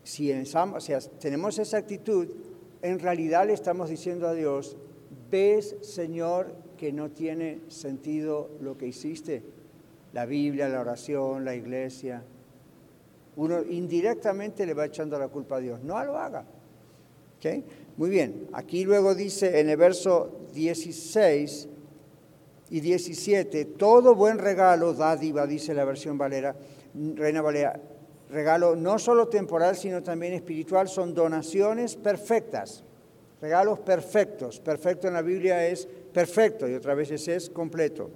si, 0.02 0.32
si 0.44 0.92
tenemos 1.20 1.58
esa 1.58 1.78
actitud, 1.78 2.28
en 2.82 2.98
realidad 2.98 3.46
le 3.46 3.54
estamos 3.54 3.88
diciendo 3.88 4.28
a 4.28 4.34
Dios, 4.34 4.76
ves, 5.30 5.76
Señor, 5.82 6.54
que 6.78 6.92
no 6.92 7.10
tiene 7.10 7.60
sentido 7.68 8.48
lo 8.62 8.78
que 8.78 8.86
hiciste. 8.86 9.42
La 10.14 10.24
Biblia, 10.24 10.70
la 10.70 10.80
oración, 10.80 11.44
la 11.44 11.54
iglesia. 11.54 12.22
Uno 13.36 13.62
indirectamente 13.62 14.64
le 14.64 14.72
va 14.72 14.86
echando 14.86 15.18
la 15.18 15.28
culpa 15.28 15.56
a 15.56 15.60
Dios. 15.60 15.82
No 15.82 16.02
lo 16.02 16.16
haga. 16.16 16.46
¿Okay? 17.36 17.62
Muy 17.98 18.08
bien. 18.08 18.48
Aquí 18.54 18.84
luego 18.84 19.14
dice 19.14 19.60
en 19.60 19.68
el 19.68 19.76
verso 19.76 20.46
16 20.54 21.68
y 22.70 22.80
17, 22.80 23.64
todo 23.64 24.14
buen 24.14 24.38
regalo, 24.38 24.94
dádiva, 24.94 25.46
dice 25.46 25.74
la 25.74 25.84
versión 25.84 26.18
Valera, 26.18 26.54
Reina 26.94 27.40
Valera, 27.40 27.80
regalo 28.30 28.76
no 28.76 28.98
solo 28.98 29.28
temporal, 29.28 29.76
sino 29.76 30.02
también 30.02 30.34
espiritual, 30.34 30.88
son 30.88 31.14
donaciones 31.14 31.96
perfectas, 31.96 32.84
regalos 33.40 33.78
perfectos. 33.78 34.60
Perfecto 34.60 35.08
en 35.08 35.14
la 35.14 35.22
Biblia 35.22 35.66
es 35.66 35.88
perfecto 36.18 36.68
y 36.68 36.74
otras 36.74 36.96
veces 36.96 37.28
es 37.28 37.48
completo. 37.48 38.10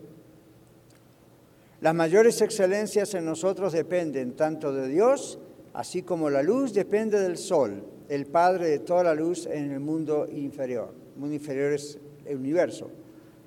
Las 1.80 1.94
mayores 1.94 2.40
excelencias 2.42 3.14
en 3.14 3.24
nosotros 3.24 3.72
dependen 3.72 4.32
tanto 4.32 4.72
de 4.72 4.88
Dios, 4.88 5.38
así 5.72 6.02
como 6.02 6.28
la 6.28 6.42
luz 6.42 6.74
depende 6.74 7.20
del 7.20 7.38
sol, 7.38 7.84
el 8.08 8.26
padre 8.26 8.70
de 8.70 8.80
toda 8.80 9.04
la 9.04 9.14
luz 9.14 9.46
en 9.46 9.70
el 9.70 9.78
mundo 9.78 10.26
inferior. 10.28 10.92
El 11.14 11.20
mundo 11.20 11.36
inferior 11.36 11.74
es 11.74 12.00
el 12.24 12.38
universo. 12.38 12.90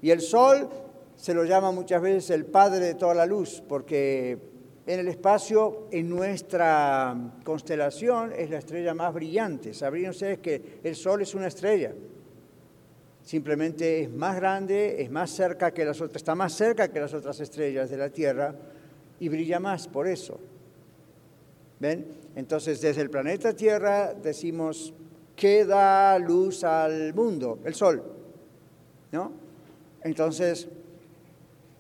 Y 0.02 0.12
el 0.12 0.22
sol 0.22 0.70
se 1.18 1.34
lo 1.34 1.44
llama 1.44 1.72
muchas 1.72 2.02
veces 2.02 2.30
el 2.30 2.46
padre 2.46 2.86
de 2.86 2.96
toda 2.96 3.14
la 3.14 3.26
luz, 3.26 3.62
porque 3.68 4.38
en 4.88 5.02
el 5.02 5.10
espacio, 5.10 5.90
en 5.92 6.08
nuestra 6.08 7.14
constelación, 7.44 8.32
es 8.32 8.50
la 8.50 8.60
estrella 8.60 8.94
más 8.94 9.14
brillante. 9.14 9.74
Sabrían 9.74 10.12
ustedes 10.12 10.40
que 10.40 10.80
el 10.82 10.96
sol 10.96 11.22
es 11.24 11.36
una 11.36 11.48
estrella. 11.48 11.94
Simplemente 13.26 14.04
es 14.04 14.14
más 14.14 14.36
grande, 14.36 15.02
es 15.02 15.10
más 15.10 15.32
cerca 15.32 15.72
que 15.72 15.84
las 15.84 16.00
otras, 16.00 16.18
está 16.18 16.36
más 16.36 16.54
cerca 16.54 16.90
que 16.90 17.00
las 17.00 17.12
otras 17.12 17.40
estrellas 17.40 17.90
de 17.90 17.98
la 17.98 18.10
Tierra 18.10 18.54
y 19.20 19.30
brilla 19.30 19.60
más 19.60 19.88
por 19.88 20.08
eso. 20.08 20.40
¿Ven? 21.80 22.06
Entonces, 22.36 22.80
desde 22.82 23.02
el 23.02 23.10
planeta 23.10 23.56
Tierra 23.56 24.14
decimos, 24.14 24.94
¿qué 25.36 25.66
da 25.66 26.20
luz 26.20 26.64
al 26.64 27.16
mundo? 27.16 27.60
El 27.66 27.74
Sol. 27.74 28.04
¿No? 29.12 29.32
Entonces, 30.04 30.68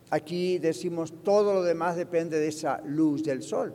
aquí 0.09 0.57
decimos, 0.57 1.13
todo 1.23 1.53
lo 1.53 1.61
demás 1.61 1.95
depende 1.95 2.39
de 2.39 2.47
esa 2.47 2.81
luz 2.85 3.23
del 3.23 3.43
Sol. 3.43 3.71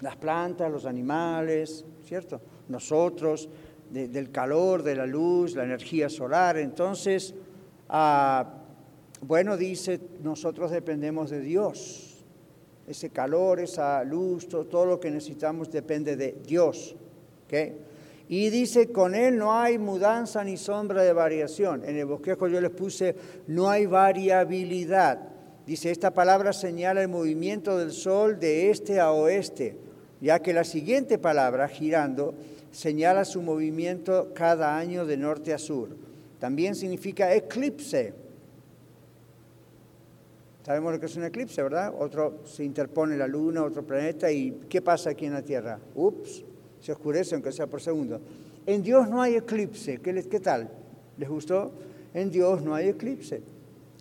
Las 0.00 0.16
plantas, 0.16 0.72
los 0.72 0.86
animales, 0.86 1.84
¿cierto? 2.04 2.40
Nosotros, 2.68 3.48
del 3.90 4.30
calor, 4.30 4.82
de 4.82 4.94
la 4.94 5.06
luz, 5.06 5.54
la 5.54 5.64
energía 5.64 6.08
solar. 6.08 6.58
Entonces, 6.58 7.34
ah, 7.88 8.54
bueno, 9.20 9.56
dice, 9.56 10.00
nosotros 10.22 10.70
dependemos 10.70 11.30
de 11.30 11.40
Dios. 11.40 12.24
Ese 12.86 13.10
calor, 13.10 13.60
esa 13.60 14.02
luz, 14.04 14.48
todo, 14.48 14.86
lo 14.86 15.00
que 15.00 15.10
necesitamos 15.10 15.70
depende 15.70 16.16
de 16.16 16.36
Dios. 16.46 16.96
Y 18.28 18.50
dice, 18.50 18.92
con 18.92 19.14
Él 19.14 19.38
no 19.38 19.54
hay 19.54 19.78
mudanza 19.78 20.44
ni 20.44 20.56
sombra 20.56 21.02
de 21.02 21.12
variación. 21.12 21.84
En 21.84 21.96
el 21.96 22.06
bosquejo 22.06 22.46
yo 22.48 22.60
les 22.60 22.70
puse, 22.70 23.16
no 23.46 23.68
hay 23.70 23.86
variabilidad. 23.86 25.18
Dice, 25.66 25.90
esta 25.90 26.12
palabra 26.12 26.52
señala 26.52 27.02
el 27.02 27.08
movimiento 27.08 27.78
del 27.78 27.92
sol 27.92 28.38
de 28.38 28.70
este 28.70 29.00
a 29.00 29.12
oeste, 29.12 29.76
ya 30.20 30.40
que 30.40 30.54
la 30.54 30.64
siguiente 30.64 31.18
palabra, 31.18 31.68
girando, 31.68 32.34
señala 32.78 33.24
su 33.24 33.42
movimiento 33.42 34.30
cada 34.32 34.78
año 34.78 35.04
de 35.04 35.16
norte 35.16 35.52
a 35.52 35.58
sur. 35.58 35.88
También 36.38 36.76
significa 36.76 37.34
eclipse. 37.34 38.14
Sabemos 40.64 40.92
lo 40.92 41.00
que 41.00 41.06
es 41.06 41.16
un 41.16 41.24
eclipse, 41.24 41.60
¿verdad? 41.60 41.92
Otro 41.98 42.42
se 42.44 42.62
interpone 42.62 43.16
la 43.16 43.26
luna, 43.26 43.64
otro 43.64 43.84
planeta, 43.84 44.30
y 44.30 44.60
¿qué 44.68 44.80
pasa 44.80 45.10
aquí 45.10 45.26
en 45.26 45.32
la 45.32 45.42
Tierra? 45.42 45.80
Ups, 45.96 46.44
se 46.80 46.92
oscurece 46.92 47.34
aunque 47.34 47.50
sea 47.50 47.66
por 47.66 47.80
segundo. 47.80 48.20
En 48.64 48.80
Dios 48.84 49.08
no 49.08 49.20
hay 49.20 49.34
eclipse. 49.34 49.98
¿Qué, 49.98 50.14
qué 50.30 50.38
tal? 50.38 50.70
¿Les 51.16 51.28
gustó? 51.28 51.72
En 52.14 52.30
Dios 52.30 52.62
no 52.62 52.76
hay 52.76 52.90
eclipse. 52.90 53.42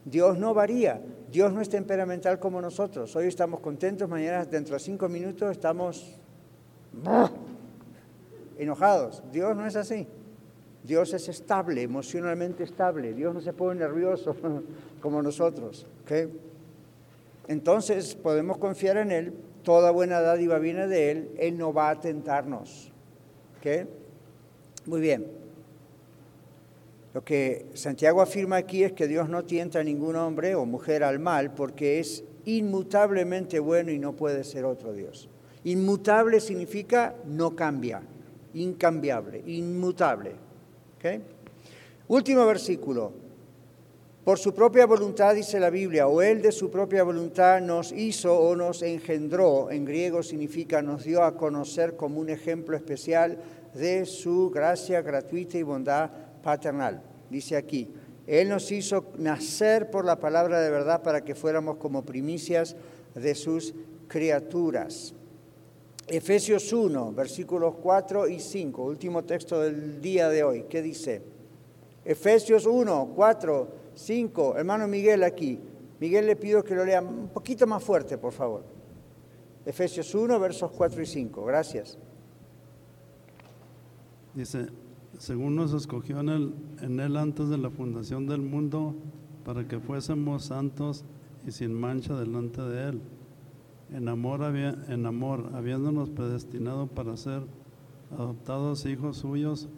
Dios 0.06 0.38
no 0.38 0.54
varía. 0.54 1.02
Dios 1.32 1.52
no 1.52 1.62
es 1.62 1.70
temperamental 1.70 2.38
como 2.38 2.62
nosotros. 2.62 3.16
Hoy 3.16 3.26
estamos 3.26 3.60
contentos, 3.60 4.08
mañana 4.08 4.46
dentro 4.46 4.76
de 4.76 4.80
cinco 4.80 5.10
minutos 5.10 5.50
estamos 5.50 6.22
enojados. 8.60 9.24
Dios 9.32 9.56
no 9.56 9.66
es 9.66 9.76
así. 9.76 10.08
Dios 10.84 11.14
es 11.14 11.28
estable, 11.28 11.82
emocionalmente 11.82 12.64
estable. 12.64 13.14
Dios 13.14 13.34
no 13.34 13.42
se 13.42 13.54
pone 13.54 13.80
nervioso 13.80 14.36
como 15.02 15.22
nosotros. 15.22 15.86
Entonces 17.48 18.16
podemos 18.16 18.58
confiar 18.58 18.98
en 18.98 19.12
Él. 19.12 19.34
Toda 19.64 19.92
buena 19.92 20.22
dádiva 20.22 20.60
viene 20.60 20.88
de 20.88 21.12
Él. 21.12 21.32
Él 21.38 21.58
no 21.58 21.74
va 21.74 21.90
a 21.90 22.00
tentarnos. 22.00 22.92
Muy 24.86 25.02
bien. 25.02 25.28
Lo 27.14 27.24
que 27.24 27.66
Santiago 27.74 28.22
afirma 28.22 28.56
aquí 28.56 28.84
es 28.84 28.94
que 28.94 29.08
Dios 29.08 29.28
no 29.28 29.44
tienta 29.44 29.80
a 29.80 29.84
ningún 29.84 30.16
hombre 30.16 30.56
o 30.56 30.66
mujer 30.66 31.04
al 31.04 31.20
mal 31.20 31.54
porque 31.54 32.00
es 32.00 32.24
inmutablemente 32.46 33.60
bueno 33.60 33.92
y 33.92 34.00
no 34.00 34.14
puede 34.14 34.46
ser 34.46 34.64
otro 34.64 34.94
Dios. 34.94 35.28
Inmutable 35.66 36.40
significa 36.40 37.16
no 37.26 37.56
cambia 37.56 38.04
incambiable, 38.62 39.44
inmutable. 39.46 40.32
Último 42.08 42.46
versículo. 42.46 43.28
Por 44.24 44.38
su 44.38 44.54
propia 44.54 44.86
voluntad, 44.86 45.36
dice 45.36 45.58
la 45.58 45.70
Biblia, 45.70 46.08
o 46.08 46.22
Él 46.22 46.42
de 46.42 46.52
su 46.52 46.70
propia 46.70 47.04
voluntad 47.04 47.62
nos 47.62 47.94
hizo 47.94 48.38
o 48.38 48.58
nos 48.58 48.82
engendró, 48.82 49.72
en 49.72 49.86
griego 49.86 50.22
significa 50.22 50.82
nos 50.82 51.06
dio 51.06 51.24
a 51.24 51.38
conocer 51.38 51.96
como 51.96 52.20
un 52.20 52.30
ejemplo 52.30 52.76
especial 52.76 53.38
de 53.74 54.06
su 54.06 54.50
gracia 54.50 55.02
gratuita 55.02 55.58
y 55.58 55.64
bondad 55.64 56.10
paternal. 56.44 57.02
Dice 57.30 57.56
aquí, 57.56 57.90
Él 58.26 58.50
nos 58.50 58.70
hizo 58.70 59.06
nacer 59.18 59.90
por 59.90 60.04
la 60.04 60.20
palabra 60.20 60.60
de 60.60 60.72
verdad 60.72 61.04
para 61.04 61.24
que 61.24 61.34
fuéramos 61.34 61.78
como 61.78 62.04
primicias 62.04 62.76
de 63.16 63.34
sus 63.34 63.74
criaturas. 64.10 65.14
Efesios 66.08 66.72
1, 66.72 67.12
versículos 67.12 67.76
4 67.82 68.30
y 68.30 68.40
5, 68.40 68.82
último 68.82 69.26
texto 69.26 69.60
del 69.60 70.00
día 70.00 70.30
de 70.30 70.42
hoy. 70.42 70.64
¿Qué 70.70 70.82
dice? 70.82 71.22
Efesios 72.06 72.66
1, 72.66 73.12
4, 73.14 73.68
5. 73.94 74.56
Hermano 74.58 74.88
Miguel 74.88 75.24
aquí. 75.24 75.60
Miguel 76.00 76.28
le 76.28 76.38
pido 76.38 76.64
que 76.64 76.76
lo 76.76 76.86
lea 76.86 77.02
un 77.02 77.28
poquito 77.28 77.68
más 77.68 77.84
fuerte, 77.84 78.18
por 78.18 78.32
favor. 78.32 78.64
Efesios 79.66 80.16
1, 80.16 80.40
versos 80.40 80.72
4 80.72 81.02
y 81.02 81.06
5. 81.06 81.44
Gracias. 81.44 81.98
Dice, 84.34 84.68
según 85.18 85.58
nos 85.58 85.74
escogió 85.74 86.22
en 86.22 86.30
él, 86.30 86.56
en 86.80 87.02
él 87.02 87.18
antes 87.18 87.50
de 87.50 87.58
la 87.58 87.70
fundación 87.70 88.28
del 88.28 88.42
mundo, 88.42 88.96
para 89.44 89.68
que 89.68 89.80
fuésemos 89.80 90.46
santos 90.46 91.04
y 91.46 91.52
sin 91.52 91.74
mancha 91.74 92.18
delante 92.18 92.62
de 92.62 92.90
él 92.90 93.02
en 93.92 94.08
amor, 94.08 94.42
en 94.44 95.06
amor, 95.06 95.52
habiéndonos 95.54 96.10
predestinado 96.10 96.88
para 96.88 97.16
ser 97.18 97.44
adoptados 98.12 98.86
hijos 98.86 99.18
suyos 99.18 99.70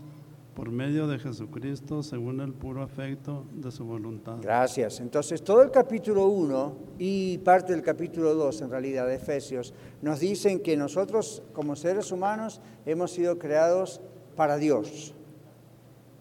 por 0.56 0.72
medio 0.72 1.08
de 1.08 1.20
Jesucristo, 1.20 2.04
según 2.04 2.42
el 2.42 2.54
puro 2.54 2.82
afecto 2.82 3.46
de 3.54 3.72
su 3.72 3.86
voluntad. 3.86 4.40
Gracias. 4.42 5.00
Entonces, 5.00 5.42
todo 5.42 5.62
el 5.62 5.72
capítulo 5.72 6.28
1 6.28 6.76
y 6.98 7.38
parte 7.38 7.72
del 7.72 7.82
capítulo 7.82 8.36
2, 8.36 8.64
en 8.64 8.70
realidad, 8.70 9.08
de 9.08 9.16
Efesios, 9.16 9.74
nos 10.02 10.20
dicen 10.20 10.60
que 10.60 10.76
nosotros, 10.76 11.44
como 11.54 11.76
seres 11.76 12.12
humanos, 12.12 12.60
hemos 12.86 13.12
sido 13.12 13.40
creados 13.40 14.02
para 14.36 14.58
Dios, 14.58 15.14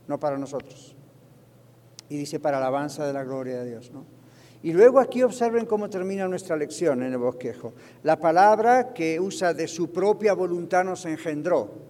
no 0.07 0.21
para 0.21 0.39
nosotros. 0.39 0.95
Y 2.09 2.17
dice 2.17 2.39
para 2.39 2.59
alabanza 2.59 3.07
de 3.07 3.13
la 3.13 3.25
gloria 3.25 3.59
de 3.61 3.71
Dios, 3.71 3.91
¿no? 3.93 4.18
Y 4.63 4.73
luego 4.73 4.99
aquí 4.99 5.23
observen 5.23 5.67
cómo 5.67 5.89
termina 5.89 6.27
nuestra 6.27 6.57
lección 6.57 7.03
en 7.03 7.13
el 7.13 7.19
bosquejo. 7.19 7.75
La 8.03 8.19
palabra 8.19 8.93
que 8.93 9.21
usa 9.21 9.55
de 9.55 9.69
su 9.69 9.93
propia 9.93 10.35
voluntad 10.35 10.85
nos 10.85 11.07
engendró. 11.07 11.89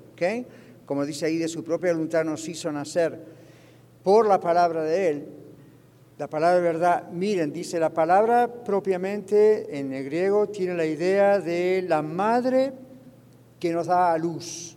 Como 0.85 1.07
dice 1.07 1.27
ahí, 1.27 1.39
de 1.39 1.49
su 1.49 1.65
propia 1.65 1.93
voluntad 1.93 2.25
nos 2.25 2.49
hizo 2.49 2.71
nacer 2.73 3.19
por 4.03 4.27
la 4.27 4.41
palabra 4.41 4.83
de 4.83 5.09
Él. 5.09 5.29
La 6.19 6.29
palabra 6.29 6.57
de 6.57 6.63
verdad, 6.63 7.11
miren, 7.11 7.53
dice 7.53 7.79
la 7.79 7.91
palabra 7.91 8.53
propiamente 8.65 9.79
en 9.79 9.93
el 9.93 10.05
griego 10.05 10.49
tiene 10.49 10.75
la 10.75 10.85
idea 10.85 11.39
de 11.39 11.85
la 11.87 12.03
madre 12.03 12.73
que 13.61 13.73
nos 13.73 13.87
da 13.87 14.13
a 14.13 14.19
luz. 14.19 14.77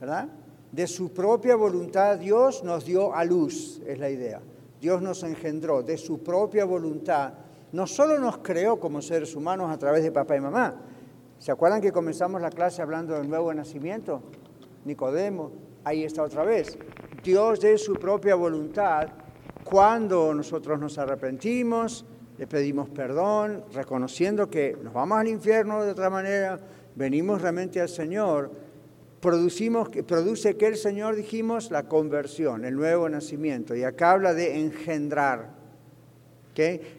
¿Verdad? 0.00 0.28
De 0.70 0.86
su 0.86 1.12
propia 1.12 1.56
voluntad 1.56 2.18
Dios 2.18 2.62
nos 2.62 2.84
dio 2.84 3.14
a 3.14 3.24
luz, 3.24 3.80
es 3.86 3.98
la 3.98 4.10
idea. 4.10 4.40
Dios 4.84 5.00
nos 5.00 5.22
engendró 5.22 5.82
de 5.82 5.96
su 5.96 6.22
propia 6.22 6.66
voluntad, 6.66 7.32
no 7.72 7.86
solo 7.86 8.18
nos 8.18 8.36
creó 8.36 8.78
como 8.78 9.00
seres 9.00 9.34
humanos 9.34 9.70
a 9.70 9.78
través 9.78 10.02
de 10.02 10.12
papá 10.12 10.36
y 10.36 10.42
mamá. 10.42 10.74
¿Se 11.38 11.50
acuerdan 11.50 11.80
que 11.80 11.90
comenzamos 11.90 12.42
la 12.42 12.50
clase 12.50 12.82
hablando 12.82 13.14
del 13.14 13.26
nuevo 13.26 13.54
nacimiento? 13.54 14.20
Nicodemo, 14.84 15.52
ahí 15.84 16.04
está 16.04 16.22
otra 16.22 16.44
vez. 16.44 16.76
Dios 17.22 17.60
de 17.60 17.78
su 17.78 17.94
propia 17.94 18.34
voluntad, 18.34 19.08
cuando 19.64 20.34
nosotros 20.34 20.78
nos 20.78 20.98
arrepentimos, 20.98 22.04
le 22.36 22.46
pedimos 22.46 22.90
perdón, 22.90 23.64
reconociendo 23.72 24.50
que 24.50 24.76
nos 24.82 24.92
vamos 24.92 25.16
al 25.16 25.28
infierno 25.28 25.82
de 25.82 25.92
otra 25.92 26.10
manera, 26.10 26.58
venimos 26.94 27.40
realmente 27.40 27.80
al 27.80 27.88
Señor, 27.88 28.50
produce 29.30 30.56
que 30.56 30.66
el 30.66 30.76
Señor, 30.76 31.16
dijimos, 31.16 31.70
la 31.70 31.84
conversión, 31.88 32.64
el 32.64 32.76
nuevo 32.76 33.08
nacimiento. 33.08 33.74
Y 33.74 33.82
acá 33.82 34.12
habla 34.12 34.34
de 34.34 34.60
engendrar. 34.60 35.64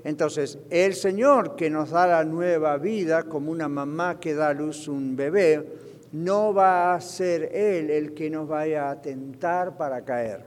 Entonces, 0.03 0.57
el 0.69 0.95
Señor 0.95 1.55
que 1.55 1.69
nos 1.69 1.91
da 1.91 2.07
la 2.07 2.23
nueva 2.23 2.77
vida, 2.77 3.23
como 3.23 3.51
una 3.51 3.69
mamá 3.69 4.19
que 4.19 4.33
da 4.33 4.49
a 4.49 4.53
luz 4.53 4.87
un 4.87 5.15
bebé, 5.15 5.65
no 6.11 6.53
va 6.53 6.93
a 6.93 7.01
ser 7.01 7.55
Él 7.55 7.89
el 7.89 8.13
que 8.13 8.29
nos 8.29 8.47
vaya 8.47 8.89
a 8.89 9.01
tentar 9.01 9.77
para 9.77 10.03
caer. 10.03 10.43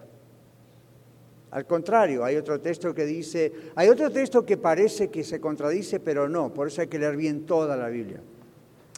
Al 1.50 1.66
contrario, 1.66 2.24
hay 2.24 2.36
otro 2.36 2.60
texto 2.60 2.94
que 2.94 3.06
dice, 3.06 3.52
hay 3.74 3.88
otro 3.88 4.10
texto 4.10 4.44
que 4.44 4.58
parece 4.58 5.08
que 5.08 5.24
se 5.24 5.40
contradice, 5.40 5.98
pero 5.98 6.28
no, 6.28 6.52
por 6.52 6.68
eso 6.68 6.82
hay 6.82 6.88
que 6.88 6.98
leer 6.98 7.16
bien 7.16 7.46
toda 7.46 7.74
la 7.76 7.88
Biblia. 7.88 8.20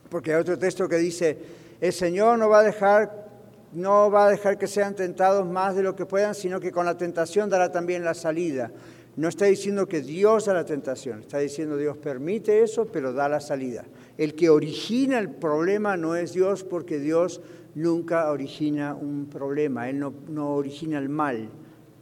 Porque 0.09 0.35
hay 0.35 0.41
otro 0.41 0.59
texto 0.59 0.89
que 0.89 0.97
dice, 0.97 1.39
el 1.81 1.93
Señor 1.93 2.39
no 2.39 2.49
va 2.49 2.61
a 2.61 2.63
dejar 2.63 3.31
no 3.73 4.11
va 4.11 4.27
a 4.27 4.31
dejar 4.31 4.59
que 4.59 4.67
sean 4.67 4.97
tentados 4.97 5.47
más 5.47 5.77
de 5.77 5.83
lo 5.83 5.95
que 5.95 6.07
puedan, 6.07 6.35
sino 6.35 6.59
que 6.59 6.73
con 6.73 6.87
la 6.87 6.97
tentación 6.97 7.49
dará 7.49 7.71
también 7.71 8.05
la 8.05 8.15
salida. 8.15 8.73
No 9.17 9.29
está 9.29 9.47
diciendo 9.47 9.87
que 9.87 10.01
Dios 10.01 10.47
da 10.47 10.55
la 10.55 10.65
tentación, 10.65 11.21
está 11.21 11.39
diciendo 11.39 11.77
Dios 11.77 11.97
permite 11.97 12.63
eso, 12.63 12.87
pero 12.87 13.13
da 13.13 13.29
la 13.29 13.41
salida. 13.41 13.85
El 14.17 14.35
que 14.35 14.51
origina 14.51 15.19
el 15.19 15.31
problema 15.31 15.97
no 15.97 16.17
es 16.17 16.33
Dios 16.33 16.65
porque 16.65 16.99
Dios 16.99 17.41
nunca 17.75 18.31
origina 18.31 18.95
un 18.95 19.27
problema, 19.27 19.89
Él 19.89 19.99
no, 19.99 20.15
no 20.29 20.55
origina 20.55 20.99
el 20.99 21.09
mal 21.09 21.49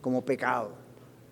como 0.01 0.25
pecado. 0.25 0.73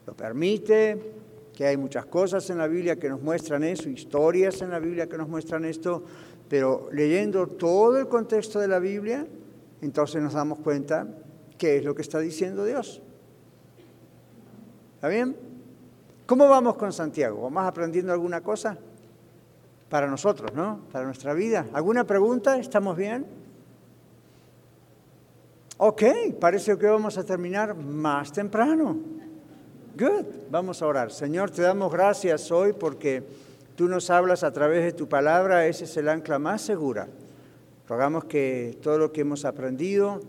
Lo 0.06 0.14
permite, 0.14 1.12
que 1.56 1.66
hay 1.66 1.78
muchas 1.78 2.04
cosas 2.04 2.48
en 2.50 2.58
la 2.58 2.68
Biblia 2.68 2.96
que 2.96 3.08
nos 3.08 3.22
muestran 3.22 3.64
eso, 3.64 3.88
historias 3.88 4.60
en 4.60 4.70
la 4.70 4.78
Biblia 4.78 5.08
que 5.08 5.16
nos 5.16 5.26
muestran 5.26 5.64
esto, 5.64 6.04
pero 6.50 6.90
leyendo 6.92 7.46
todo 7.46 7.98
el 7.98 8.08
contexto 8.08 8.60
de 8.60 8.68
la 8.68 8.78
Biblia, 8.78 9.26
entonces 9.80 10.22
nos 10.22 10.34
damos 10.34 10.58
cuenta 10.58 11.08
qué 11.56 11.78
es 11.78 11.84
lo 11.84 11.94
que 11.94 12.02
está 12.02 12.18
diciendo 12.18 12.66
Dios. 12.66 13.00
¿Está 14.96 15.08
bien? 15.08 15.34
¿Cómo 16.26 16.46
vamos 16.46 16.76
con 16.76 16.92
Santiago? 16.92 17.40
¿Vamos 17.40 17.64
aprendiendo 17.64 18.12
alguna 18.12 18.42
cosa? 18.42 18.76
Para 19.88 20.08
nosotros, 20.08 20.52
¿no? 20.52 20.80
Para 20.92 21.06
nuestra 21.06 21.32
vida. 21.32 21.66
¿Alguna 21.72 22.04
pregunta? 22.04 22.58
¿Estamos 22.58 22.98
bien? 22.98 23.24
Ok, 25.78 26.02
parece 26.38 26.76
que 26.76 26.86
vamos 26.86 27.16
a 27.16 27.24
terminar 27.24 27.74
más 27.74 28.30
temprano. 28.30 29.25
Good, 29.98 30.26
vamos 30.50 30.82
a 30.82 30.86
orar. 30.86 31.10
Señor, 31.10 31.50
te 31.50 31.62
damos 31.62 31.90
gracias 31.90 32.50
hoy 32.50 32.74
porque 32.74 33.22
tú 33.76 33.88
nos 33.88 34.10
hablas 34.10 34.44
a 34.44 34.52
través 34.52 34.84
de 34.84 34.92
tu 34.92 35.08
palabra, 35.08 35.66
ese 35.66 35.84
es 35.84 35.96
el 35.96 36.10
ancla 36.10 36.38
más 36.38 36.60
segura. 36.60 37.08
Rogamos 37.88 38.26
que 38.26 38.76
todo 38.82 38.98
lo 38.98 39.10
que 39.10 39.22
hemos 39.22 39.46
aprendido 39.46 40.20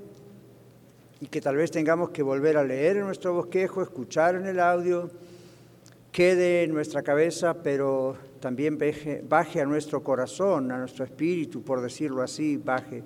y 1.20 1.26
que 1.26 1.42
tal 1.42 1.58
vez 1.58 1.70
tengamos 1.70 2.12
que 2.12 2.24
volver 2.24 2.56
a 2.56 2.64
leer 2.64 2.96
en 2.96 3.08
nuestro 3.08 3.34
bosquejo, 3.34 3.82
escuchar 3.82 4.36
en 4.36 4.46
el 4.46 4.62
audio, 4.62 5.10
quede 6.14 6.64
en 6.64 6.74
nuestra 6.74 7.04
cabeza, 7.04 7.54
pero 7.62 8.16
también 8.40 8.78
baje, 8.78 9.22
baje 9.28 9.60
a 9.60 9.66
nuestro 9.66 10.02
corazón, 10.02 10.72
a 10.72 10.78
nuestro 10.78 11.04
espíritu, 11.04 11.62
por 11.62 11.82
decirlo 11.82 12.22
así, 12.22 12.56
baje 12.56 13.04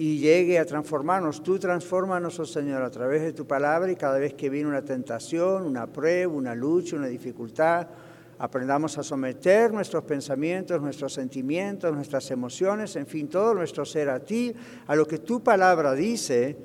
y 0.00 0.16
llegue 0.16 0.58
a 0.58 0.64
transformarnos. 0.64 1.42
Tú 1.42 1.58
transfórmanos, 1.58 2.40
oh 2.40 2.46
Señor, 2.46 2.80
a 2.82 2.90
través 2.90 3.20
de 3.20 3.34
tu 3.34 3.46
palabra 3.46 3.92
y 3.92 3.96
cada 3.96 4.18
vez 4.18 4.32
que 4.32 4.48
viene 4.48 4.66
una 4.66 4.80
tentación, 4.80 5.64
una 5.64 5.86
prueba, 5.86 6.32
una 6.32 6.54
lucha, 6.54 6.96
una 6.96 7.08
dificultad, 7.08 7.86
aprendamos 8.38 8.96
a 8.96 9.02
someter 9.02 9.70
nuestros 9.70 10.02
pensamientos, 10.04 10.80
nuestros 10.80 11.12
sentimientos, 11.12 11.94
nuestras 11.94 12.30
emociones, 12.30 12.96
en 12.96 13.06
fin, 13.06 13.28
todo 13.28 13.52
nuestro 13.52 13.84
ser 13.84 14.08
a 14.08 14.20
ti, 14.20 14.54
a 14.86 14.96
lo 14.96 15.06
que 15.06 15.18
tu 15.18 15.42
palabra 15.42 15.92
dice, 15.92 16.56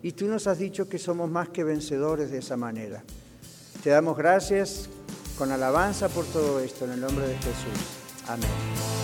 y 0.00 0.12
tú 0.12 0.28
nos 0.28 0.46
has 0.46 0.60
dicho 0.60 0.88
que 0.88 1.00
somos 1.00 1.28
más 1.28 1.48
que 1.48 1.64
vencedores 1.64 2.30
de 2.30 2.38
esa 2.38 2.56
manera. 2.56 3.02
Te 3.82 3.90
damos 3.90 4.16
gracias 4.16 4.88
con 5.36 5.50
alabanza 5.50 6.08
por 6.08 6.26
todo 6.26 6.60
esto, 6.60 6.84
en 6.84 6.92
el 6.92 7.00
nombre 7.00 7.26
de 7.26 7.34
Jesús. 7.38 8.28
Amén. 8.28 9.03